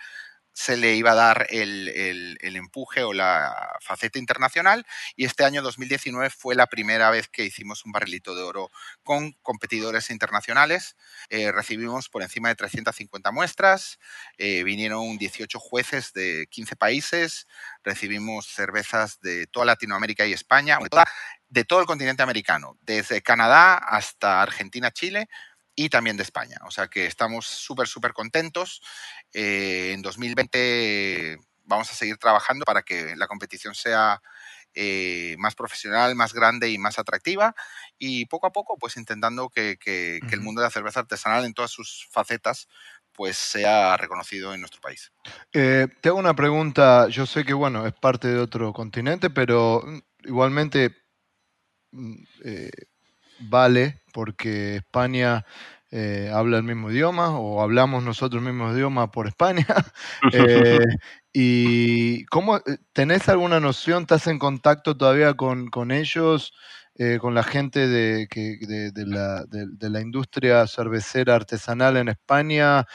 se 0.53 0.77
le 0.77 0.93
iba 0.93 1.11
a 1.11 1.15
dar 1.15 1.47
el, 1.49 2.37
empuje 2.41 3.03
o 3.03 3.11
la 3.11 3.75
faceta 3.81 4.19
internacional 4.19 4.85
y 5.15 5.25
este 5.25 5.43
año 5.43 5.61
2019 5.61 6.29
fue 6.29 6.55
la 6.55 6.67
primera 6.67 7.09
vez 7.09 7.27
que 7.27 7.43
hicimos 7.43 7.83
un 7.85 7.91
barrilito 7.91 8.35
de 8.35 8.43
oro 8.43 8.71
con 9.03 9.33
competidores 9.41 10.09
internacionales. 10.11 10.95
Eh, 11.29 11.51
recibimos 11.51 12.09
por 12.09 12.21
encima 12.21 12.49
de 12.49 12.55
350 12.55 13.31
muestras, 13.31 13.99
eh, 14.37 14.63
vinieron 14.63 15.17
18 15.17 15.59
jueces 15.59 16.13
de 16.13 16.47
15 16.49 16.75
países, 16.75 17.47
recibimos 17.83 18.47
cervezas 18.47 19.19
de 19.21 19.47
toda 19.47 19.65
Latinoamérica 19.65 20.25
y 20.25 20.33
España, 20.33 20.77
de 21.49 21.65
todo 21.65 21.81
el 21.81 21.85
continente 21.85 22.23
americano, 22.23 22.77
desde 22.81 23.21
Canadá 23.21 23.75
hasta 23.75 24.41
Argentina, 24.41 24.91
Chile, 24.91 25.27
y 25.75 25.89
también 25.89 26.17
de 26.17 26.23
España. 26.23 26.57
O 26.65 26.71
sea 26.71 26.87
que 26.87 27.05
estamos 27.05 27.45
súper, 27.45 27.87
súper 27.87 28.13
contentos. 28.13 28.81
Eh, 29.33 29.91
en 29.93 30.01
2020 30.01 31.37
vamos 31.65 31.89
a 31.91 31.95
seguir 31.95 32.17
trabajando 32.17 32.65
para 32.65 32.83
que 32.83 33.15
la 33.15 33.27
competición 33.27 33.73
sea 33.73 34.21
eh, 34.75 35.35
más 35.37 35.55
profesional, 35.55 36.15
más 36.15 36.33
grande 36.33 36.69
y 36.69 36.77
más 36.77 36.99
atractiva. 36.99 37.55
Y 37.97 38.25
poco 38.25 38.47
a 38.47 38.51
poco, 38.51 38.77
pues 38.77 38.97
intentando 38.97 39.49
que, 39.49 39.77
el 39.85 40.41
mundo 40.41 40.61
de 40.61 40.67
la 40.67 40.71
cerveza 40.71 41.01
artesanal 41.01 41.45
en 41.45 41.53
todas 41.53 41.71
sus 41.71 42.07
facetas 42.11 42.67
pues 43.15 43.37
sea 43.37 43.95
reconocido 43.95 44.55
en 44.55 44.61
nuestro 44.61 44.81
país. 44.81 45.11
Eh, 45.53 45.87
te 46.01 46.09
hago 46.09 46.17
una 46.17 46.35
pregunta, 46.35 47.07
yo 47.09 47.27
sé 47.27 47.45
que 47.45 47.53
bueno, 47.53 47.85
es 47.85 47.93
parte 47.93 48.27
de 48.27 48.39
otro 48.39 48.73
continente, 48.73 49.29
pero 49.29 49.83
mm, 49.85 49.99
igualmente 50.23 50.95
mm, 51.91 52.23
vale 53.49 54.01
porque 54.13 54.77
España 54.77 55.45
eh, 55.95 56.31
habla 56.33 56.57
el 56.57 56.63
mismo 56.63 56.89
idioma 56.89 57.37
o 57.37 57.61
hablamos 57.61 58.03
nosotros 58.03 58.41
el 58.41 58.51
mismo 58.51 58.73
idioma 58.73 59.11
por 59.11 59.27
España. 59.27 59.67
Eh, 60.33 60.79
¿Y 61.33 62.25
cómo 62.25 62.57
eh, 62.57 62.61
tenés 62.93 63.29
alguna 63.29 63.59
noción? 63.59 64.03
¿Estás 64.03 64.25
en 64.25 64.39
contacto 64.39 64.97
todavía 64.97 65.35
con, 65.35 65.69
con 65.69 65.91
ellos? 65.91 66.53
con 67.21 67.33
la 67.33 67.41
gente 67.41 67.87
de, 67.87 68.27
que, 68.27 68.59
de, 68.67 69.05
la, 69.07 69.43
de, 69.45 69.89
la, 69.89 69.99
industria 69.99 70.67
cervecera 70.67 71.33
artesanal 71.33 71.97
en 71.97 72.07
España. 72.07 72.85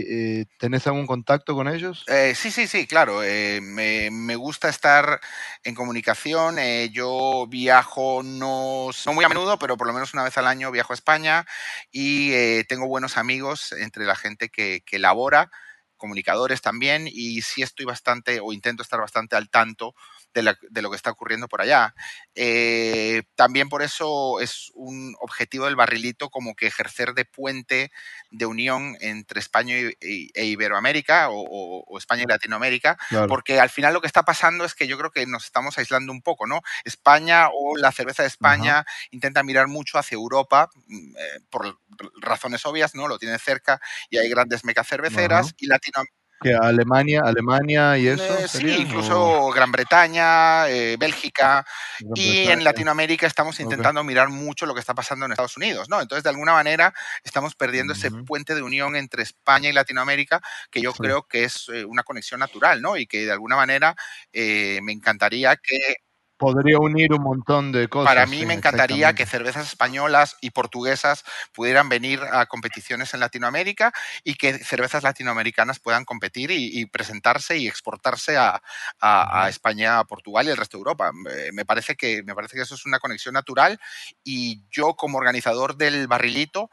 Eh, 0.00 0.46
¿Tenés 0.58 0.86
algún 0.86 1.06
contacto 1.06 1.54
con 1.54 1.68
ellos? 1.68 2.04
Eh, 2.08 2.34
sí, 2.34 2.50
sí, 2.50 2.66
sí, 2.66 2.86
claro. 2.86 3.22
Eh, 3.22 3.60
me, 3.60 4.36
gusta 4.36 4.68
estar 4.68 5.20
en 5.62 5.74
comunicación. 5.74 6.56
yo 6.92 7.46
viajo 7.48 8.22
no, 8.22 8.90
muy 9.12 9.24
a 9.24 9.28
menudo, 9.28 9.58
pero 9.58 9.76
por 9.76 9.86
lo 9.86 9.92
menos 9.92 10.12
una 10.12 10.24
vez 10.24 10.36
al 10.38 10.46
año 10.46 10.70
viajo 10.70 10.92
a 10.92 10.94
España 10.94 11.46
y 11.92 12.64
tengo 12.64 12.88
buenos 12.88 13.16
amigos 13.16 13.72
entre 13.72 14.04
la 14.04 14.16
gente 14.16 14.48
que, 14.48 14.82
que 14.84 14.96
elabora 14.96 15.50
comunicadores 15.96 16.60
también 16.60 17.08
y 17.10 17.40
sí 17.42 17.62
estoy 17.62 17.86
bastante 17.86 18.40
o 18.40 18.52
intento 18.52 18.82
estar 18.82 19.00
bastante 19.00 19.36
al 19.36 19.48
tanto 19.48 19.94
de, 20.42 20.82
lo 20.82 20.90
que 20.90 20.96
está 20.96 21.10
ocurriendo 21.10 21.48
por 21.48 21.60
allá. 21.62 21.94
Eh, 22.34 23.22
también 23.36 23.68
por 23.68 23.82
eso 23.82 24.40
es 24.40 24.72
un 24.74 25.16
objetivo 25.20 25.66
del 25.66 25.76
barrilito 25.76 26.30
como 26.30 26.54
que 26.54 26.66
ejercer 26.66 27.14
de 27.14 27.24
puente 27.24 27.92
de 28.30 28.46
unión 28.46 28.96
entre 29.00 29.40
España 29.40 29.76
e 29.76 30.44
Iberoamérica 30.44 31.28
o, 31.30 31.98
España 31.98 32.24
y 32.24 32.26
Latinoamérica, 32.26 32.98
porque 33.28 33.60
al 33.60 33.70
final 33.70 33.94
lo 33.94 34.00
que 34.00 34.08
está 34.08 34.24
pasando 34.24 34.64
es 34.64 34.74
que 34.74 34.88
yo 34.88 34.98
creo 34.98 35.10
que 35.10 35.26
nos 35.26 35.44
estamos 35.44 35.78
aislando 35.78 36.12
un 36.12 36.22
poco, 36.22 36.46
¿no? 36.46 36.60
España 36.84 37.48
o 37.52 37.76
la 37.76 37.92
cerveza 37.92 38.22
de 38.22 38.28
España 38.28 38.84
intenta 39.10 39.42
mirar 39.42 39.68
mucho 39.68 39.98
hacia 39.98 40.16
Europa 40.16 40.70
mm, 40.86 41.16
eh, 41.16 41.40
por 41.50 41.78
razones 42.20 42.66
obvias, 42.66 42.94
¿no? 42.94 43.06
Lo 43.06 43.18
tiene 43.18 43.38
cerca 43.38 43.80
y 44.10 44.18
hay 44.18 44.28
grandes 44.28 44.64
meca 44.64 44.82
cerveceras 44.82 45.54
y 45.58 45.66
Latinoamérica 45.66 46.23
que 46.44 46.54
Alemania, 46.54 47.22
Alemania 47.24 47.98
y 47.98 48.08
eso. 48.08 48.22
Eh, 48.38 48.48
sí, 48.48 48.58
serían, 48.58 48.80
incluso 48.82 49.20
o 49.20 49.52
Gran 49.52 49.72
Bretaña, 49.72 50.68
eh, 50.68 50.96
Bélgica 50.98 51.64
Gran 51.98 52.12
y 52.14 52.28
Bretaña? 52.28 52.52
en 52.54 52.64
Latinoamérica 52.64 53.26
estamos 53.26 53.58
intentando 53.60 54.04
mirar 54.04 54.28
mucho 54.28 54.66
lo 54.66 54.74
que 54.74 54.80
está 54.80 54.94
pasando 54.94 55.26
en 55.26 55.32
Estados 55.32 55.56
Unidos, 55.56 55.88
¿no? 55.88 56.00
Entonces, 56.00 56.22
de 56.24 56.30
alguna 56.30 56.52
manera, 56.52 56.94
estamos 57.24 57.54
perdiendo 57.56 57.94
ese 57.94 58.10
puente 58.12 58.54
de 58.54 58.62
unión 58.62 58.96
entre 58.96 59.22
España 59.22 59.68
y 59.70 59.72
Latinoamérica, 59.72 60.40
que 60.70 60.80
yo 60.82 60.92
Sí. 60.92 60.98
creo 61.00 61.26
que 61.26 61.44
es 61.44 61.68
eh, 61.72 61.84
una 61.84 62.02
conexión 62.04 62.40
natural, 62.40 62.80
¿no? 62.82 62.96
Y 62.96 63.06
que 63.06 63.24
de 63.26 63.32
alguna 63.32 63.56
manera 63.56 63.96
me 64.32 64.92
encantaría 64.92 65.56
que 65.56 65.96
Podría 66.44 66.78
unir 66.78 67.12
un 67.12 67.22
montón 67.22 67.72
de 67.72 67.88
cosas. 67.88 68.12
para 68.14 68.26
mí 68.26 68.38
sí, 68.38 68.46
me 68.46 68.54
encantaría 68.54 69.14
que 69.14 69.24
cervezas 69.26 69.66
españolas 69.68 70.36
y 70.40 70.50
portuguesas 70.50 71.24
pudieran 71.52 71.88
venir 71.88 72.20
a 72.32 72.46
competiciones 72.46 73.14
en 73.14 73.20
Latinoamérica 73.20 73.92
y 74.24 74.34
que 74.34 74.58
cervezas 74.58 75.02
latinoamericanas 75.02 75.80
puedan 75.80 76.04
competir 76.04 76.50
y, 76.50 76.80
y 76.80 76.86
presentarse 76.86 77.56
y 77.56 77.66
exportarse 77.66 78.36
a, 78.36 78.62
a- 79.00 79.40
a 79.40 79.40
Ujú. 79.42 79.48
España, 79.48 79.98
a 79.98 80.04
Portugal 80.04 80.46
y 80.46 80.50
el 80.50 80.56
resto 80.56 80.76
de 80.76 80.80
Europa. 80.80 81.12
Me 81.52 81.64
parece, 81.64 81.96
que, 81.96 82.22
me 82.22 82.34
parece 82.34 82.56
que 82.56 82.62
eso 82.62 82.74
es 82.74 82.84
una 82.84 82.98
conexión 82.98 83.32
natural 83.34 83.80
y 84.22 84.62
yo 84.70 84.94
como 84.96 85.18
organizador 85.18 85.76
del 85.76 86.06
barrilito 86.06 86.70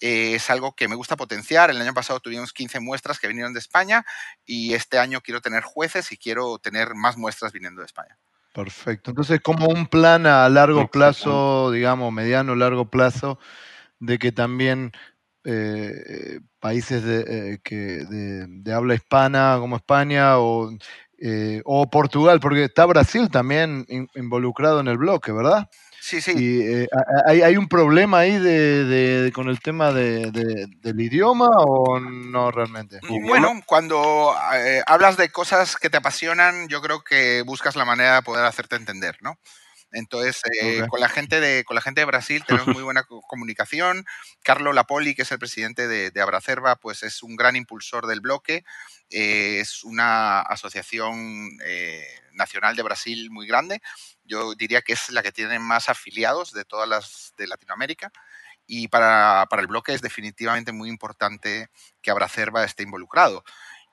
eh, 0.00 0.34
es 0.34 0.50
algo 0.50 0.74
que 0.74 0.88
me 0.88 0.96
gusta 0.96 1.16
potenciar. 1.16 1.70
El 1.70 1.80
año 1.80 1.94
pasado 1.94 2.20
tuvimos 2.20 2.52
15 2.52 2.80
muestras 2.80 3.18
que 3.18 3.28
vinieron 3.28 3.54
de 3.54 3.60
España 3.60 4.04
y 4.44 4.74
este 4.74 4.98
año 4.98 5.20
quiero 5.22 5.40
tener 5.40 5.62
jueces 5.62 6.12
y 6.12 6.18
quiero 6.18 6.58
tener 6.58 6.94
más 6.94 7.16
muestras 7.16 7.52
viniendo 7.52 7.80
de 7.80 7.86
España. 7.86 8.18
Perfecto. 8.54 9.10
Entonces, 9.10 9.40
como 9.40 9.66
un 9.66 9.86
plan 9.88 10.26
a 10.26 10.48
largo 10.48 10.86
plazo, 10.86 11.72
digamos, 11.72 12.12
mediano, 12.12 12.54
largo 12.54 12.88
plazo, 12.88 13.40
de 13.98 14.16
que 14.18 14.30
también 14.30 14.92
eh, 15.44 16.38
países 16.60 17.02
de, 17.02 17.24
eh, 17.54 17.58
que 17.64 17.76
de, 17.76 18.46
de 18.48 18.72
habla 18.72 18.94
hispana 18.94 19.56
como 19.58 19.74
España 19.76 20.38
o, 20.38 20.70
eh, 21.18 21.62
o 21.64 21.90
Portugal, 21.90 22.38
porque 22.38 22.64
está 22.64 22.86
Brasil 22.86 23.28
también 23.28 23.84
in- 23.88 24.08
involucrado 24.14 24.78
en 24.80 24.86
el 24.86 24.98
bloque, 24.98 25.32
¿verdad? 25.32 25.68
Sí, 26.06 26.20
sí. 26.20 26.32
Y 26.36 26.60
eh, 26.60 26.88
hay, 27.24 27.40
hay 27.40 27.56
un 27.56 27.66
problema 27.66 28.18
ahí 28.18 28.38
de, 28.38 28.84
de- 28.84 29.32
con 29.32 29.48
el 29.48 29.60
tema 29.60 29.90
de- 29.90 30.30
de- 30.32 30.66
del 30.82 31.00
idioma 31.00 31.48
o 31.48 31.98
no 31.98 32.50
realmente. 32.50 32.98
Idioma. 33.04 33.26
Bueno, 33.26 33.62
cuando 33.64 34.36
eh, 34.54 34.82
hablas 34.86 35.16
de 35.16 35.30
cosas 35.30 35.76
que 35.76 35.88
te 35.88 35.96
apasionan, 35.96 36.68
yo 36.68 36.82
creo 36.82 37.02
que 37.02 37.40
buscas 37.46 37.74
la 37.74 37.86
manera 37.86 38.16
de 38.16 38.22
poder 38.22 38.44
hacerte 38.44 38.76
entender, 38.76 39.16
¿no? 39.22 39.38
Entonces, 39.92 40.42
eh, 40.60 40.84
con, 40.88 41.00
la 41.00 41.08
gente 41.08 41.40
de, 41.40 41.64
con 41.64 41.74
la 41.76 41.80
gente 41.80 42.02
de 42.02 42.04
Brasil 42.04 42.44
tenemos 42.46 42.68
muy 42.68 42.82
buena 42.82 43.04
co- 43.04 43.22
comunicación. 43.22 44.04
Carlo 44.42 44.74
Lapoli, 44.74 45.14
que 45.14 45.22
es 45.22 45.32
el 45.32 45.38
presidente 45.38 45.88
de, 45.88 46.10
de 46.10 46.20
Abracerva, 46.20 46.76
pues 46.76 47.02
es 47.02 47.22
un 47.22 47.34
gran 47.36 47.56
impulsor 47.56 48.06
del 48.06 48.20
bloque. 48.20 48.64
Eh, 49.08 49.60
es 49.60 49.84
una 49.84 50.40
asociación 50.40 51.48
eh, 51.64 52.04
nacional 52.32 52.76
de 52.76 52.82
Brasil 52.82 53.30
muy 53.30 53.46
grande. 53.46 53.80
Yo 54.24 54.54
diría 54.54 54.82
que 54.82 54.94
es 54.94 55.10
la 55.10 55.22
que 55.22 55.32
tiene 55.32 55.58
más 55.58 55.88
afiliados 55.88 56.52
de 56.52 56.64
todas 56.64 56.88
las 56.88 57.32
de 57.36 57.46
Latinoamérica. 57.46 58.10
Y 58.66 58.88
para, 58.88 59.46
para 59.50 59.60
el 59.60 59.68
bloque 59.68 59.92
es 59.92 60.00
definitivamente 60.00 60.72
muy 60.72 60.88
importante 60.88 61.68
que 62.00 62.10
Abracerva 62.10 62.64
esté 62.64 62.82
involucrado. 62.82 63.44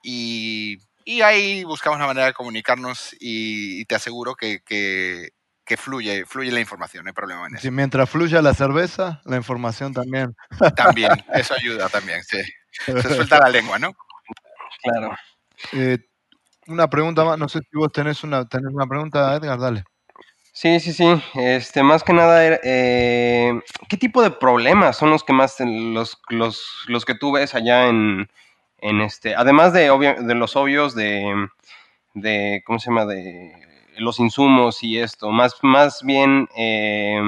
Y, 0.02 0.78
y 1.04 1.20
ahí 1.20 1.62
buscamos 1.64 1.98
una 1.98 2.06
manera 2.06 2.26
de 2.26 2.32
comunicarnos 2.32 3.12
y, 3.20 3.80
y 3.80 3.84
te 3.84 3.94
aseguro 3.94 4.34
que, 4.34 4.62
que, 4.64 5.32
que 5.64 5.76
fluye, 5.76 6.24
fluye 6.24 6.50
la 6.50 6.60
información, 6.60 7.04
no 7.04 7.10
hay 7.10 7.14
problema 7.14 7.46
en 7.46 7.54
eso. 7.54 7.62
Si 7.62 7.70
mientras 7.70 8.08
fluya 8.08 8.40
la 8.42 8.54
cerveza, 8.54 9.20
la 9.24 9.36
información 9.36 9.92
también. 9.92 10.34
También, 10.74 11.12
eso 11.34 11.54
ayuda 11.54 11.88
también, 11.88 12.22
sí. 12.24 12.42
Se 12.72 13.02
suelta 13.02 13.38
la 13.38 13.50
lengua, 13.50 13.78
¿no? 13.78 13.92
Claro. 14.82 15.14
Eh, 15.72 15.98
una 16.66 16.88
pregunta 16.88 17.24
más, 17.24 17.38
no 17.38 17.48
sé 17.48 17.60
si 17.60 17.76
vos 17.76 17.92
tenés 17.92 18.24
una, 18.24 18.48
tenés 18.48 18.72
una 18.72 18.86
pregunta, 18.86 19.36
Edgar, 19.36 19.58
dale. 19.60 19.84
Sí, 20.52 20.80
sí, 20.80 20.92
sí. 20.92 21.06
Este, 21.34 21.82
más 21.82 22.04
que 22.04 22.12
nada, 22.12 22.58
eh, 22.62 23.58
¿qué 23.88 23.96
tipo 23.96 24.22
de 24.22 24.30
problemas 24.30 24.96
son 24.98 25.10
los 25.10 25.24
que 25.24 25.32
más 25.32 25.56
los, 25.60 26.20
los, 26.28 26.66
los 26.88 27.04
que 27.06 27.14
tú 27.14 27.32
ves 27.32 27.54
allá 27.54 27.88
en, 27.88 28.28
en 28.78 29.00
este, 29.00 29.34
además 29.34 29.72
de 29.72 29.90
obvio- 29.90 30.20
de 30.20 30.34
los 30.34 30.54
obvios 30.56 30.94
de, 30.94 31.48
de 32.14 32.62
¿cómo 32.66 32.78
se 32.78 32.90
llama? 32.90 33.06
de 33.06 33.52
los 33.98 34.20
insumos 34.20 34.82
y 34.84 34.98
esto, 34.98 35.30
más, 35.30 35.54
más 35.62 36.02
bien 36.04 36.48
eh, 36.56 37.20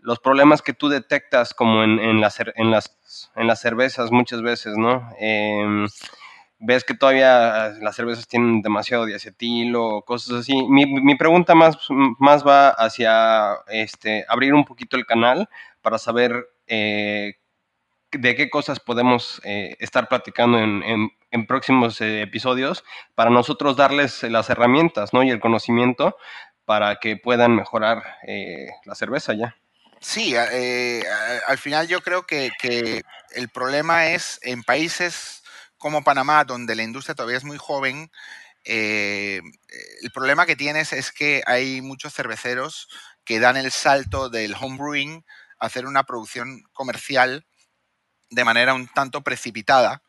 los 0.00 0.20
problemas 0.20 0.62
que 0.62 0.74
tú 0.74 0.88
detectas 0.88 1.54
como 1.54 1.84
en, 1.84 1.98
en, 2.00 2.20
las, 2.20 2.38
en, 2.56 2.70
las, 2.70 2.98
en 3.36 3.46
las 3.46 3.60
cervezas 3.60 4.10
muchas 4.12 4.42
veces, 4.42 4.76
¿no? 4.76 5.10
Em, 5.18 5.86
ves 6.58 6.84
que 6.84 6.94
todavía 6.94 7.74
las 7.80 7.96
cervezas 7.96 8.26
tienen 8.26 8.62
demasiado 8.62 9.04
diacetil 9.06 9.74
o 9.76 10.02
cosas 10.02 10.40
así. 10.40 10.54
Mi, 10.68 10.86
mi 10.86 11.14
pregunta 11.16 11.54
más, 11.54 11.76
más 12.18 12.46
va 12.46 12.70
hacia 12.70 13.54
este, 13.68 14.24
abrir 14.28 14.54
un 14.54 14.64
poquito 14.64 14.96
el 14.96 15.06
canal 15.06 15.48
para 15.82 15.98
saber 15.98 16.48
eh, 16.66 17.34
de 18.12 18.34
qué 18.34 18.50
cosas 18.50 18.80
podemos 18.80 19.40
eh, 19.44 19.76
estar 19.78 20.08
platicando 20.08 20.58
en, 20.58 20.82
en- 20.82 21.46
próximos 21.46 22.00
eh, 22.00 22.22
episodios 22.22 22.82
para 23.14 23.30
nosotros 23.30 23.76
darles 23.76 24.22
las 24.24 24.48
herramientas 24.50 25.12
¿no? 25.12 25.22
y 25.22 25.30
el 25.30 25.40
conocimiento 25.40 26.16
para 26.64 26.96
que 26.96 27.16
puedan 27.16 27.54
mejorar 27.54 28.02
eh, 28.26 28.68
la 28.84 28.94
cerveza 28.94 29.34
ya. 29.34 29.54
Sí, 30.00 30.34
al 30.36 31.58
final 31.58 31.86
yo 31.88 32.00
creo 32.00 32.22
que, 32.26 32.50
que 32.60 33.02
el 33.34 33.48
problema 33.48 34.06
es 34.06 34.38
en 34.42 34.62
países 34.62 35.42
como 35.78 36.04
Panamá, 36.04 36.44
donde 36.44 36.76
la 36.76 36.82
industria 36.82 37.14
todavía 37.14 37.38
es 37.38 37.44
muy 37.44 37.58
joven, 37.58 38.10
eh, 38.64 39.40
el 40.02 40.10
problema 40.12 40.46
que 40.46 40.56
tienes 40.56 40.92
es 40.92 41.12
que 41.12 41.42
hay 41.46 41.80
muchos 41.80 42.12
cerveceros 42.14 42.88
que 43.24 43.40
dan 43.40 43.56
el 43.56 43.72
salto 43.72 44.28
del 44.28 44.54
homebrewing 44.54 45.24
a 45.58 45.66
hacer 45.66 45.86
una 45.86 46.04
producción 46.04 46.62
comercial 46.72 47.46
de 48.30 48.44
manera 48.44 48.74
un 48.74 48.88
tanto 48.88 49.22
precipitada. 49.22 50.02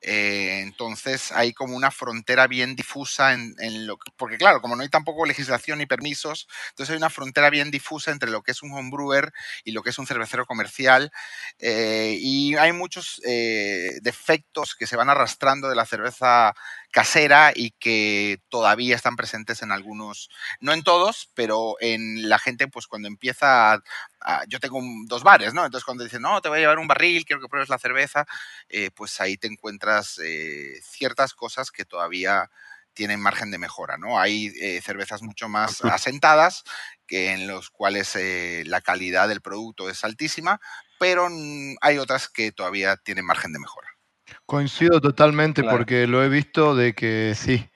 Eh, 0.00 0.60
entonces 0.62 1.32
hay 1.32 1.52
como 1.52 1.76
una 1.76 1.90
frontera 1.90 2.46
bien 2.46 2.76
difusa 2.76 3.32
en, 3.32 3.86
lo 3.86 3.96
que, 3.96 4.12
porque 4.16 4.38
claro, 4.38 4.60
como 4.60 4.76
no 4.76 4.82
hay 4.82 4.88
tampoco 4.88 5.26
legislación 5.26 5.78
ni 5.78 5.86
permisos, 5.86 6.46
entonces 6.70 6.92
hay 6.92 6.98
una 6.98 7.10
frontera 7.10 7.50
bien 7.50 7.72
difusa 7.72 8.12
entre 8.12 8.30
lo 8.30 8.42
que 8.42 8.52
es 8.52 8.62
un 8.62 8.72
homebrewer 8.72 9.32
y 9.64 9.72
lo 9.72 9.82
que 9.82 9.90
es 9.90 9.98
un 9.98 10.06
cervecero 10.06 10.46
comercial 10.46 11.10
eh, 11.58 12.16
y 12.20 12.54
hay 12.54 12.72
muchos 12.72 13.20
eh, 13.26 13.98
defectos 14.02 14.76
que 14.76 14.86
se 14.86 14.96
van 14.96 15.10
arrastrando 15.10 15.68
de 15.68 15.74
la 15.74 15.84
cerveza 15.84 16.54
casera 16.90 17.52
y 17.54 17.72
que 17.72 18.40
todavía 18.48 18.96
están 18.96 19.16
presentes 19.16 19.62
en 19.62 19.72
algunos, 19.72 20.30
no 20.60 20.72
en 20.72 20.82
todos, 20.82 21.30
pero 21.34 21.76
en 21.80 22.28
la 22.28 22.38
gente 22.38 22.68
pues 22.68 22.86
cuando 22.86 23.08
empieza 23.08 23.74
a, 23.74 23.82
a- 24.20 24.44
yo 24.48 24.58
tengo 24.60 24.78
un- 24.78 25.06
dos 25.06 25.22
bares, 25.22 25.54
¿no? 25.54 25.64
Entonces 25.64 25.84
cuando 25.84 26.04
dicen, 26.04 26.22
no, 26.22 26.40
te 26.40 26.48
voy 26.48 26.58
a 26.58 26.60
llevar 26.62 26.78
un 26.78 26.88
barril, 26.88 27.24
quiero 27.24 27.40
que 27.42 27.48
pruebes 27.48 27.68
la 27.68 27.78
cerveza, 27.78 28.26
eh, 28.68 28.90
pues 28.94 29.20
ahí 29.20 29.36
te 29.36 29.46
encuentras 29.48 30.18
eh, 30.24 30.80
ciertas 30.82 31.34
cosas 31.34 31.70
que 31.70 31.84
todavía 31.84 32.50
tienen 32.94 33.20
margen 33.20 33.50
de 33.50 33.58
mejora, 33.58 33.96
¿no? 33.96 34.18
Hay 34.18 34.52
eh, 34.60 34.80
cervezas 34.82 35.22
mucho 35.22 35.48
más 35.48 35.82
asentadas, 35.84 36.64
que 37.06 37.32
en 37.32 37.46
los 37.46 37.70
cuales 37.70 38.14
eh, 38.16 38.64
la 38.66 38.80
calidad 38.80 39.28
del 39.28 39.40
producto 39.40 39.88
es 39.88 40.04
altísima, 40.04 40.60
pero 40.98 41.28
hay 41.80 41.98
otras 41.98 42.28
que 42.28 42.50
todavía 42.52 42.96
tienen 42.96 43.24
margen 43.24 43.52
de 43.52 43.60
mejora. 43.60 43.88
Coincido 44.46 45.00
totalmente 45.00 45.62
Claro. 45.62 45.78
porque 45.78 46.06
lo 46.06 46.22
he 46.24 46.28
visto 46.28 46.74
de 46.74 46.94
que 46.94 47.34
sí, 47.34 47.68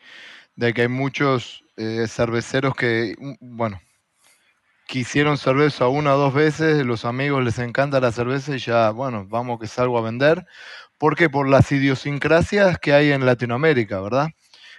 de 0.56 0.72
que 0.74 0.82
hay 0.82 0.88
muchos 0.88 1.64
eh, 1.76 2.06
cerveceros 2.08 2.74
que, 2.74 3.14
mm, 3.18 3.34
bueno, 3.56 3.80
quisieron 4.86 5.38
cerveza 5.38 5.88
una 5.88 6.14
o 6.14 6.18
dos 6.18 6.34
veces, 6.34 6.84
los 6.84 7.04
amigos 7.04 7.42
les 7.44 7.58
encanta 7.58 8.00
la 8.00 8.12
cerveza 8.12 8.54
y 8.54 8.58
ya, 8.58 8.90
bueno, 8.90 9.26
vamos 9.28 9.58
que 9.60 9.66
salgo 9.66 9.98
a 9.98 10.02
vender. 10.02 10.46
¿Por 10.98 11.16
qué? 11.16 11.30
Por 11.30 11.48
las 11.48 11.70
idiosincrasias 11.72 12.78
que 12.78 12.92
hay 12.92 13.12
en 13.12 13.24
Latinoamérica, 13.26 14.00
¿verdad? 14.00 14.28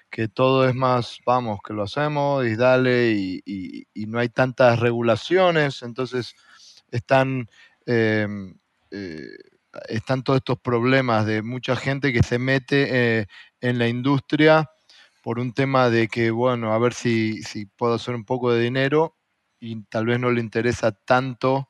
Que 0.09 0.27
todo 0.27 0.67
es 0.67 0.75
más, 0.75 1.19
vamos, 1.25 1.59
que 1.65 1.73
lo 1.73 1.83
hacemos 1.83 2.45
y 2.45 2.55
dale 2.55 3.11
y, 3.13 3.41
y- 3.45 3.85
y 3.93 4.05
no 4.07 4.19
hay 4.19 4.29
tantas 4.29 4.79
regulaciones, 4.79 5.83
entonces 5.83 6.35
están... 6.91 7.49
em, 7.85 8.55
eh, 8.91 9.27
están 9.89 10.23
todos 10.23 10.37
estos 10.37 10.59
problemas 10.59 11.25
de 11.25 11.41
mucha 11.41 11.75
gente 11.75 12.13
que 12.13 12.23
se 12.23 12.39
mete 12.39 13.19
eh, 13.21 13.27
en 13.61 13.79
la 13.79 13.87
industria 13.87 14.69
por 15.23 15.39
un 15.39 15.53
tema 15.53 15.89
de 15.89 16.07
que, 16.07 16.31
bueno, 16.31 16.73
a 16.73 16.79
ver 16.79 16.93
si, 16.93 17.41
si 17.43 17.65
puedo 17.65 17.93
hacer 17.95 18.15
un 18.15 18.25
poco 18.25 18.51
de 18.51 18.61
dinero 18.63 19.15
y 19.59 19.83
tal 19.85 20.05
vez 20.07 20.19
no 20.19 20.31
le 20.31 20.41
interesa 20.41 20.91
tanto 20.91 21.69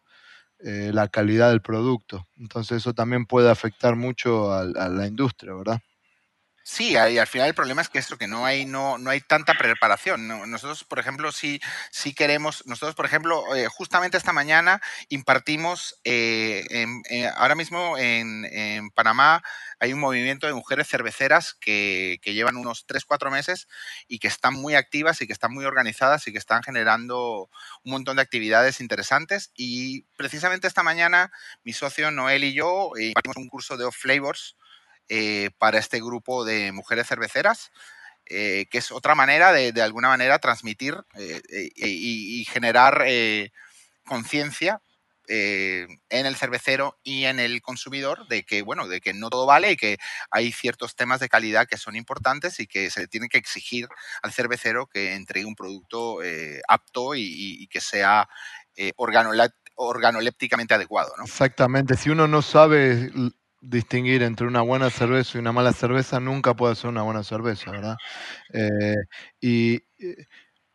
eh, 0.60 0.92
la 0.94 1.08
calidad 1.10 1.50
del 1.52 1.62
producto. 1.62 2.28
Entonces 2.38 2.78
eso 2.78 2.94
también 2.94 3.26
puede 3.26 3.50
afectar 3.52 3.96
mucho 3.96 4.54
al- 4.54 4.78
a, 4.78 4.90
la 4.90 5.08
industria, 5.08 5.54
¿verdad? 5.56 5.82
Sí, 6.66 6.92
y 6.92 6.96
al 6.96 7.28
final 7.28 7.50
el 7.50 7.54
problema 7.54 7.82
es 7.82 7.90
que 7.90 8.00
esto, 8.00 8.18
que 8.18 8.26
no 8.26 8.46
hay, 8.46 8.66
no, 8.66 8.98
no 8.98 9.10
hay 9.10 9.20
tanta 9.20 9.54
preparación. 9.54 10.30
Nosotros, 10.50 10.86
por 10.86 10.98
ejemplo, 10.98 11.34
sí, 11.34 11.60
sí 11.92 12.14
queremos, 12.14 12.66
nosotros, 12.66 12.96
por 12.96 13.06
ejemplo, 13.06 13.54
eh, 13.54 13.68
justamente 13.68 14.16
esta 14.16 14.32
mañana 14.32 14.82
impartimos, 15.10 16.00
eh, 16.06 16.64
eh, 17.10 17.28
ahora 17.36 17.56
mismo 17.56 17.98
en, 17.98 18.90
Panamá 18.92 19.44
hay 19.80 19.92
un 19.92 20.00
movimiento 20.00 20.48
de 20.48 20.54
mujeres 20.54 20.88
cerveceras 20.88 21.54
que, 21.54 22.20
llevan 22.24 22.56
unos 22.56 22.86
3, 22.88 23.04
4 23.04 23.30
meses 23.30 23.68
y 24.08 24.20
que 24.20 24.30
están 24.30 24.54
muy 24.54 24.76
activas 24.76 25.22
y 25.22 25.28
que 25.28 25.34
están 25.34 25.54
muy 25.54 25.66
organizadas 25.66 26.28
y 26.28 26.32
que 26.32 26.38
están 26.38 26.64
generando 26.64 27.50
un 27.84 27.92
montón 27.92 28.16
de 28.16 28.22
actividades 28.22 28.80
interesantes. 28.80 29.52
Y 29.54 30.04
precisamente 30.16 30.68
esta 30.68 30.82
mañana 30.82 31.32
mi 31.66 31.74
socio 31.74 32.10
Noel 32.10 32.46
y 32.46 32.54
yo 32.54 32.92
impartimos 32.98 33.38
un 33.38 33.50
curso 33.50 33.76
de 33.76 33.84
Off 33.84 33.98
Flavors 33.98 34.56
eh, 35.10 35.50
para 35.58 35.80
este 35.80 36.00
grupo 36.00 36.46
de 36.46 36.72
mujeres 36.72 37.08
cerveceras, 37.08 37.72
eh, 38.26 38.68
que 38.72 38.78
es 38.78 38.92
otra 38.92 39.16
manera 39.16 39.52
de, 39.52 39.74
de 39.74 39.82
alguna 39.82 40.08
manera, 40.08 40.40
transmitir 40.40 40.96
eh, 41.16 41.42
y, 41.76 42.42
y, 42.42 42.46
generar 42.46 43.06
conciencia 44.06 44.82
en 45.28 46.26
el 46.26 46.36
cervecero 46.36 47.00
y 47.02 47.26
en 47.26 47.40
el 47.40 47.62
consumidor 47.62 48.28
de 48.28 48.44
que, 48.44 48.62
bueno, 48.62 48.88
de 48.88 49.02
que 49.02 49.14
no 49.14 49.30
todo 49.30 49.46
vale 49.46 49.72
y 49.72 49.78
que 49.78 49.98
hay 50.30 50.52
ciertos 50.52 50.96
temas 50.96 51.22
de 51.22 51.30
calidad 51.30 51.68
que 51.68 51.78
son 51.78 51.96
importantes 51.96 52.60
y 52.60 52.68
que 52.68 52.90
se 52.90 53.08
tiene 53.08 53.30
que 53.30 53.38
exigir 53.38 53.88
al 54.22 54.34
cervecero 54.34 54.86
que 54.86 55.16
entregue 55.16 55.46
un 55.46 55.56
producto 55.56 56.20
apto 56.68 57.16
y, 57.16 57.24
y, 57.24 57.68
que 57.68 57.82
sea 57.82 58.28
organolépticamente 58.96 60.74
adecuado. 60.74 61.14
¿no? 61.18 61.24
Exactamente, 61.24 61.96
si 61.96 62.10
uno 62.10 62.28
no 62.28 62.42
sabe 62.42 63.10
distinguir 63.64 64.24
entre 64.24 64.46
una 64.46 64.62
buena 64.62 64.90
cerveza 64.90 65.38
y 65.38 65.42
una 65.42 65.54
mala 65.54 65.72
cerveza, 65.72 66.20
nunca 66.20 66.54
puede 66.54 66.76
ser 66.76 66.90
una 66.90 67.02
buena 67.02 67.24
cerveza, 67.24 67.72
¿verdad? 67.72 67.96
Eh, 68.54 68.96
y, 69.40 69.82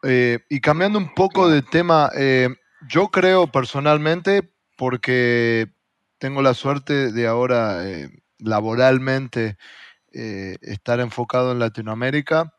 eh, 0.03 0.39
y, 0.49 0.61
cambiando 0.61 0.99
un 0.99 1.12
poco 1.14 1.49
de 1.49 1.62
tema, 1.62 2.11
eh, 2.16 2.49
yo 2.89 3.09
creo 3.09 3.53
personalmente, 3.53 4.51
porque 4.76 5.68
tengo 6.18 6.41
la 6.43 6.55
suerte 6.55 7.12
de 7.12 7.26
ahora 7.26 7.82
laboralmente 8.39 9.57
estar 10.12 11.01
enfocado 11.01 11.53
en 11.53 11.59
Latinoamérica, 11.59 12.55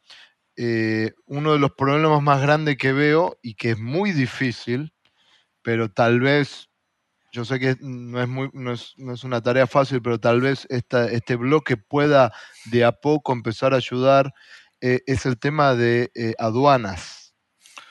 uno 1.26 1.54
de 1.54 1.60
los 1.60 1.72
problemas 1.72 2.22
más 2.22 2.42
grandes 2.42 2.78
que 2.78 2.94
veo 2.94 3.38
y 3.42 3.56
que 3.56 3.72
es 3.72 3.80
muy 3.80 4.12
difícil, 4.12 4.94
pero 5.62 5.90
tal 5.90 6.20
vez 6.20 6.69
yo 7.32 7.46
sé 7.46 7.60
que 7.60 7.78
no 7.82 8.22
es, 8.22 8.28
muy, 8.28 8.50
no 8.54 8.72
es, 8.72 8.94
no 8.98 9.14
es 9.14 9.24
una 9.24 9.42
tarea 9.42 9.68
fácil, 9.68 10.02
pero 10.02 10.20
tal 10.20 10.42
vez 10.42 10.66
esta, 10.70 11.06
este 11.06 11.36
bloque 11.36 11.78
pueda 11.78 12.34
de 12.66 12.84
a 12.84 12.92
poco 12.92 13.34
empezar 13.34 13.74
a 13.74 13.78
ayudar, 13.78 14.34
eh, 14.82 15.02
es 15.06 15.26
el 15.26 15.38
tema 15.38 15.76
de 15.76 16.12
eh, 16.16 16.34
aduanas. 16.40 17.36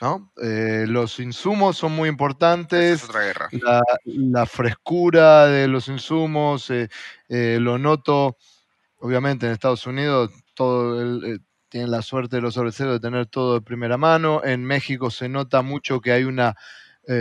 ¿no? 0.01 0.31
Eh, 0.41 0.85
los 0.87 1.19
insumos 1.19 1.77
son 1.77 1.91
muy 1.93 2.07
importantes, 2.07 3.03
es 3.03 3.09
otra 3.09 3.21
guerra. 3.21 3.49
La, 3.51 3.81
la, 4.05 4.45
frescura 4.45 5.47
de 5.47 5.67
los 5.67 5.89
insumos, 5.89 6.71
lo 7.27 7.77
noto, 7.77 8.37
obviamente 8.99 9.45
en 9.45 9.51
Estados 9.51 9.85
Unidos 9.87 10.31
todo 10.53 11.01
el, 11.01 11.41
tienen 11.67 11.91
la 11.91 12.01
suerte 12.01 12.37
de 12.37 12.41
los 12.41 12.53
cerveceros 12.53 12.93
de 12.93 12.99
tener 13.01 13.25
todo 13.25 13.55
de 13.55 13.61
primera 13.61 13.97
mano, 13.97 14.41
en 14.43 14.63
México 14.63 15.11
se 15.11 15.27
nota 15.27 15.61
mucho 15.61 15.99
que 15.99 16.13
hay 16.13 16.23
una 16.23 16.55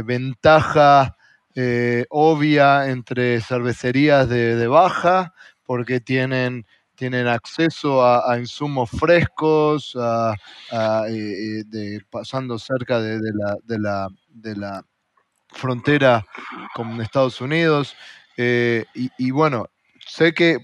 ventaja 0.05 1.18
eh, 1.55 2.07
obvia 2.11 2.89
entre 2.89 3.41
cervecerías 3.41 4.29
de, 4.29 4.67
baja, 4.67 5.35
porque 5.65 6.01
tienen, 6.01 6.67
tienen 6.95 7.27
acceso 7.27 8.05
a, 8.05 8.39
insumos 8.39 8.91
frescos, 8.91 9.97
eh, 9.97 11.63
de, 11.67 12.01
pasando 12.11 12.59
cerca 12.59 13.01
de, 13.01 13.19
la, 13.33 13.57
de, 13.65 13.79
la, 13.79 14.09
de 14.29 14.57
la 14.57 14.85
frontera 15.49 16.25
con 16.75 17.01
Estados 17.01 17.41
Unidos. 17.41 17.97
Eh, 18.37 18.85
y, 18.95 19.31
bueno, 19.31 19.67
sé 20.07 20.33
que 20.33 20.59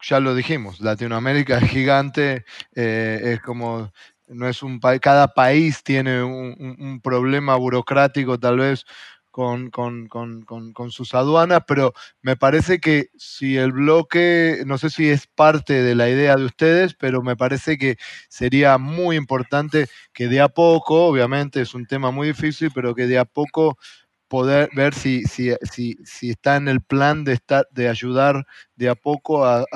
ya 0.00 0.20
lo 0.20 0.34
dijimos, 0.34 0.80
Latinoamérica 0.80 1.58
es 1.58 1.70
gigante, 1.70 2.44
es 2.72 3.40
como 3.40 3.90
no 4.28 4.48
es 4.48 4.62
un 4.62 4.80
país, 4.80 5.00
cada 5.00 5.28
país 5.28 5.82
tiene 5.82 6.22
un, 6.22 7.00
problema 7.02 7.56
burocrático 7.56 8.38
tal 8.38 8.58
vez 8.58 8.84
con, 9.36 9.68
con, 9.68 10.06
con, 10.08 10.44
con, 10.72 10.90
sus 10.90 11.12
aduanas, 11.12 11.60
pero 11.68 11.92
me 12.22 12.38
parece 12.38 12.80
que 12.80 13.10
si 13.18 13.58
el 13.58 13.72
bloque, 13.72 14.62
no 14.64 14.78
sé 14.78 14.88
si 14.88 15.10
es 15.10 15.26
parte 15.26 15.82
de 15.82 15.94
la 15.94 16.08
idea 16.08 16.36
de 16.36 16.46
ustedes, 16.46 16.94
pero 16.94 17.20
me 17.20 17.36
parece 17.36 17.76
que 17.76 17.98
sería 18.30 18.78
muy 18.78 19.14
importante 19.14 19.88
que 20.14 20.28
de 20.28 20.40
a 20.40 20.48
poco, 20.48 21.04
obviamente 21.04 21.60
es 21.60 21.74
un 21.74 21.84
tema 21.84 22.10
muy 22.10 22.28
difícil, 22.28 22.70
pero 22.74 22.94
que 22.94 23.06
de 23.06 23.18
a 23.18 23.26
poco 23.26 23.76
poder 24.26 24.70
ver 24.74 24.94
si, 24.94 25.24
si, 25.24 25.52
si, 25.70 25.98
si 26.02 26.30
está 26.30 26.56
en 26.56 26.68
el 26.68 26.80
plan 26.80 27.22
de, 27.22 27.34
estar, 27.34 27.68
de 27.72 27.90
ayudar 27.90 28.46
de 28.74 28.88
a 28.88 28.94
poco 28.94 29.44
a, 29.44 29.66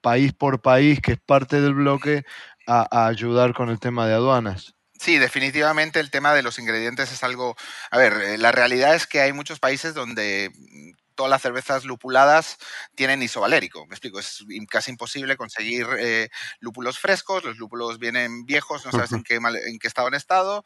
país 0.00 0.32
por 0.32 0.62
país, 0.62 1.00
que 1.00 1.12
es 1.12 1.20
parte 1.20 1.60
del 1.60 1.74
bloque, 1.74 2.24
a 2.66 3.06
ayudar 3.06 3.54
con 3.54 3.68
el 3.70 3.78
tema 3.78 4.08
de 4.08 4.14
aduanas. 4.14 4.74
Sí, 5.00 5.16
definitivamente 5.16 5.98
el 5.98 6.10
tema 6.10 6.34
de 6.34 6.42
los 6.42 6.58
ingredientes 6.58 7.10
es 7.10 7.24
algo... 7.24 7.56
A 7.90 7.96
ver, 7.96 8.12
eh, 8.20 8.36
la 8.38 8.52
realidad 8.52 8.94
es 8.94 9.06
que 9.06 9.22
hay 9.22 9.32
muchos 9.32 9.58
países 9.58 9.94
donde 9.94 10.50
mm, 10.54 10.90
todas 11.14 11.30
las 11.30 11.40
cervezas 11.40 11.86
lupuladas 11.86 12.58
tienen 12.96 13.22
isovalérico. 13.22 13.86
Me 13.86 13.94
explico, 13.94 14.20
es 14.20 14.44
casi 14.68 14.90
imposible 14.90 15.38
conseguir 15.38 15.86
eh, 15.98 16.28
lúpulos 16.58 16.98
frescos, 16.98 17.44
los 17.44 17.56
lúpulos 17.56 17.98
vienen 17.98 18.44
viejos, 18.44 18.84
no 18.84 18.92
sabes 18.92 19.12
en 19.12 19.22
qué, 19.22 19.36
en 19.36 19.78
qué 19.78 19.88
estado 19.88 20.08
han 20.08 20.14
estado, 20.14 20.64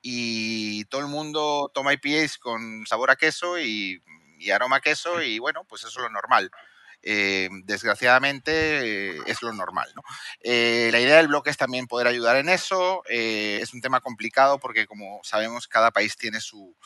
y 0.00 0.84
todo 0.86 1.00
el 1.00 1.08
mundo 1.08 1.70
toma 1.74 1.92
IPAs 1.94 2.38
con 2.38 2.86
sabor 2.86 3.10
a 3.10 3.16
queso 3.16 3.58
y, 3.58 4.00
y 4.38 4.50
aroma 4.50 4.76
a 4.76 4.80
queso, 4.80 5.22
y 5.22 5.40
bueno, 5.40 5.64
pues 5.64 5.82
eso 5.82 5.98
es 6.00 6.04
lo 6.04 6.10
normal. 6.10 6.52
Eh, 7.02 7.48
desgraciadamente 7.64 9.16
eh, 9.16 9.20
es 9.26 9.42
lo 9.42 9.52
normal. 9.52 9.88
¿no? 9.94 10.02
Eh, 10.40 10.88
la 10.92 11.00
idea 11.00 11.16
del 11.16 11.28
bloque 11.28 11.50
es 11.50 11.56
también 11.56 11.86
poder 11.86 12.06
ayudar 12.06 12.36
en 12.36 12.48
eso. 12.48 13.02
es 13.08 13.74
un 13.74 13.80
tema 13.80 14.00
complicado 14.00 14.58
porque, 14.58 14.86
como 14.86 15.20
sabemos, 15.24 15.66
cada 15.66 15.90
país 15.90 16.16
tiene 16.16 16.40
su, 16.40 16.76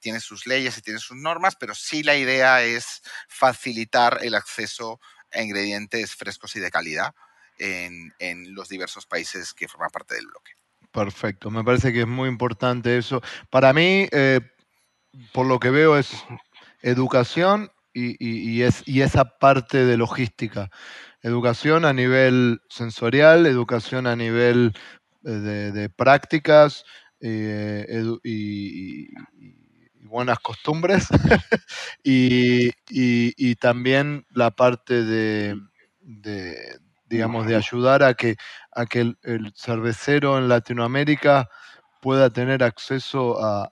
tiene 0.00 0.20
sus 0.20 0.46
leyes 0.46 0.76
y 0.76 0.82
tiene 0.82 0.98
sus 0.98 1.16
normas, 1.16 1.56
pero 1.56 1.74
sí 1.74 2.02
la 2.02 2.16
idea 2.16 2.62
es 2.62 3.02
facilitar 3.28 4.18
el 4.22 4.34
acceso 4.34 5.00
a 5.32 5.40
ingredientes 5.42 6.14
frescos 6.16 6.56
y 6.56 6.60
de 6.60 6.70
calidad 6.70 7.14
en, 7.58 8.12
en, 8.18 8.54
los 8.54 8.68
diversos 8.68 9.06
países 9.06 9.54
que 9.54 9.68
forman 9.68 9.90
parte 9.90 10.16
del 10.16 10.26
bloque. 10.26 10.52
Perfecto, 10.90 11.50
me 11.50 11.62
parece 11.62 11.92
que 11.92 12.00
es 12.00 12.06
muy 12.06 12.28
importante 12.28 12.98
eso. 12.98 13.22
Para 13.48 13.72
mí, 13.72 14.08
por 15.32 15.46
lo 15.46 15.60
que 15.60 15.70
veo, 15.70 15.96
es 15.96 16.10
educación 16.82 17.70
y, 17.92 18.62
es, 18.62 18.82
y 18.86 19.02
esa 19.02 19.24
parte 19.24 19.84
de 19.84 19.96
logística. 19.96 20.70
Educación 21.22 21.84
a 21.84 21.92
nivel 21.92 22.60
sensorial, 22.68 23.46
educación 23.46 24.06
a 24.06 24.16
nivel 24.16 24.72
eh, 25.24 25.30
de, 25.30 25.88
prácticas 25.90 26.84
eh, 27.20 27.86
y, 28.24 29.08
buenas 30.02 30.40
costumbres 30.40 31.06
y, 32.02 33.54
también 33.56 34.26
la 34.30 34.50
parte 34.50 35.04
de, 35.04 35.56
digamos, 37.06 37.46
de 37.46 37.56
ayudar 37.56 38.02
a 38.02 38.14
que, 38.14 38.36
a 38.72 38.86
que 38.86 39.00
el, 39.00 39.52
cervecero 39.54 40.38
en 40.38 40.48
Latinoamérica 40.48 41.48
pueda 42.00 42.30
tener 42.30 42.62
acceso 42.64 43.44
a, 43.44 43.70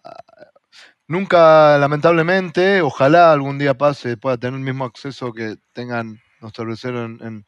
Nunca, 1.09 1.79
lamentablemente, 1.79 2.83
ojalá 2.83 3.33
algún 3.33 3.59
día 3.59 3.73
pase, 3.73 4.19
pueda 4.19 4.37
tener 4.37 4.59
el 4.59 4.65
mismo 4.65 4.85
acceso 4.85 5.33
que 5.33 5.57
tengan 5.73 6.21
los 6.41 6.53
cerveceros 6.53 7.19
en, 7.23 7.47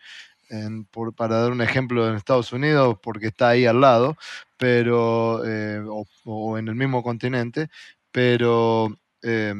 para 1.14 1.42
dar 1.42 1.52
un 1.52 1.60
ejemplo 1.60 2.08
en 2.08 2.16
Estados 2.16 2.54
Unidos, 2.54 2.96
porque 3.02 3.26
está 3.26 3.50
ahí 3.50 3.66
al 3.66 3.82
lado, 3.82 4.16
pero 4.56 5.44
eh, 5.44 5.82
o, 6.24 6.58
en 6.58 6.68
el 6.68 6.74
mismo 6.74 7.02
continente, 7.02 7.68
pero 8.10 8.88
eh, 9.22 9.54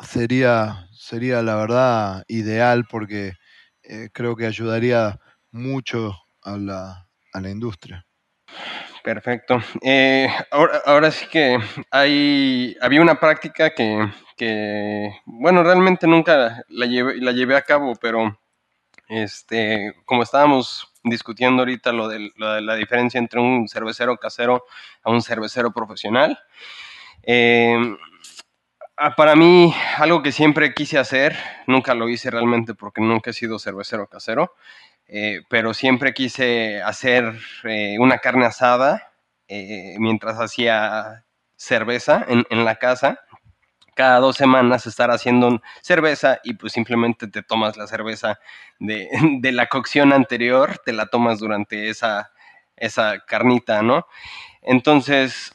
sería, 0.00 0.88
sería 0.92 1.42
la 1.42 1.56
verdad 1.56 2.24
ideal 2.28 2.86
porque 2.90 3.34
eh, 3.82 4.08
creo 4.12 4.36
que 4.36 4.46
ayudaría 4.46 5.20
mucho 5.50 6.16
a 6.42 6.56
la, 6.56 7.08
a 7.34 7.40
la 7.42 7.50
industria. 7.50 8.06
Perfecto. 9.02 9.60
Eh, 9.80 10.28
ahora, 10.50 11.10
sí 11.10 11.26
que 11.26 11.58
hay, 11.90 12.76
había 12.80 13.00
una 13.00 13.18
práctica 13.18 13.70
que, 13.74 15.12
bueno, 15.24 15.64
realmente 15.64 16.06
nunca 16.06 16.64
la 16.68 16.86
llevé, 16.86 17.16
la 17.16 17.32
llevé 17.32 17.56
a 17.56 17.62
cabo, 17.62 17.94
pero 17.96 18.38
este, 19.08 19.94
como 20.04 20.22
estábamos 20.22 20.92
discutiendo 21.02 21.62
ahorita 21.62 21.92
lo 21.92 22.08
de, 22.08 22.30
la 22.36 22.74
diferencia 22.76 23.18
entre 23.18 23.40
un 23.40 23.68
cervecero 23.68 24.16
casero 24.18 24.64
a 25.02 25.10
un 25.10 25.20
cervecero 25.20 25.72
profesional, 25.72 26.38
eh, 27.24 27.96
para 29.16 29.34
mí 29.34 29.74
algo 29.98 30.22
que 30.22 30.30
siempre 30.30 30.74
quise 30.74 30.98
hacer, 30.98 31.36
nunca 31.66 31.94
lo 31.94 32.08
hice 32.08 32.30
realmente 32.30 32.74
porque 32.74 33.00
nunca 33.00 33.30
he 33.30 33.34
sido 33.34 33.58
cervecero 33.58 34.06
casero, 34.06 34.54
eh, 35.14 35.42
pero 35.50 35.74
siempre 35.74 36.14
quise 36.14 36.80
hacer 36.80 37.34
eh, 37.64 37.98
una 37.98 38.16
carne 38.16 38.46
asada 38.46 39.12
eh, 39.46 39.94
mientras 39.98 40.40
hacía 40.40 41.26
cerveza 41.54 42.24
en, 42.26 42.46
en, 42.48 42.64
la 42.64 42.76
casa. 42.76 43.20
Cada 43.94 44.20
dos 44.20 44.36
semanas 44.36 44.86
estar 44.86 45.10
haciendo 45.10 45.60
cerveza 45.82 46.40
y 46.42 46.54
pues 46.54 46.72
simplemente 46.72 47.28
te 47.28 47.42
tomas 47.42 47.76
la 47.76 47.86
cerveza 47.86 48.40
de, 48.78 49.10
de 49.40 49.52
la 49.52 49.66
cocción 49.66 50.14
anterior, 50.14 50.80
te 50.82 50.94
la 50.94 51.04
tomas 51.04 51.40
durante 51.40 51.90
esa, 51.90 52.32
esa 52.74 53.20
carnita, 53.26 53.82
¿no? 53.82 54.06
Entonces, 54.62 55.52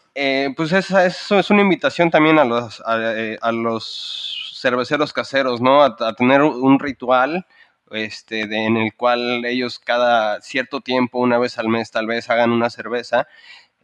pues 0.55 0.71
esa, 0.71 1.03
eso 1.07 1.39
es 1.39 1.49
una 1.49 1.61
invitación 1.61 2.11
también 2.11 2.37
a 2.37 2.45
los, 2.45 2.79
a, 2.85 3.51
los 3.51 4.59
cerveceros 4.61 5.13
caseros, 5.13 5.61
¿no? 5.61 5.81
A 5.81 6.13
tener 6.13 6.43
un 6.43 6.77
ritual 6.79 7.47
este, 7.91 8.47
de, 8.47 8.65
en 8.65 8.77
el 8.77 8.93
cual 8.95 9.45
ellos 9.45 9.79
cada 9.79 10.41
cierto 10.41 10.81
tiempo, 10.81 11.19
una 11.19 11.37
vez 11.37 11.57
al 11.57 11.69
mes 11.69 11.91
tal 11.91 12.07
vez, 12.07 12.29
hagan 12.29 12.51
una 12.51 12.69
cerveza 12.69 13.27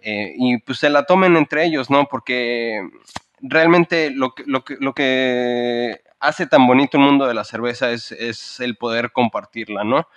eh, 0.01 0.34
y 0.38 0.58
pues 0.58 0.80
se 0.80 0.89
la 0.89 1.06
tomen 1.06 1.38
entre 1.38 1.66
ellos, 1.66 1.89
¿no? 1.89 2.08
Porque 2.10 2.82
realmente 3.41 4.12
lo 4.12 4.36
que, 4.36 4.43
lo 4.45 4.64
que, 4.66 4.78
lo 4.80 4.93
que 4.93 6.01
hace 6.20 6.45
tan 6.45 6.68
bonito 6.68 6.97
el 6.97 7.04
mundo 7.04 7.26
de 7.26 7.34
la 7.34 7.45
cerveza 7.45 7.91
es, 7.91 8.12
es 8.12 8.60
el 8.60 8.76
poder 8.78 9.12
compartirla, 9.14 9.84
¿no? 9.86 10.08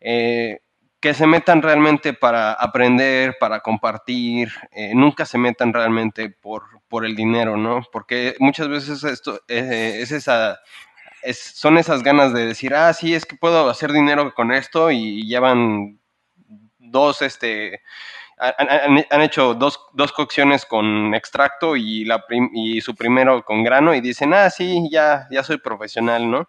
Eh, 0.00 0.60
que 1.00 1.14
se 1.14 1.28
metan 1.28 1.62
realmente 1.62 2.12
para 2.12 2.52
aprender, 2.52 3.36
para 3.38 3.60
compartir, 3.60 4.50
eh, 4.72 4.92
nunca 4.94 5.24
se 5.24 5.38
metan 5.38 5.72
realmente 5.72 6.30
por, 6.30 6.64
por 6.88 7.06
el 7.06 7.14
dinero, 7.14 7.56
¿no? 7.56 7.82
Porque 7.92 8.34
muchas 8.40 8.68
veces 8.68 9.04
esto 9.04 9.40
es 9.46 10.10
esa 10.10 10.58
son 11.32 11.78
esas 11.78 12.02
ganas 12.02 12.32
de 12.32 12.46
decir, 12.46 12.74
ah, 12.74 12.92
sí, 12.92 13.14
es 13.14 13.26
que 13.26 13.36
puedo 13.36 13.68
hacer 13.68 13.92
dinero 13.92 14.34
con 14.34 14.52
esto 14.52 14.90
y 14.90 15.26
llevan 15.26 15.98
dos, 16.78 17.22
este, 17.22 17.82
han, 18.38 19.20
hecho 19.20 19.54
dos, 19.54 19.80
dos, 19.92 20.12
cocciones 20.12 20.64
con 20.64 21.14
extracto 21.14 21.76
y, 21.76 22.04
la 22.04 22.24
y 22.52 22.80
su 22.80 22.94
primero 22.94 23.44
con 23.44 23.64
grano 23.64 23.94
y 23.94 24.00
dicen, 24.00 24.32
ah, 24.34 24.48
sí, 24.50 24.88
ya, 24.90 25.26
ya 25.30 25.42
soy 25.42 25.58
profesional, 25.58 26.30
¿no? 26.30 26.48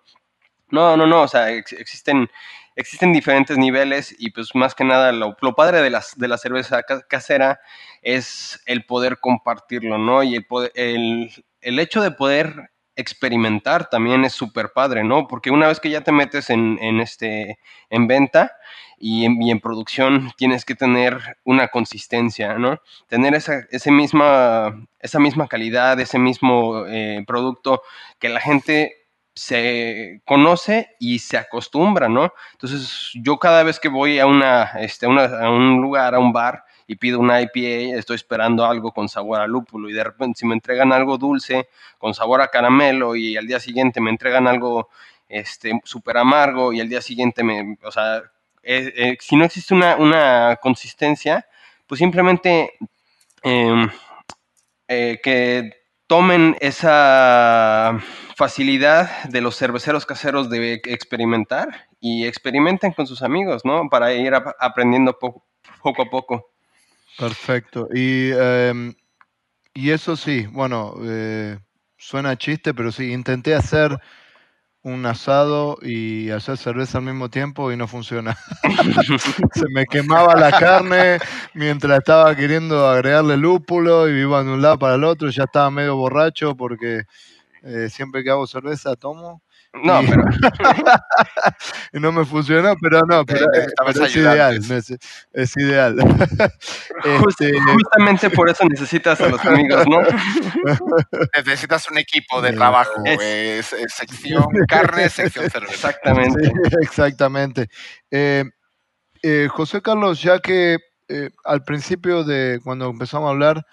No, 0.70 0.96
no, 0.96 1.08
no, 1.08 1.24
o 1.24 1.28
sea, 1.28 1.52
ex, 1.52 1.74
existen, 1.74 2.30
existen 2.76 3.12
diferentes 3.12 3.58
niveles 3.58 4.16
y 4.20 4.30
pues 4.32 4.54
más 4.54 4.76
que 4.76 4.84
nada 4.84 5.12
lo, 5.12 5.36
lo 5.42 5.56
padre 5.56 5.82
de, 5.82 5.90
las, 5.90 6.18
de 6.18 6.28
la 6.28 6.38
cerveza 6.38 6.84
casera 6.84 7.60
es 8.04 8.62
el 8.68 8.86
poder 8.86 9.20
compartirlo, 9.20 9.98
¿no? 9.98 10.22
Y 10.22 10.36
el, 10.36 10.46
el, 10.76 11.32
el 11.62 11.80
hecho 11.80 12.02
de 12.02 12.12
poder 12.12 12.72
experimentar 13.00 13.90
también 13.90 14.26
es 14.26 14.34
súper 14.34 14.72
padre, 14.74 15.04
¿no? 15.04 15.28
Porque 15.28 15.52
una 15.52 15.68
vez 15.68 15.80
que 15.80 15.90
ya 15.90 16.02
te 16.02 16.12
metes 16.12 16.50
en, 16.50 16.78
en 16.82 17.00
este, 17.00 17.60
en 17.90 18.08
venta 18.08 18.54
y 18.98 19.26
en, 19.26 19.42
y 19.42 19.52
en, 19.52 19.60
producción, 19.60 20.32
tienes 20.38 20.66
que 20.66 20.76
tener 20.76 21.38
una 21.44 21.70
consistencia, 21.70 22.56
¿no? 22.56 22.82
Tener 23.08 23.34
esa, 23.36 23.66
ese 23.72 23.92
misma, 23.92 24.88
esa 25.00 25.20
misma 25.20 25.48
calidad, 25.48 26.00
ese 26.00 26.20
mismo 26.20 26.86
eh, 26.88 27.24
producto 27.26 27.82
que 28.20 28.30
la 28.30 28.42
gente 28.42 29.00
se 29.34 30.22
conoce 30.26 30.96
y 31.00 31.20
se 31.20 31.38
acostumbra, 31.38 32.10
¿no? 32.10 32.34
Entonces, 32.52 33.12
yo 33.14 33.38
cada 33.38 33.64
vez 33.64 33.80
que 33.80 33.88
voy 33.88 34.20
a, 34.20 34.26
una, 34.26 34.64
este, 34.80 35.08
una, 35.08 35.24
a 35.26 35.50
un 35.50 35.82
lugar, 35.82 36.14
a 36.14 36.20
un 36.20 36.34
bar, 36.34 36.66
y 36.90 36.96
pido 36.96 37.20
una 37.20 37.40
IPA, 37.40 38.00
estoy 38.00 38.16
esperando 38.16 38.66
algo 38.66 38.92
con 38.92 39.08
sabor 39.08 39.40
a 39.40 39.46
lúpulo 39.46 39.92
y 39.92 39.94
de 39.94 40.04
repente 40.04 40.40
si 40.40 40.48
me 40.48 40.56
entregan 40.56 40.92
algo 40.92 41.20
dulce 41.20 41.70
con 42.00 42.16
sabor 42.16 42.42
a 42.42 42.48
caramelo 42.48 43.16
y 43.16 43.38
al 43.38 43.46
día 43.46 43.60
siguiente 43.60 44.02
me 44.02 44.10
entregan 44.10 44.48
algo 44.48 44.90
este 45.28 45.80
súper 45.84 46.18
amargo 46.18 46.74
y 46.74 46.82
al 46.82 46.90
día 46.90 47.00
siguiente 47.02 47.44
me, 47.44 47.78
o 47.84 47.92
sea, 47.92 48.24
eh, 48.64 48.92
eh, 48.98 49.18
si 49.20 49.36
no 49.36 49.46
existe 49.46 49.76
una, 49.76 49.98
una, 49.98 50.56
consistencia, 50.56 51.46
pues 51.86 52.00
simplemente 52.00 52.74
eh, 53.44 53.88
eh, 54.88 55.20
que 55.22 55.84
tomen 56.08 56.58
esa 56.60 58.00
facilidad 58.36 59.26
de 59.26 59.42
los 59.42 59.56
cerveceros 59.58 60.08
caseros 60.08 60.50
de 60.50 60.82
experimentar 60.86 61.88
y 62.00 62.26
experimenten 62.26 62.94
con 62.94 63.06
sus 63.06 63.22
amigos, 63.22 63.64
¿no? 63.64 63.90
Para 63.90 64.12
ir 64.14 64.34
aprendiendo 64.34 65.20
poco, 65.20 65.46
poco 65.84 66.02
a 66.02 66.10
poco. 66.10 66.50
Perfecto. 67.20 67.88
Y, 67.94 68.32
eh, 68.34 68.94
y 69.74 69.92
eso 69.92 70.16
sí, 70.16 70.48
bueno, 70.52 70.96
eh, 71.04 71.60
suena 71.98 72.38
chiste, 72.38 72.74
pero 72.74 72.92
sí, 72.92 73.12
intenté 73.12 73.56
hacer 73.56 73.98
un 74.84 75.06
asado 75.06 75.78
y 75.82 76.30
hacer 76.32 76.58
cerveza 76.58 77.00
al 77.00 77.06
mismo 77.06 77.30
tiempo 77.30 77.72
y 77.72 77.78
no 77.78 77.88
funciona. 77.88 78.38
Se 79.54 79.68
me 79.70 79.86
quemaba 79.86 80.36
la 80.36 80.52
carne 80.52 81.20
mientras 81.54 82.00
estaba 82.00 82.36
queriendo 82.36 82.88
agregarle 82.88 83.38
lúpulo 83.38 84.10
y 84.10 84.22
iba 84.22 84.44
de 84.44 84.52
un 84.52 84.62
lado 84.62 84.80
para 84.80 84.96
el 84.96 85.04
otro, 85.04 85.30
ya 85.30 85.44
estaba 85.44 85.70
medio 85.72 85.98
borracho 85.98 86.56
porque 86.56 87.04
eh, 87.64 87.90
siempre 87.90 88.24
que 88.24 88.32
hago 88.32 88.48
cerveza 88.48 88.96
tomo 88.96 89.44
no, 89.74 90.02
y, 90.02 90.08
pero... 90.08 90.24
no 91.94 92.12
me 92.12 92.26
funcionó, 92.26 92.76
pero 92.82 93.02
no, 93.08 93.26
pero, 93.26 93.46
eh, 93.54 93.68
pero 93.86 94.06
es, 94.06 94.16
ideal, 94.16 94.56
es, 94.58 94.94
es, 95.34 95.58
ideal, 95.58 95.96
este... 97.30 97.54
Justamente 97.74 98.30
por 98.30 98.50
eso 98.50 98.66
necesitas 98.66 99.22
a 99.22 99.30
los 99.30 99.44
amigos, 99.46 99.86
¿no? 99.88 100.02
necesitas 101.36 101.90
un 101.90 101.98
equipo 101.98 102.42
de 102.42 102.54
trabajo, 102.54 103.02
es... 103.06 103.76
sección 103.96 104.46
carne, 104.68 105.10
sección 105.10 105.50
cerveza. 105.50 105.90
Exactamente. 105.90 106.46
Sí, 106.46 106.52
exactamente. 106.82 107.70
Eh, 108.12 108.44
eh, 109.24 109.48
José 109.52 109.82
Carlos, 109.82 110.22
ya 110.22 110.40
que 110.40 110.78
eh, 111.08 111.30
al 111.44 111.64
principio 111.64 112.24
de 112.24 112.60
cuando 112.64 112.90
empezamos 112.90 113.28
a 113.28 113.32
hablar, 113.32 113.66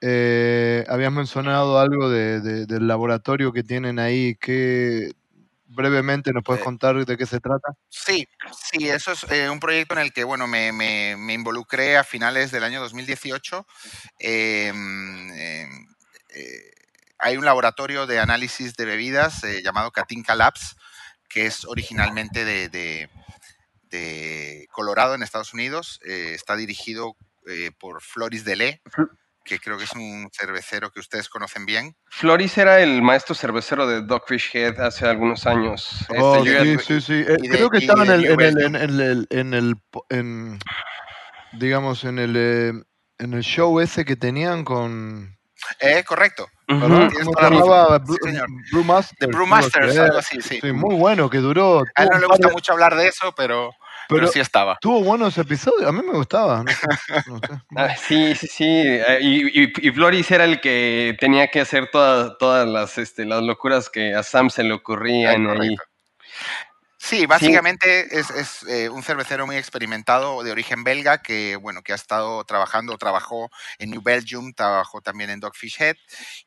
eh, 0.00 0.84
habías 0.88 1.12
mencionado 1.12 1.78
algo 1.78 2.08
de, 2.10 2.40
de, 2.40 2.66
del 2.66 2.86
laboratorio 2.88 3.52
que 3.52 3.62
tienen 3.62 3.98
ahí, 3.98 4.34
que 4.36 5.10
brevemente 5.70 6.32
nos 6.32 6.42
puedes 6.42 6.62
contar 6.62 7.04
de 7.04 7.16
qué 7.16 7.26
se 7.26 7.40
trata? 7.40 7.72
Sí, 7.88 8.26
sí, 8.70 8.88
eso 8.88 9.12
es 9.12 9.24
eh, 9.30 9.48
un 9.48 9.60
proyecto 9.60 9.94
en 9.94 10.00
el 10.00 10.12
que 10.12 10.24
bueno, 10.24 10.46
me, 10.46 10.72
me, 10.72 11.16
me, 11.16 11.32
involucré 11.32 11.96
a 11.96 12.04
finales 12.04 12.50
del 12.50 12.64
año 12.64 12.80
2018. 12.80 13.66
Eh, 14.18 14.72
eh, 16.34 16.70
hay 17.18 17.36
un 17.36 17.44
laboratorio 17.44 18.06
de 18.06 18.18
análisis 18.18 18.74
de 18.76 18.84
bebidas 18.86 19.44
eh, 19.44 19.62
llamado 19.62 19.90
Katinka 19.90 20.34
Labs, 20.34 20.76
que 21.28 21.46
es 21.46 21.64
originalmente 21.64 22.44
de, 22.44 22.68
de, 22.68 23.10
de 23.90 24.66
Colorado, 24.72 25.14
en 25.14 25.22
Estados 25.22 25.52
Unidos. 25.52 26.00
Eh, 26.04 26.32
está 26.34 26.56
dirigido 26.56 27.16
eh, 27.46 27.72
por 27.78 28.02
Floris 28.02 28.44
Delé 28.44 28.80
que 29.50 29.58
creo 29.58 29.76
que 29.76 29.82
es 29.82 29.92
un 29.94 30.30
cervecero 30.32 30.92
que 30.92 31.00
ustedes 31.00 31.28
conocen 31.28 31.66
bien. 31.66 31.96
Floris 32.08 32.56
era 32.56 32.78
el 32.78 33.02
maestro 33.02 33.34
cervecero 33.34 33.84
de 33.84 34.02
Dogfish 34.02 34.50
Head 34.54 34.80
hace 34.80 35.08
algunos 35.08 35.44
años. 35.44 36.06
Oh, 36.16 36.36
este, 36.36 36.78
sí, 36.78 36.84
sí, 36.86 37.00
sí, 37.00 37.24
eh, 37.26 37.36
creo 37.50 37.68
que 37.68 37.78
estaba 37.78 38.04
en 38.04 38.12
el, 38.12 38.26
en 38.26 38.40
el, 38.40 38.76
en 38.76 39.00
el, 39.00 39.26
en 39.30 39.54
el, 39.54 39.74
en, 40.10 40.58
digamos, 41.54 42.04
en 42.04 42.20
el, 42.20 42.34
eh, 42.36 42.72
en 43.18 43.34
el 43.34 43.42
show 43.42 43.80
ese 43.80 44.04
que 44.04 44.14
tenían 44.14 44.64
con... 44.64 45.36
Eh, 45.80 46.04
correcto. 46.04 46.46
Uh 46.68 46.74
-huh. 46.74 47.12
¿Cómo 47.12 47.32
se 47.32 47.50
llamaba? 47.50 48.00
Sí, 48.06 48.38
Brewmasters. 48.70 49.18
The 49.18 49.26
Brewmasters, 49.26 49.98
algo 49.98 50.18
así, 50.18 50.40
sí. 50.40 50.60
sí. 50.60 50.72
Muy 50.72 50.94
bueno, 50.94 51.28
que 51.28 51.38
duró... 51.38 51.82
A 51.96 52.02
él 52.04 52.08
no 52.12 52.20
le 52.20 52.26
gusta 52.26 52.46
de... 52.46 52.54
mucho 52.54 52.72
hablar 52.72 52.94
de 52.94 53.08
eso, 53.08 53.34
pero... 53.36 53.72
Pero, 54.10 54.28
sí 54.28 54.40
estaba. 54.40 54.78
Tuvo 54.80 55.02
buenos 55.02 55.36
episodios, 55.38 55.88
a 55.88 55.92
mí 55.92 56.00
me 56.04 56.12
gustaba. 56.12 56.64
No 56.64 56.70
sé, 56.70 57.30
no 57.30 57.38
sé. 57.38 57.62
ah, 57.76 57.96
sí, 57.96 58.34
sí, 58.34 58.46
sí. 58.46 58.64
Y, 59.20 59.62
y, 59.62 59.72
y, 59.76 59.90
Floris 59.90 60.30
era 60.30 60.44
el 60.44 60.60
que 60.60 61.16
tenía 61.18 61.48
que 61.48 61.60
hacer 61.60 61.90
todas, 61.90 62.36
todas 62.38 62.68
las, 62.68 62.98
este, 62.98 63.24
las 63.24 63.42
locuras 63.42 63.88
que 63.88 64.14
a 64.14 64.22
Sam 64.22 64.50
se 64.50 64.64
le 64.64 64.74
ocurrían 64.74 65.46
ah, 65.46 65.56
ahí. 65.60 65.76
Sí, 67.10 67.26
básicamente 67.26 68.08
sí. 68.08 68.16
es, 68.18 68.30
es 68.30 68.62
eh, 68.68 68.88
un 68.88 69.02
cervecero 69.02 69.44
muy 69.44 69.56
experimentado 69.56 70.44
de 70.44 70.52
origen 70.52 70.84
belga 70.84 71.18
que, 71.20 71.56
bueno, 71.56 71.82
que 71.82 71.90
ha 71.90 71.96
estado 71.96 72.44
trabajando, 72.44 72.96
trabajó 72.98 73.50
en 73.78 73.90
New 73.90 74.00
Belgium, 74.00 74.52
trabajó 74.54 75.00
también 75.00 75.28
en 75.30 75.40
Dogfish 75.40 75.82
Head 75.82 75.96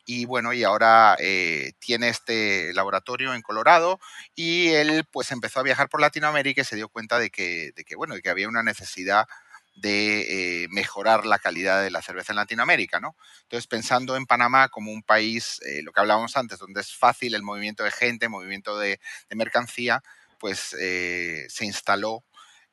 y, 0.06 0.24
bueno, 0.26 0.54
y 0.54 0.64
ahora 0.64 1.18
eh, 1.20 1.74
tiene 1.80 2.08
este 2.08 2.72
laboratorio 2.74 3.34
en 3.34 3.42
Colorado 3.42 4.00
y 4.36 4.70
él, 4.70 5.04
pues, 5.12 5.32
empezó 5.34 5.60
a 5.60 5.64
viajar 5.64 5.90
por 5.90 6.00
Latinoamérica 6.00 6.62
y 6.62 6.66
se 6.66 6.78
dio 6.78 6.88
cuenta 6.88 7.20
de 7.20 7.30
que, 7.30 7.74
de 7.76 7.84
que 7.84 7.96
bueno, 7.98 8.16
de 8.16 8.22
que 8.22 8.30
había 8.30 8.48
una 8.48 8.64
necesidad 8.64 9.28
de 9.76 10.64
eh, 10.64 10.68
mejorar 10.70 11.26
la 11.26 11.40
calidad 11.40 11.82
de 11.82 11.90
la 11.90 12.02
cerveza 12.04 12.32
en 12.32 12.36
Latinoamérica, 12.38 13.00
¿no? 13.00 13.16
Entonces, 13.44 13.66
pensando 13.68 14.16
en 14.16 14.28
Panamá 14.28 14.70
como 14.70 14.92
un 14.92 15.02
país, 15.02 15.60
eh, 15.66 15.82
lo 15.82 15.92
que 15.92 16.00
hablábamos 16.00 16.38
antes, 16.38 16.60
donde 16.60 16.82
es 16.82 16.96
fácil 16.96 17.34
el 17.34 17.42
movimiento 17.42 17.84
de 17.84 17.90
gente, 17.92 18.30
movimiento 18.30 18.78
de, 18.78 19.00
de 19.30 19.36
mercancía, 19.36 20.04
pues 20.44 20.76
eh, 20.78 21.46
se 21.48 21.64
instaló 21.64 22.26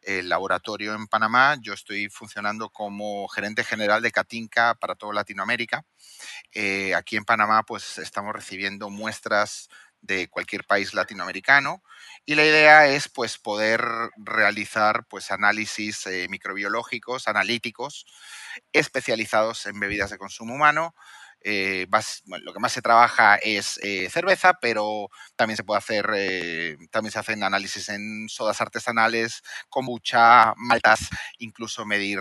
el 0.02 0.28
laboratorio 0.28 0.92
en 0.92 1.06
Panamá. 1.06 1.56
Yo 1.62 1.72
estoy 1.72 2.08
funcionando 2.08 2.68
como 2.70 3.28
gerente 3.28 3.62
general 3.62 4.02
de 4.02 4.10
Catinca 4.10 4.74
para 4.74 4.96
toda 4.96 5.14
Latinoamérica. 5.14 5.84
Eh, 6.52 6.96
aquí 6.96 7.16
en 7.16 7.24
Panamá, 7.24 7.62
pues 7.62 7.98
estamos 7.98 8.34
recibiendo 8.34 8.90
muestras 8.90 9.68
de 10.00 10.26
cualquier 10.26 10.64
país 10.64 10.94
latinoamericano. 10.94 11.84
Y 12.26 12.34
la 12.34 12.44
idea 12.44 12.88
es 12.88 13.08
pues, 13.08 13.38
poder 13.38 13.84
realizar 14.16 15.04
pues, 15.08 15.30
análisis 15.30 16.08
eh, 16.08 16.26
microbiológicos, 16.28 17.28
analíticos, 17.28 18.04
especializados 18.72 19.66
en 19.66 19.78
bebidas 19.78 20.10
de 20.10 20.18
consumo 20.18 20.56
humano. 20.56 20.92
Eh, 21.42 21.86
lo 22.42 22.52
que 22.52 22.60
más 22.60 22.72
se 22.72 22.82
trabaja 22.82 23.36
es 23.36 23.78
eh, 23.82 24.08
cerveza, 24.10 24.54
pero 24.60 25.08
también 25.36 25.56
se 25.56 25.64
puede 25.64 25.78
hacer, 25.78 26.06
también 26.90 27.12
se 27.12 27.18
hacen 27.18 27.42
análisis 27.42 27.88
en 27.88 28.28
sodas 28.28 28.60
artesanales, 28.60 29.42
kombucha, 29.68 30.54
maltas, 30.56 31.08
incluso 31.38 31.84
medir 31.86 32.20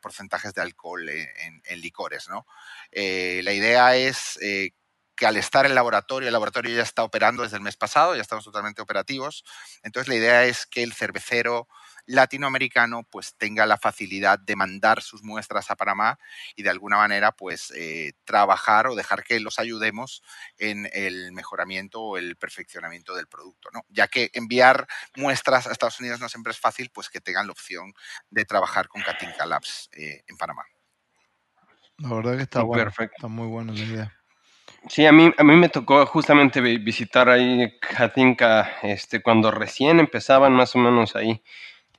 porcentajes 0.00 0.54
de 0.54 0.62
alcohol 0.62 1.08
en, 1.08 1.62
en 1.64 1.80
licores. 1.80 2.28
¿no? 2.28 2.46
la 2.92 3.52
idea 3.52 3.96
es 3.96 4.38
que 5.20 5.26
al 5.26 5.36
estar 5.36 5.66
el 5.66 5.74
laboratorio, 5.74 6.28
el 6.28 6.32
laboratorio 6.32 6.74
ya 6.74 6.82
está 6.82 7.04
operando 7.04 7.42
desde 7.42 7.58
el 7.58 7.62
mes 7.62 7.76
pasado, 7.76 8.16
ya 8.16 8.22
estamos 8.22 8.42
totalmente 8.42 8.80
operativos. 8.80 9.44
Entonces 9.82 10.08
la 10.08 10.14
idea 10.14 10.44
es 10.44 10.64
que 10.64 10.82
el 10.82 10.94
cervecero 10.94 11.68
latinoamericano 12.06 13.04
pues 13.10 13.34
tenga 13.36 13.66
la 13.66 13.76
facilidad 13.76 14.38
de 14.38 14.56
mandar 14.56 15.02
sus 15.02 15.22
muestras 15.22 15.70
a 15.70 15.76
Panamá 15.76 16.18
y 16.56 16.62
de 16.62 16.70
alguna 16.70 16.96
manera 16.96 17.32
pues 17.32 17.72
eh, 17.76 18.12
trabajar 18.24 18.86
o 18.86 18.94
dejar 18.94 19.24
que 19.24 19.40
los 19.40 19.58
ayudemos 19.58 20.22
en 20.58 20.88
el 20.92 21.32
mejoramiento 21.32 22.00
o 22.00 22.16
el 22.16 22.36
perfeccionamiento 22.36 23.14
del 23.14 23.26
producto, 23.26 23.70
¿no? 23.72 23.84
Ya 23.88 24.08
que 24.08 24.30
enviar 24.34 24.86
muestras 25.16 25.66
a 25.66 25.72
Estados 25.72 26.00
Unidos 26.00 26.20
no 26.20 26.28
siempre 26.28 26.52
es 26.52 26.58
fácil, 26.58 26.90
pues 26.90 27.08
que 27.08 27.20
tengan 27.20 27.46
la 27.46 27.52
opción 27.52 27.92
de 28.30 28.44
trabajar 28.44 28.88
con 28.88 29.02
Katinka 29.02 29.46
Labs 29.46 29.88
eh, 29.92 30.22
en 30.26 30.36
Panamá. 30.36 30.64
La 31.98 32.14
verdad 32.14 32.36
que 32.36 32.42
está, 32.42 32.62
bueno, 32.62 32.90
está 32.98 33.28
muy 33.28 33.46
buena 33.46 33.72
la 33.72 33.80
idea. 33.80 34.20
Sí, 34.88 35.04
a 35.04 35.12
mí, 35.12 35.30
a 35.36 35.44
mí 35.44 35.56
me 35.56 35.68
tocó 35.68 36.04
justamente 36.06 36.60
visitar 36.60 37.28
ahí 37.28 37.78
Katinka 37.80 38.78
este, 38.82 39.22
cuando 39.22 39.50
recién 39.50 40.00
empezaban 40.00 40.52
más 40.54 40.74
o 40.74 40.78
menos 40.78 41.16
ahí. 41.16 41.42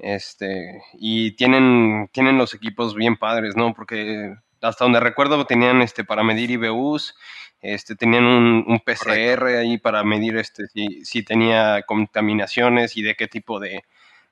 Este, 0.02 0.82
y 0.94 1.32
tienen, 1.34 2.10
tienen 2.12 2.38
los 2.38 2.54
equipos 2.54 2.96
bien 2.96 3.18
padres, 3.18 3.56
¿no? 3.56 3.74
Porque 3.74 4.34
hasta 4.62 4.86
donde 4.86 5.00
recuerdo 5.00 5.46
tenían 5.46 5.82
este 5.82 6.04
para 6.04 6.24
medir 6.24 6.52
IBUs, 6.52 7.16
este, 7.62 7.96
tenían 7.96 8.26
un, 8.26 8.66
un 8.68 8.80
PCR 8.80 9.46
ahí 9.60 9.78
para 9.78 10.04
medir 10.04 10.38
este, 10.38 10.68
si, 10.68 11.06
si 11.06 11.24
tenía 11.24 11.84
contaminaciones 11.84 12.98
y 12.98 13.04
de 13.04 13.16
qué 13.16 13.28
tipo 13.28 13.60
de, 13.60 13.84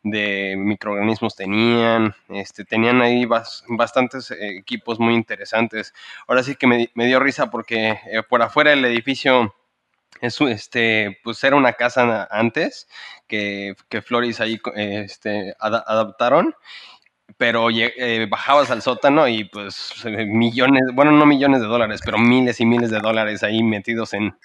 de 0.04 0.56
microorganismos 0.58 1.36
tenían, 1.36 2.16
este, 2.30 2.64
tenían 2.66 3.02
ahí 3.02 3.26
bastantes 3.68 4.32
eh, 4.32 4.58
equipos 4.58 5.00
muy 5.00 5.14
interesantes. 5.16 5.94
Ahora 6.28 6.44
sí 6.44 6.56
que 6.56 6.68
me, 6.68 7.06
dio 7.06 7.20
risa 7.20 7.52
porque 7.52 8.00
eh, 8.12 8.24
por 8.28 8.42
afuera 8.42 8.72
del 8.72 8.86
edificio 8.86 9.54
es, 10.22 10.40
este, 10.42 11.18
pues 11.24 11.44
era 11.44 11.56
una 11.56 11.74
casa 11.74 12.28
antes 12.32 12.88
que, 13.28 13.76
que 13.90 14.02
Floris 14.02 14.40
ahí 14.42 14.60
este, 14.76 15.56
adaptaron 15.60 16.56
pero 17.38 17.70
eh, 17.72 18.28
bajabas 18.30 18.72
al 18.72 18.82
sótano 18.82 19.28
y 19.28 19.46
pues 19.46 20.04
millones, 20.06 20.82
bueno, 20.94 21.12
no 21.12 21.26
millones 21.26 21.62
de 21.62 21.68
dólares, 21.68 22.02
pero 22.04 22.18
miles 22.18 22.60
y 22.60 22.66
miles 22.66 22.90
de 22.90 23.00
dólares 23.00 23.44
ahí 23.44 23.64
metidos 23.64 24.14
en, 24.14 24.36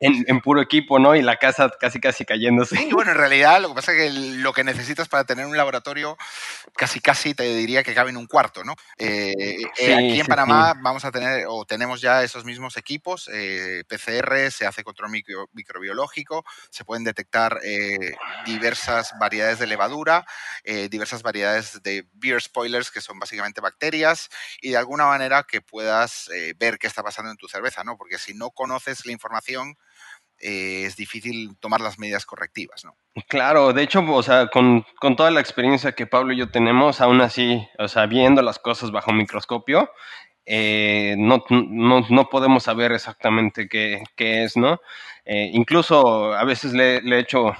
en, 0.00 0.40
puro 0.40 0.62
equipo, 0.62 0.98
¿no? 0.98 1.14
Y 1.14 1.20
la 1.20 1.36
casa 1.36 1.70
casi 1.78 2.00
casi 2.00 2.24
cayéndose. 2.24 2.76
Sí, 2.76 2.88
bueno, 2.92 3.12
en 3.12 3.18
realidad 3.18 3.60
lo 3.60 3.68
que 3.68 3.74
pasa 3.74 3.92
es 3.92 3.98
que 3.98 4.10
lo 4.38 4.52
que 4.54 4.64
necesitas 4.64 5.08
para 5.08 5.24
tener 5.24 5.44
un 5.44 5.56
laboratorio 5.56 6.16
casi 6.74 7.00
casi 7.00 7.34
te 7.34 7.42
diría 7.54 7.82
que 7.82 7.94
cabe 7.94 8.08
en 8.10 8.16
un 8.16 8.26
cuarto, 8.26 8.64
¿no? 8.64 8.74
Eh, 8.96 9.34
eh, 9.78 9.94
aquí 9.94 10.20
en 10.20 10.26
Panamá 10.26 10.74
vamos 10.80 11.04
a 11.04 11.10
tener 11.10 11.44
o 11.48 11.66
tenemos 11.66 12.00
ya 12.00 12.22
esos 12.22 12.46
mismos 12.46 12.78
equipos, 12.78 13.28
eh, 13.32 13.84
PCR, 13.88 14.50
se 14.50 14.66
hace 14.66 14.82
control 14.82 15.10
microbiológico, 15.52 16.44
se 16.70 16.84
pueden 16.84 17.04
detectar 17.04 17.60
diversas 18.46 19.12
variedades 19.18 19.58
de 19.58 19.66
levadura, 19.66 20.24
diversas 20.64 21.22
variedades 21.22 21.82
de 21.82 22.06
beer 22.14 22.40
spoilers 22.40 22.90
que 22.90 23.00
son 23.00 23.18
básicamente 23.18 23.60
bacterias 23.60 24.30
y 24.62 24.70
de 24.70 24.76
alguna 24.78 25.06
manera 25.06 25.42
que 25.42 25.60
puedas 25.60 26.30
ver 26.56 26.78
qué 26.78 26.86
está 26.86 27.02
pasando 27.02 27.30
en 27.30 27.36
tu 27.36 27.48
cerveza, 27.48 27.84
¿no? 27.84 27.96
Porque 27.96 28.18
si 28.18 28.32
no 28.32 28.50
conoces 28.50 29.04
la 29.04 29.12
información 29.12 29.76
eh, 30.40 30.84
es 30.86 30.96
difícil 30.96 31.56
tomar 31.60 31.80
las 31.80 31.98
medidas 31.98 32.24
correctivas, 32.24 32.84
¿no? 32.84 32.96
Claro, 33.28 33.72
de 33.72 33.82
hecho, 33.82 34.02
o 34.08 34.22
sea, 34.22 34.48
con, 34.48 34.86
toda 35.16 35.30
la 35.30 35.40
experiencia 35.40 35.92
que 35.92 36.06
Pablo 36.06 36.32
y 36.32 36.38
yo 36.38 36.50
tenemos, 36.50 37.00
aún 37.00 37.20
así, 37.20 37.66
o 37.78 37.88
sea, 37.88 38.06
viendo 38.06 38.40
las 38.40 38.58
cosas 38.58 38.90
bajo 38.90 39.12
microscopio, 39.12 39.90
eh, 40.46 41.14
no, 41.18 41.44
podemos 42.30 42.62
saber 42.62 42.92
exactamente 42.92 43.68
qué, 43.68 44.02
es, 44.16 44.56
¿no? 44.56 44.80
Eh, 45.24 45.50
incluso 45.52 46.32
a 46.32 46.44
veces 46.44 46.72
le, 46.72 46.96
he 46.98 47.18
hecho 47.18 47.54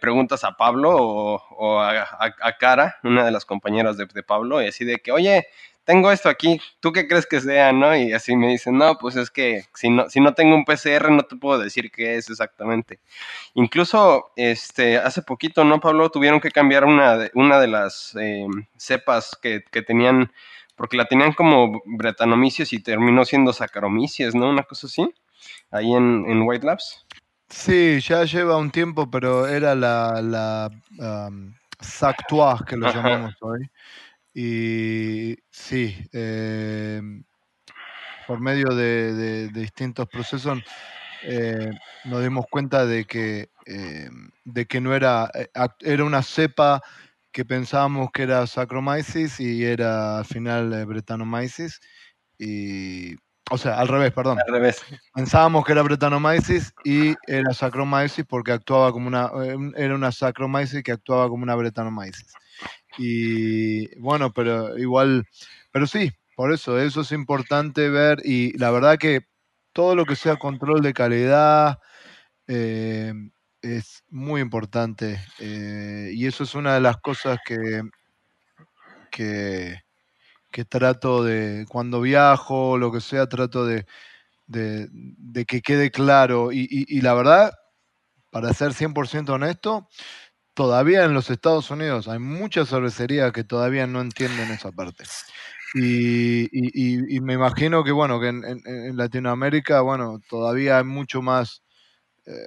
preguntas 0.00 0.44
a 0.44 0.52
Pablo 0.52 0.96
o, 0.96 1.80
a, 1.80 2.56
Cara, 2.58 2.96
una 3.02 3.24
de 3.24 3.32
las 3.32 3.44
compañeras 3.44 3.96
de, 3.96 4.06
de 4.06 4.22
Pablo, 4.22 4.62
y 4.62 4.68
así 4.68 4.84
de 4.84 4.98
que, 4.98 5.12
oye, 5.12 5.46
tengo 5.84 6.10
esto 6.10 6.28
aquí, 6.28 6.60
¿tú 6.80 6.92
qué 6.92 7.06
crees 7.06 7.26
que 7.26 7.40
sea, 7.40 7.72
no? 7.72 7.96
Y 7.96 8.12
así 8.12 8.36
me 8.36 8.48
dicen, 8.48 8.76
no, 8.78 8.96
pues 8.98 9.16
es 9.16 9.30
que 9.30 9.64
si 9.74 9.90
no, 9.90 10.08
si 10.08 10.20
no 10.20 10.34
tengo 10.34 10.54
un 10.54 10.64
PCR 10.64 11.10
no 11.10 11.22
te 11.22 11.36
puedo 11.36 11.58
decir 11.58 11.90
qué 11.90 12.16
es 12.16 12.30
exactamente. 12.30 13.00
Incluso, 13.54 14.32
este, 14.36 14.98
hace 14.98 15.22
poquito, 15.22 15.64
¿no, 15.64 15.80
Pablo? 15.80 16.10
Tuvieron 16.10 16.40
que 16.40 16.50
cambiar 16.50 16.84
una 16.84 17.16
de, 17.16 17.30
una 17.34 17.58
de 17.60 17.68
las 17.68 18.16
eh, 18.20 18.46
cepas 18.76 19.38
que, 19.40 19.62
tenían, 19.82 20.32
porque 20.76 20.96
la 20.96 21.04
tenían 21.06 21.32
como 21.32 21.82
bretanomicios 21.84 22.72
y 22.72 22.82
terminó 22.82 23.24
siendo 23.24 23.52
saccharomyces, 23.52 24.34
¿no? 24.34 24.48
Una 24.48 24.62
cosa 24.64 24.86
así, 24.86 25.12
ahí 25.70 25.92
en, 25.92 26.24
en 26.28 26.42
White 26.42 26.66
Labs. 26.66 27.06
Sí, 27.48 28.00
ya 28.00 28.24
lleva 28.24 28.56
un 28.56 28.70
tiempo, 28.70 29.10
pero 29.10 29.46
era 29.46 29.74
la, 29.74 30.20
la 30.22 30.70
que 32.66 32.76
lo 32.76 32.92
llamamos 32.92 33.34
hoy. 33.40 33.70
Y 34.34 35.36
sí, 35.50 35.96
em, 36.12 37.24
por 38.26 38.40
medio 38.40 38.74
de, 38.74 39.48
distintos 39.50 40.08
procesos 40.08 40.60
eh, 41.22 41.70
nos 42.06 42.22
dimos 42.22 42.46
cuenta 42.50 42.84
de 42.84 43.04
que, 43.04 43.50
em, 43.66 44.30
de 44.44 44.66
que 44.66 44.80
no 44.80 44.94
era, 44.94 45.30
eh, 45.34 45.48
era 45.80 46.04
una 46.04 46.22
cepa 46.22 46.82
que 47.32 47.44
pensábamos 47.44 48.10
que 48.12 48.24
era 48.24 48.46
Saccharomyces 48.46 49.40
y 49.40 49.64
era 49.64 50.18
al 50.18 50.24
final 50.24 50.72
eh, 50.74 50.84
Brettanomyces. 50.84 51.80
Y, 52.38 53.16
o 53.50 53.58
sea, 53.58 53.78
al 53.78 53.88
revés, 53.88 54.12
perdón. 54.12 54.38
Al 54.46 54.52
revés. 54.52 54.82
Pensábamos 55.14 55.64
que 55.64 55.72
era 55.72 55.82
Brettanomyces 55.82 56.72
y 56.84 57.14
era 57.26 57.52
Saccharomyces 57.52 58.24
porque 58.26 58.52
actuaba 58.52 58.92
como 58.92 59.08
una, 59.08 59.30
era 59.76 59.94
una 59.94 60.12
Saccharomyces 60.12 60.82
que 60.82 60.92
actuaba 60.92 61.28
como 61.28 61.42
una 61.42 61.54
Brettanomyces. 61.54 62.32
Y 62.96 63.94
bueno, 63.98 64.32
pero 64.32 64.78
igual, 64.78 65.26
pero 65.72 65.86
sí, 65.86 66.12
por 66.36 66.52
eso, 66.52 66.78
eso 66.78 67.02
es 67.02 67.12
importante 67.12 67.88
ver 67.90 68.18
y 68.24 68.56
la 68.58 68.70
verdad 68.70 68.98
que 68.98 69.26
todo 69.72 69.94
lo 69.94 70.06
que 70.06 70.16
sea 70.16 70.36
control 70.36 70.80
de 70.80 70.94
calidad 70.94 71.80
eh, 72.46 73.12
es 73.62 74.04
muy 74.08 74.40
importante 74.40 75.20
eh, 75.40 76.10
y 76.12 76.26
eso 76.26 76.44
es 76.44 76.54
una 76.54 76.74
de 76.74 76.80
las 76.80 76.98
cosas 76.98 77.38
que, 77.44 77.82
que, 79.10 79.83
trato 80.64 81.24
de, 81.24 81.66
cuando 81.68 82.00
viajo, 82.00 82.78
lo 82.78 82.92
que 82.92 83.00
sea, 83.00 83.28
trato 83.28 83.66
de, 83.66 83.86
de, 84.46 85.44
que 85.46 85.60
quede 85.62 85.90
claro 85.90 86.52
y, 86.52 86.68
y 86.70 87.00
la 87.00 87.14
verdad, 87.14 87.52
para 88.30 88.52
ser 88.52 88.72
100% 88.72 89.30
honesto, 89.30 89.88
todavía 90.54 91.04
en 91.04 91.14
los 91.14 91.30
Estados 91.30 91.70
Unidos 91.70 92.08
hay 92.08 92.20
muchas 92.20 92.68
cervecerías 92.68 93.32
que 93.32 93.44
todavía 93.44 93.86
no 93.86 94.00
entienden 94.00 94.50
esa 94.50 94.72
parte. 94.72 95.04
Y, 95.74 96.48
me 97.20 97.34
imagino 97.34 97.82
que, 97.82 97.90
bueno, 97.90 98.20
que 98.20 98.28
en, 98.28 98.96
Latinoamérica, 98.96 99.80
bueno, 99.80 100.20
todavía 100.28 100.78
hay 100.78 100.84
mucho 100.84 101.20
más 101.20 101.62
eh, 102.26 102.46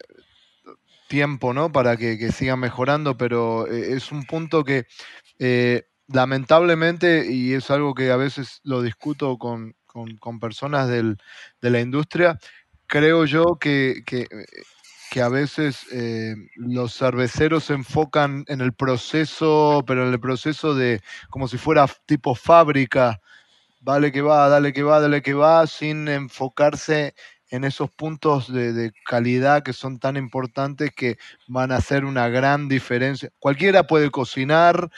tiempo, 1.10 1.54
¿no? 1.54 1.72
Para 1.72 1.98
que, 1.98 2.18
que 2.18 2.32
sigan 2.32 2.60
mejorando, 2.60 3.18
pero 3.18 3.68
eh, 3.68 3.94
es 3.96 4.12
un 4.14 4.24
punto 4.26 4.64
que 4.64 4.86
eh, 5.40 5.84
lamentablemente, 6.08 7.32
y 7.32 7.54
es 7.54 7.70
algo 7.72 7.94
que 7.94 8.12
a 8.12 8.18
veces 8.18 8.62
lo 8.64 8.82
discuto 8.82 9.38
con, 9.38 9.76
personas 10.40 10.88
del, 10.88 11.18
de 11.62 11.70
la 11.72 11.82
industria, 11.82 12.38
creo 12.86 13.26
yo 13.26 13.58
que, 13.60 14.04
que 15.10 15.22
a 15.22 15.30
veces 15.30 15.86
eh, 15.92 16.36
los 16.56 16.96
cerveceros 16.98 17.66
se 17.66 17.74
enfocan 17.74 18.44
en 18.48 18.62
el 18.62 18.74
proceso, 18.74 19.84
pero 19.88 20.06
en 20.06 20.14
el 20.14 20.20
proceso 20.20 20.76
de 20.76 21.02
como 21.30 21.48
si 21.48 21.58
fuera 21.58 21.88
tipo 22.06 22.36
fábrica, 22.36 23.20
vale 23.82 24.12
que 24.12 24.22
va, 24.22 24.50
dale 24.50 24.74
que 24.74 24.84
va, 24.84 25.00
dale 25.00 25.22
que 25.22 25.34
va, 25.34 25.66
sin 25.68 26.08
enfocarse 26.08 27.16
en 27.50 27.64
esos 27.64 27.90
puntos 27.92 28.52
de, 28.52 28.92
calidad 29.06 29.64
que 29.64 29.74
son 29.74 30.00
tan 30.00 30.18
importantes 30.18 30.92
que 30.94 31.18
van 31.48 31.72
a 31.72 31.78
hacer 31.78 32.04
una 32.04 32.28
gran 32.28 32.68
diferencia. 32.68 33.30
Cualquiera 33.40 33.88
puede 33.88 34.12
cocinar, 34.12 34.90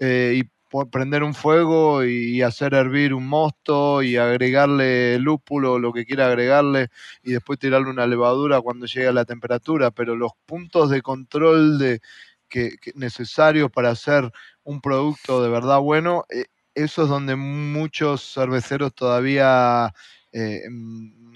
eh, 0.00 0.42
y, 0.42 0.50
prender 0.90 1.22
un 1.22 1.34
fuego 1.34 2.04
y 2.04 2.42
hacer 2.42 2.74
hervir 2.74 3.14
un 3.14 3.26
mosto 3.26 4.02
y 4.02 4.16
agregarle 4.16 5.18
lúpulo, 5.18 5.78
lo 5.78 5.92
que 5.92 6.04
quiera 6.04 6.26
agregarle, 6.26 6.88
y 7.22 7.32
después 7.32 7.58
tirarle 7.58 7.90
una 7.90 8.06
levadura 8.06 8.60
cuando 8.60 8.86
llegue 8.86 9.08
a 9.08 9.12
la 9.12 9.24
temperatura, 9.24 9.90
pero 9.90 10.16
los 10.16 10.32
puntos 10.46 10.90
de 10.90 11.02
control 11.02 11.78
de, 11.78 12.00
que, 12.48 12.76
necesarios 12.94 13.70
para 13.70 13.90
hacer 13.90 14.30
un 14.64 14.80
producto 14.80 15.42
de 15.42 15.50
verdad 15.50 15.80
bueno, 15.80 16.24
eh, 16.30 16.46
eso 16.74 17.02
es 17.04 17.08
donde 17.08 17.36
muchos 17.36 18.34
cerveceros 18.34 18.94
todavía 18.94 19.92
eh, 20.32 20.62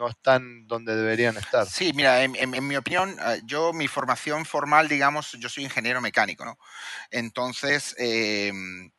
no 0.03 0.09
están 0.09 0.67
donde 0.67 0.97
deberían 0.97 1.37
estar. 1.37 1.65
Sí, 1.65 1.93
mira, 1.95 2.25
en, 2.25 2.67
mi 2.67 2.77
opinión, 2.77 3.17
ah, 3.21 3.37
yo 3.45 3.73
mi 3.73 3.87
formación 3.87 4.45
formal, 4.45 4.89
digamos, 4.89 5.33
yo 5.39 5.49
soy 5.49 5.63
ingeniero 5.63 6.01
mecánico, 6.01 6.45
¿no? 6.45 6.59
Entonces, 7.13 7.95
em, 7.99 8.91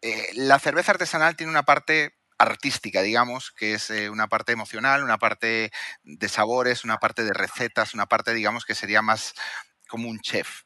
eh, 0.00 0.28
la 0.34 0.60
cerveza 0.60 0.92
artesanal 0.92 1.34
tiene 1.34 1.50
una 1.50 1.64
parte 1.64 2.14
artística, 2.38 3.02
digamos, 3.02 3.50
que 3.50 3.74
es 3.74 3.90
eh, 3.90 4.10
una 4.10 4.28
parte 4.28 4.52
emocional, 4.52 5.02
una 5.02 5.18
parte 5.18 5.72
de 6.04 6.28
sabores, 6.28 6.84
una 6.84 6.98
parte 6.98 7.24
de 7.24 7.32
recetas, 7.32 7.94
una 7.94 8.06
parte, 8.06 8.32
digamos, 8.32 8.64
que 8.64 8.76
sería 8.76 9.02
más 9.02 9.34
como 9.88 10.08
un 10.08 10.20
chef. 10.20 10.62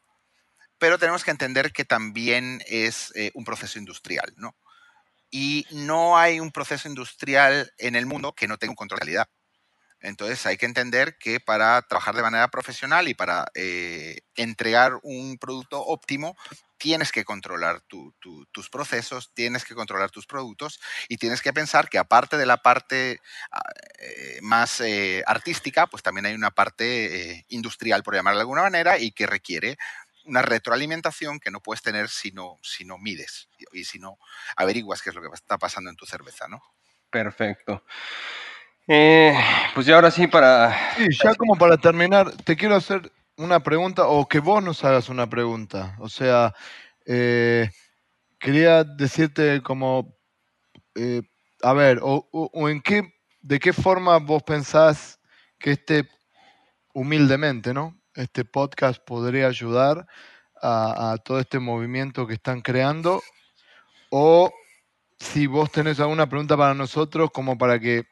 Pero 0.77 0.99
tenemos 0.99 1.23
que 1.23 1.31
entender 1.31 1.71
que 1.73 1.85
también 1.85 2.61
es 2.67 3.11
un 3.33 3.45
proceso 3.45 3.79
industrial, 3.79 4.33
¿no? 4.35 4.55
y 5.31 5.65
no 5.71 6.15
hay 6.15 6.39
un 6.39 6.51
proceso 6.51 6.87
industrial 6.87 7.73
en 7.79 7.95
el 7.95 8.05
mundo 8.05 8.33
que 8.33 8.47
no 8.47 8.57
tenga 8.59 8.73
un 8.73 8.75
control 8.75 8.99
de 8.99 9.05
calidad. 9.05 9.27
Entonces 10.03 10.45
hay 10.45 10.57
que 10.57 10.65
entender 10.65 11.17
que 11.17 11.39
para 11.39 11.81
trabajar 11.81 12.13
de 12.15 12.21
manera 12.21 12.49
profesional 12.49 13.07
y 13.07 13.13
para 13.13 13.45
eh, 13.55 14.19
entregar 14.35 14.99
un 15.01 15.37
producto 15.37 15.81
óptimo, 15.81 16.35
tienes 16.77 17.13
que 17.13 17.23
controlar 17.23 17.81
tus 17.87 18.69
procesos, 18.69 19.33
tienes 19.33 19.63
que 19.63 19.73
controlar 19.73 20.11
tus 20.11 20.27
productos 20.27 20.81
y 21.07 21.15
tienes 21.15 21.41
que 21.41 21.53
pensar 21.53 21.87
que 21.87 21.97
aparte 21.97 22.35
de 22.35 22.45
la 22.45 22.57
parte 22.57 23.21
ah, 23.53 23.61
eh, 23.99 24.39
más 24.41 24.81
eh, 24.81 25.23
artística, 25.25 25.87
pues 25.87 26.03
también 26.03 26.25
hay 26.25 26.33
una 26.33 26.51
parte 26.51 27.45
industrial, 27.47 28.03
por 28.03 28.15
llamarla 28.15 28.39
de 28.39 28.41
alguna 28.41 28.63
manera, 28.63 28.99
y 28.99 29.11
que 29.11 29.25
requiere 29.25 29.77
una 30.25 30.41
retroalimentación 30.41 31.39
que 31.39 31.51
no 31.51 31.61
puedes 31.61 31.81
tener 31.81 32.09
si 32.09 32.31
no, 32.31 32.59
si 32.61 32.83
no 32.83 32.97
mides 32.97 33.47
y 33.71 33.85
si 33.85 33.99
no 33.99 34.17
averiguas 34.57 35.01
qué 35.01 35.09
es 35.09 35.15
lo 35.15 35.21
que 35.21 35.29
está 35.33 35.57
pasando 35.57 35.89
en 35.89 35.95
tu 35.95 36.05
cerveza, 36.05 36.49
¿no? 36.49 36.61
Perfecto. 37.09 37.85
Eh, 38.87 39.33
pues 39.73 39.85
ya 39.85 39.95
ahora 39.95 40.11
sí 40.11 40.27
para... 40.27 40.95
Sí, 40.95 41.07
ya 41.23 41.35
como 41.35 41.55
para 41.55 41.77
terminar, 41.77 42.31
te 42.43 42.55
quiero 42.55 42.75
hacer 42.75 43.11
una 43.37 43.61
pregunta 43.61 44.07
o 44.07 44.27
que 44.27 44.39
vos 44.39 44.63
nos 44.63 44.83
hagas 44.83 45.09
una 45.09 45.29
pregunta. 45.29 45.95
O 45.99 46.09
sea, 46.09 46.53
eh, 47.05 47.69
quería 48.39 48.83
decirte 48.83 49.61
como, 49.61 50.15
eh, 50.95 51.21
a 51.61 51.73
ver, 51.73 51.99
o, 52.01 52.27
o, 52.31 52.69
en 52.69 52.81
qué, 52.81 53.13
de 53.41 53.59
qué 53.59 53.73
forma 53.73 54.17
vos 54.19 54.43
pensás 54.43 55.19
que 55.57 55.71
este, 55.71 56.09
humildemente, 56.93 57.73
¿no? 57.73 57.97
este 58.15 58.45
podcast 58.45 59.03
podría 59.03 59.47
ayudar 59.47 60.05
a, 60.61 61.17
todo 61.25 61.39
este 61.39 61.59
movimiento 61.59 62.25
que 62.25 62.35
están 62.35 62.61
creando. 62.61 63.21
O 64.09 64.51
si 65.19 65.47
vos 65.47 65.71
tenés 65.71 65.99
alguna 65.99 66.29
pregunta 66.29 66.55
para 66.55 66.73
nosotros, 66.73 67.31
como 67.33 67.57
para 67.57 67.79
que 67.79 68.05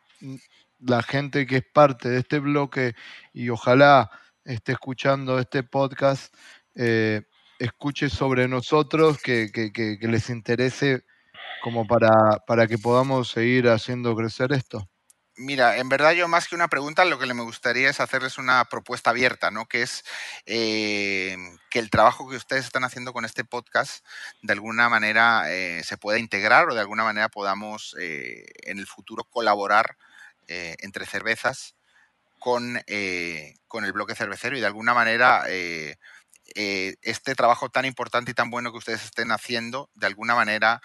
la 0.82 1.04
gente 1.04 1.46
que 1.46 1.58
es 1.58 1.66
parte 1.66 2.10
de 2.10 2.20
este 2.20 2.40
bloque 2.40 2.96
y 3.34 3.50
ojalá 3.50 4.10
esté 4.44 4.74
escuchando 4.74 5.40
este 5.40 5.64
podcast, 5.64 6.34
eh, 6.76 7.22
escuche 7.60 8.10
sobre 8.10 8.48
nosotros, 8.48 9.20
que, 9.22 9.52
que, 9.52 9.98
les 10.02 10.30
interese 10.30 11.06
como 11.64 11.86
para, 11.86 12.10
para 12.48 12.68
que 12.68 12.78
podamos 12.78 13.30
seguir 13.30 13.70
haciendo 13.70 14.16
crecer 14.16 14.52
esto. 14.52 14.88
Mira, 15.38 15.78
en 15.78 15.90
verdad 15.90 16.12
yo 16.12 16.28
más 16.28 16.48
que 16.48 16.56
una 16.56 16.68
pregunta, 16.68 17.06
lo 17.06 17.18
que 17.18 17.34
me 17.34 17.44
gustaría 17.44 17.90
es 17.90 18.00
hacerles 18.00 18.38
una 18.38 18.66
propuesta 18.66 19.12
abierta, 19.12 19.50
¿no? 19.50 19.66
Que 19.66 19.82
es 19.82 20.04
eh, 20.46 21.38
que 21.70 21.80
el 21.80 21.90
trabajo 21.90 22.30
que 22.30 22.36
ustedes 22.36 22.66
están 22.66 22.84
haciendo 22.84 23.14
con 23.14 23.26
este 23.26 23.44
podcast 23.44 24.06
de 24.42 24.54
alguna 24.54 24.90
manera 24.90 25.44
eh, 25.48 25.84
se 25.84 25.98
pueda 25.98 26.20
integrar 26.20 26.70
o 26.70 26.76
de 26.76 26.82
alguna 26.82 27.04
manera 27.04 27.30
podamos 27.30 27.96
en 27.98 28.78
el 28.78 28.88
futuro 28.88 29.24
colaborar 29.24 29.96
entre 30.48 31.06
cervezas 31.06 31.76
con, 32.40 32.82
con, 33.68 33.86
el 33.86 33.94
bloque 33.94 34.16
cervecero 34.16 34.58
y 34.58 34.60
de 34.60 34.66
alguna 34.66 34.94
manera 34.94 35.46
este 35.48 37.36
trabajo 37.36 37.70
tan 37.70 37.86
importante 37.86 38.32
y 38.32 38.34
tan 38.34 38.50
bueno 38.50 38.72
que 38.72 38.80
ustedes 38.80 39.06
estén 39.06 39.32
haciendo, 39.32 39.90
de 39.96 40.08
alguna 40.08 40.36
manera 40.36 40.82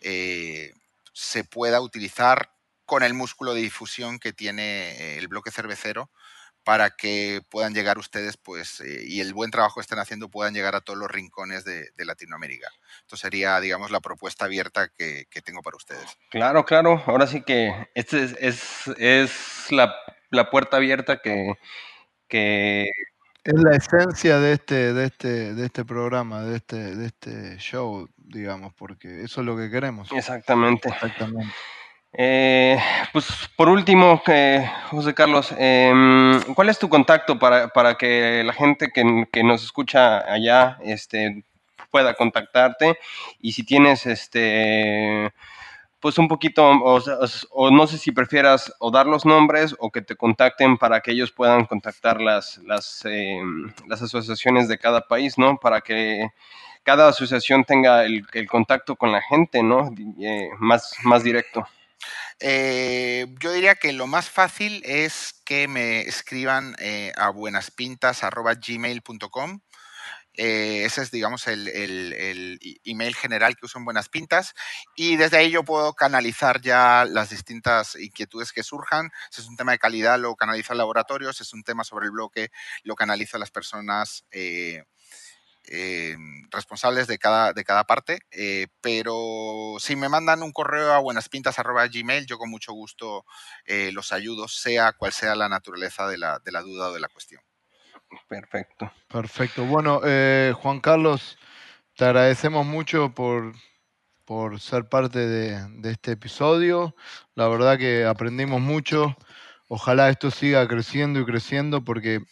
se 0.00 1.42
pueda 1.42 1.80
utilizar 1.80 2.52
con 2.88 3.02
el 3.02 3.12
músculo 3.12 3.52
de 3.52 3.60
difusión 3.60 4.18
que 4.18 4.32
tiene 4.32 4.92
eh, 4.92 5.18
el 5.18 5.28
bloque 5.28 5.50
cervecero 5.50 6.10
para 6.68 6.90
que 6.90 7.40
puedan 7.48 7.72
llegar 7.72 7.96
ustedes, 7.96 8.36
pues, 8.36 8.82
eh, 8.82 9.00
y 9.06 9.20
el 9.20 9.32
buen 9.32 9.50
trabajo 9.50 9.76
que 9.76 9.80
estén 9.80 10.00
haciendo 10.00 10.28
puedan 10.28 10.52
llegar 10.52 10.74
a 10.74 10.82
todos 10.82 10.98
los 10.98 11.10
rincones 11.10 11.64
de, 11.64 11.88
Latinoamérica. 11.96 12.68
Esto 13.00 13.16
sería, 13.16 13.58
digamos, 13.58 13.90
la 13.90 14.00
propuesta 14.00 14.44
abierta 14.44 14.88
que, 14.88 15.24
tengo 15.42 15.62
para 15.62 15.78
ustedes. 15.78 16.18
Claro, 16.28 16.66
claro. 16.66 17.02
Ahora 17.06 17.26
sí 17.26 17.40
que 17.40 17.72
esta 17.94 18.18
es, 18.18 18.86
es, 18.98 19.32
la, 19.70 19.94
puerta 20.50 20.76
abierta 20.76 21.22
que, 21.22 21.54
que... 22.28 22.90
Es 23.44 23.54
la 23.54 23.74
esencia 23.74 24.38
de 24.38 24.52
este, 24.52 24.92
de 24.92 25.06
este, 25.06 25.54
de 25.54 25.64
este 25.64 25.86
programa, 25.86 26.42
de 26.42 26.56
este, 26.56 26.96
de 26.96 27.06
este 27.06 27.56
show, 27.56 28.10
digamos, 28.18 28.74
porque 28.74 29.22
eso 29.22 29.40
es 29.40 29.46
lo 29.46 29.56
que 29.56 29.70
queremos. 29.70 30.12
Exactamente. 30.12 30.90
Exactamente. 30.90 31.50
Eh, 32.12 32.78
pues 33.12 33.26
por 33.56 33.68
último, 33.68 34.22
eh, 34.28 34.70
José 34.90 35.14
Carlos, 35.14 35.54
em, 35.58 36.40
¿cuál 36.54 36.70
es 36.70 36.78
tu 36.78 36.88
contacto 36.88 37.38
para, 37.38 37.68
para 37.68 37.96
que 37.96 38.42
la 38.44 38.52
gente 38.54 38.90
que, 38.92 39.26
que, 39.30 39.44
nos 39.44 39.62
escucha 39.62 40.18
allá 40.32 40.78
este, 40.82 41.44
pueda 41.90 42.14
contactarte? 42.14 42.98
Y 43.40 43.52
si 43.52 43.64
tienes 43.64 44.06
este 44.06 45.32
pues 46.00 46.18
un 46.18 46.28
poquito, 46.28 46.64
o, 46.64 47.70
no 47.70 47.86
sé 47.86 47.98
si 47.98 48.12
prefieras 48.12 48.72
o 48.78 48.90
dar 48.90 49.06
los 49.06 49.26
nombres 49.26 49.74
o 49.80 49.90
que 49.90 50.02
te 50.02 50.16
contacten 50.16 50.78
para 50.78 51.00
que 51.00 51.10
ellos 51.12 51.32
puedan 51.32 51.64
contactar 51.66 52.20
las, 52.20 52.58
las, 52.58 53.04
em, 53.04 53.72
las 53.88 54.02
asociaciones 54.02 54.68
de 54.68 54.78
cada 54.78 55.02
país, 55.08 55.38
¿no? 55.38 55.58
Para 55.58 55.80
que 55.80 56.30
cada 56.84 57.08
asociación 57.08 57.64
tenga 57.64 58.04
el, 58.04 58.24
el 58.32 58.48
contacto 58.48 58.96
con 58.96 59.12
la 59.12 59.22
gente, 59.22 59.62
¿no? 59.62 59.92
Eh, 60.20 60.50
más, 60.58 60.94
más 61.04 61.24
directo. 61.24 61.66
Eh, 62.40 63.26
yo 63.40 63.52
diría 63.52 63.74
que 63.74 63.92
lo 63.92 64.06
más 64.06 64.30
fácil 64.30 64.80
es 64.84 65.34
que 65.44 65.66
me 65.66 66.02
escriban 66.02 66.76
eh, 66.78 67.12
a 67.16 67.30
buenaspintas.gmail.com. 67.30 69.60
Eh, 70.40 70.84
ese 70.84 71.02
es, 71.02 71.10
digamos, 71.10 71.48
el, 71.48 71.68
email 72.84 73.16
general 73.16 73.56
que 73.56 73.66
uso 73.66 73.78
en 73.78 73.84
Buenas 73.84 74.08
Pintas. 74.08 74.54
Y 74.94 75.16
desde 75.16 75.38
ahí 75.38 75.50
yo 75.50 75.64
puedo 75.64 75.94
canalizar 75.94 76.60
ya 76.60 77.04
las 77.04 77.30
distintas 77.30 77.96
inquietudes 77.96 78.52
que 78.52 78.62
surjan. 78.62 79.10
Si 79.30 79.40
es 79.40 79.48
un 79.48 79.56
tema 79.56 79.72
de 79.72 79.78
calidad, 79.78 80.16
lo 80.18 80.36
canalizo 80.36 80.72
al 80.72 80.78
laboratorio. 80.78 81.32
Si 81.32 81.42
es 81.42 81.52
un 81.54 81.64
tema 81.64 81.82
sobre 81.82 82.06
el 82.06 82.12
bloque, 82.12 82.50
lo 82.84 82.94
canalizo 82.94 83.36
a 83.36 83.40
las 83.40 83.50
personas 83.50 84.24
responsables 86.50 87.06
de 87.06 87.18
cada, 87.18 87.52
de 87.52 87.64
cada 87.64 87.84
parte, 87.84 88.20
eh, 88.30 88.68
pero 88.80 89.76
si 89.78 89.96
me 89.96 90.08
mandan 90.08 90.42
un 90.42 90.52
correo 90.52 90.92
a 90.92 90.98
buenaspintas.gmail, 90.98 92.26
yo 92.26 92.38
con 92.38 92.50
mucho 92.50 92.72
gusto 92.72 93.24
eh, 93.64 93.90
los 93.92 94.12
ayudo, 94.12 94.48
sea 94.48 94.92
cual 94.92 95.12
sea 95.12 95.34
la 95.34 95.48
naturaleza 95.48 96.08
de 96.08 96.18
la, 96.18 96.38
de 96.38 96.52
la 96.52 96.62
duda 96.62 96.88
o 96.88 96.94
de 96.94 97.00
la 97.00 97.08
cuestión. 97.08 97.42
Perfecto. 98.28 98.90
Perfecto. 99.08 99.64
Bueno, 99.66 100.00
Juan 100.54 100.80
Carlos, 100.80 101.36
te 101.94 102.06
agradecemos 102.06 102.64
mucho 102.64 103.14
por, 103.14 103.52
por 104.24 104.60
ser 104.60 104.88
parte 104.88 105.18
de, 105.18 105.68
de, 105.80 105.90
este 105.90 106.12
episodio. 106.12 106.94
La 107.34 107.48
verdad 107.48 107.76
que 107.76 108.06
aprendimos 108.06 108.62
mucho. 108.62 109.14
Ojalá 109.68 110.08
esto 110.08 110.30
siga 110.30 110.66
creciendo 110.66 111.20
y 111.20 111.26
creciendo 111.26 111.84
porque 111.84 112.22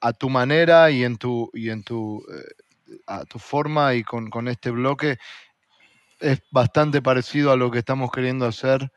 a 0.00 0.12
tu 0.12 0.30
manera 0.30 0.90
y 0.90 1.04
en 1.04 1.16
tu, 1.16 1.50
y 1.54 1.70
en 1.70 1.82
tu, 1.82 2.24
eh, 2.32 2.64
a 3.06 3.24
tu 3.24 3.38
forma 3.38 3.94
y 3.94 4.02
con, 4.02 4.48
este 4.48 4.70
bloque 4.70 5.18
es 6.20 6.40
bastante 6.50 7.02
parecido 7.02 7.52
a 7.52 7.56
lo 7.56 7.70
que 7.70 7.80
estamos 7.80 8.10
queriendo 8.10 8.46
hacer 8.46 8.90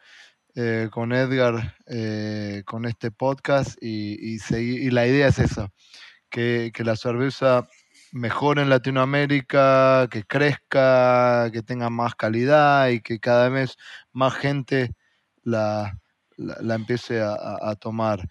eh, 0.55 0.89
con 0.91 1.13
Edgar, 1.13 1.75
eh, 1.88 2.63
con 2.65 2.85
este 2.85 3.11
podcast 3.11 3.77
y, 3.81 4.38
y, 4.38 4.89
la 4.89 5.07
idea 5.07 5.27
es 5.27 5.39
esa, 5.39 5.71
que, 6.29 6.71
la 6.77 6.95
cerveza 6.95 7.67
mejore 8.11 8.61
en 8.61 8.69
Latinoamérica, 8.69 10.07
que 10.09 10.23
crezca, 10.23 11.49
que 11.51 11.61
tenga 11.61 11.89
más 11.89 12.15
calidad 12.15 12.89
y 12.89 13.01
que 13.01 13.19
cada 13.19 13.49
vez 13.49 13.75
más 14.13 14.33
gente 14.35 14.95
la, 15.43 15.99
la, 16.38 16.75
empiece 16.75 17.21
a, 17.21 17.35
a 17.61 17.75
tomar. 17.75 18.27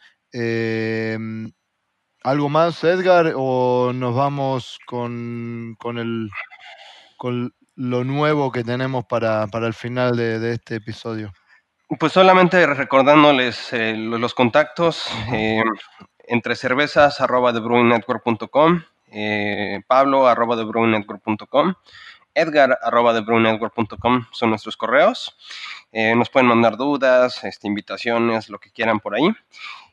¿Algo 2.27 2.49
más, 2.49 2.83
Edgar? 2.83 3.35
¿O 3.37 3.93
nos 3.95 4.15
vamos 4.17 4.81
con, 4.85 5.77
con, 5.79 5.97
el, 5.99 6.29
con 7.17 7.55
lo 7.77 8.03
nuevo 8.03 8.51
que 8.51 8.65
tenemos 8.65 9.05
para, 9.05 9.47
para 9.47 9.69
el 9.69 9.75
final 9.75 10.17
de, 10.17 10.41
de 10.41 10.55
este 10.55 10.75
episodio. 10.77 11.33
Pues 12.01 12.13
solamente 12.13 12.67
recordándoles 12.67 13.73
eh, 13.73 13.95
lo- 13.97 14.19
los 14.19 14.35
contactos 14.35 15.07
eh, 15.33 15.63
entre 16.27 16.57
cervezas 16.57 17.21
arroba 17.21 17.53
thebrewingnetwork.com, 17.53 18.83
eh, 19.13 19.81
Pablo 19.87 20.27
arroba 20.27 20.57
thebrewingnetwork.com, 20.57 21.75
Edgar 22.35 22.77
arroba 22.83 23.15
thebrewingnetwork.com 23.15 24.27
son 24.33 24.51
nuestros 24.51 24.77
correos. 24.77 25.37
Eh, 25.93 26.17
nos 26.17 26.29
pueden 26.29 26.49
mandar 26.49 26.77
dudas, 26.77 27.45
este, 27.45 27.69
invitaciones, 27.69 28.49
lo 28.51 28.59
que 28.59 28.73
quieran 28.73 28.99
por 28.99 29.15
ahí. 29.15 29.31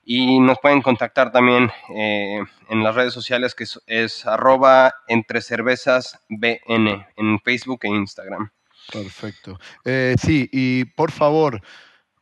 Y 0.06 0.40
nos 0.40 0.60
pueden 0.60 0.82
contactar 0.82 1.32
también 1.32 1.72
eh, 1.96 2.40
en 2.70 2.84
las 2.84 2.96
redes 2.96 3.14
sociales 3.14 3.56
que 3.56 3.64
es, 3.64 3.80
es 3.88 4.26
arroba 4.26 4.94
entre 5.08 5.42
cervezas 5.42 6.20
BN 6.30 7.08
en 7.16 7.40
Facebook 7.40 7.80
e 7.84 7.88
Instagram. 7.88 8.52
Perfecto. 8.92 9.60
Eh, 9.86 10.16
sí, 10.22 10.50
y 10.52 10.86
por 10.86 11.12
favor, 11.12 11.62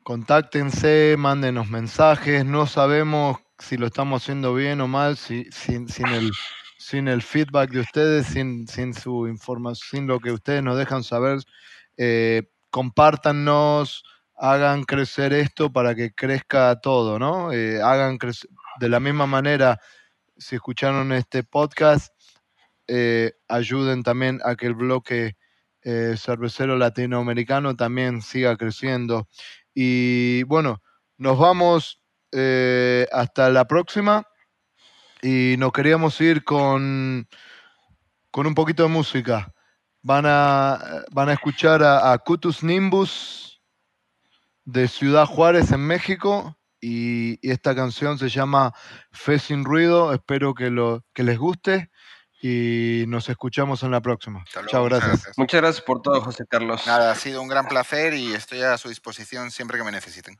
contáctense, 0.03 1.15
mándenos 1.17 1.69
mensajes. 1.69 2.45
No 2.45 2.67
sabemos 2.67 3.37
si 3.57 3.77
lo 3.77 3.87
estamos 3.87 4.21
haciendo 4.21 4.53
bien 4.53 4.81
o 4.81 4.87
mal, 4.87 5.17
sin 5.17 7.07
el 7.07 7.21
feedback 7.21 7.71
de 7.71 7.79
ustedes, 7.79 8.27
sin, 8.27 8.67
sin 8.67 8.93
su 8.93 9.27
información, 9.27 10.01
sin 10.01 10.07
lo 10.07 10.19
que 10.19 10.31
ustedes 10.31 10.63
nos 10.63 10.77
dejan 10.77 11.03
saber. 11.03 11.39
Eh, 11.97 12.43
compártanos, 12.69 14.03
hagan 14.41 14.85
crecer 14.85 15.33
esto 15.33 15.71
para 15.71 15.93
que 15.93 16.13
crezca 16.15 16.81
todo, 16.81 17.19
¿no? 17.19 17.53
Eh, 17.53 17.79
hagan 17.79 18.17
de 18.79 18.89
la 18.89 18.99
misma 18.99 19.27
manera, 19.27 19.79
si 20.35 20.55
escucharon 20.55 21.11
este 21.11 21.43
podcast, 21.43 22.11
eh, 22.87 23.33
ayuden 23.47 24.01
también 24.01 24.39
a 24.43 24.55
que 24.55 24.65
el 24.65 24.73
bloque 24.73 25.37
eh, 25.83 26.15
cervecero 26.17 26.75
latinoamericano 26.75 27.75
también 27.75 28.23
siga 28.23 28.57
creciendo. 28.57 29.27
Y 29.75 30.41
bueno, 30.43 30.81
nos 31.17 31.37
vamos 31.37 32.01
hasta 33.11 33.49
la 33.49 33.65
próxima 33.67 34.25
y 35.21 35.55
nos 35.59 35.71
queríamos 35.71 36.19
ir 36.19 36.43
con, 36.43 37.27
con 38.31 38.47
un 38.47 38.55
poquito 38.55 38.83
de 38.83 38.89
música. 38.89 39.53
Van 40.01 40.25
a, 40.25 41.03
van 41.11 41.29
a 41.29 41.33
escuchar 41.33 41.83
a 41.83 42.17
Cutus 42.17 42.63
Nimbus 42.63 43.50
de 44.65 44.87
Ciudad 44.87 45.25
Juárez 45.25 45.71
en 45.71 45.81
México 45.81 46.57
y, 46.79 47.39
y 47.47 47.51
esta 47.51 47.75
canción 47.75 48.17
se 48.17 48.29
llama 48.29 48.73
Fe 49.11 49.39
sin 49.39 49.65
ruido. 49.65 50.13
Espero 50.13 50.53
que, 50.53 50.69
lo, 50.69 51.03
que 51.13 51.23
les 51.23 51.37
guste 51.37 51.91
y 52.41 53.05
nos 53.07 53.29
escuchamos 53.29 53.83
en 53.83 53.91
la 53.91 54.01
próxima. 54.01 54.43
Chao, 54.51 54.63
muchas 54.63 54.85
gracias. 54.85 55.37
Muchas 55.37 55.61
gracias 55.61 55.85
por 55.85 56.01
todo, 56.01 56.21
José 56.21 56.45
Carlos. 56.49 56.87
Nada, 56.87 57.11
ha 57.11 57.15
sido 57.15 57.41
un 57.41 57.47
gran 57.47 57.67
placer 57.67 58.15
y 58.15 58.33
estoy 58.33 58.61
a 58.63 58.77
su 58.77 58.89
disposición 58.89 59.51
siempre 59.51 59.77
que 59.77 59.83
me 59.83 59.91
necesiten. 59.91 60.39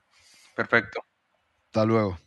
Perfecto. 0.56 1.06
Hasta 1.68 1.86
luego. 1.86 2.18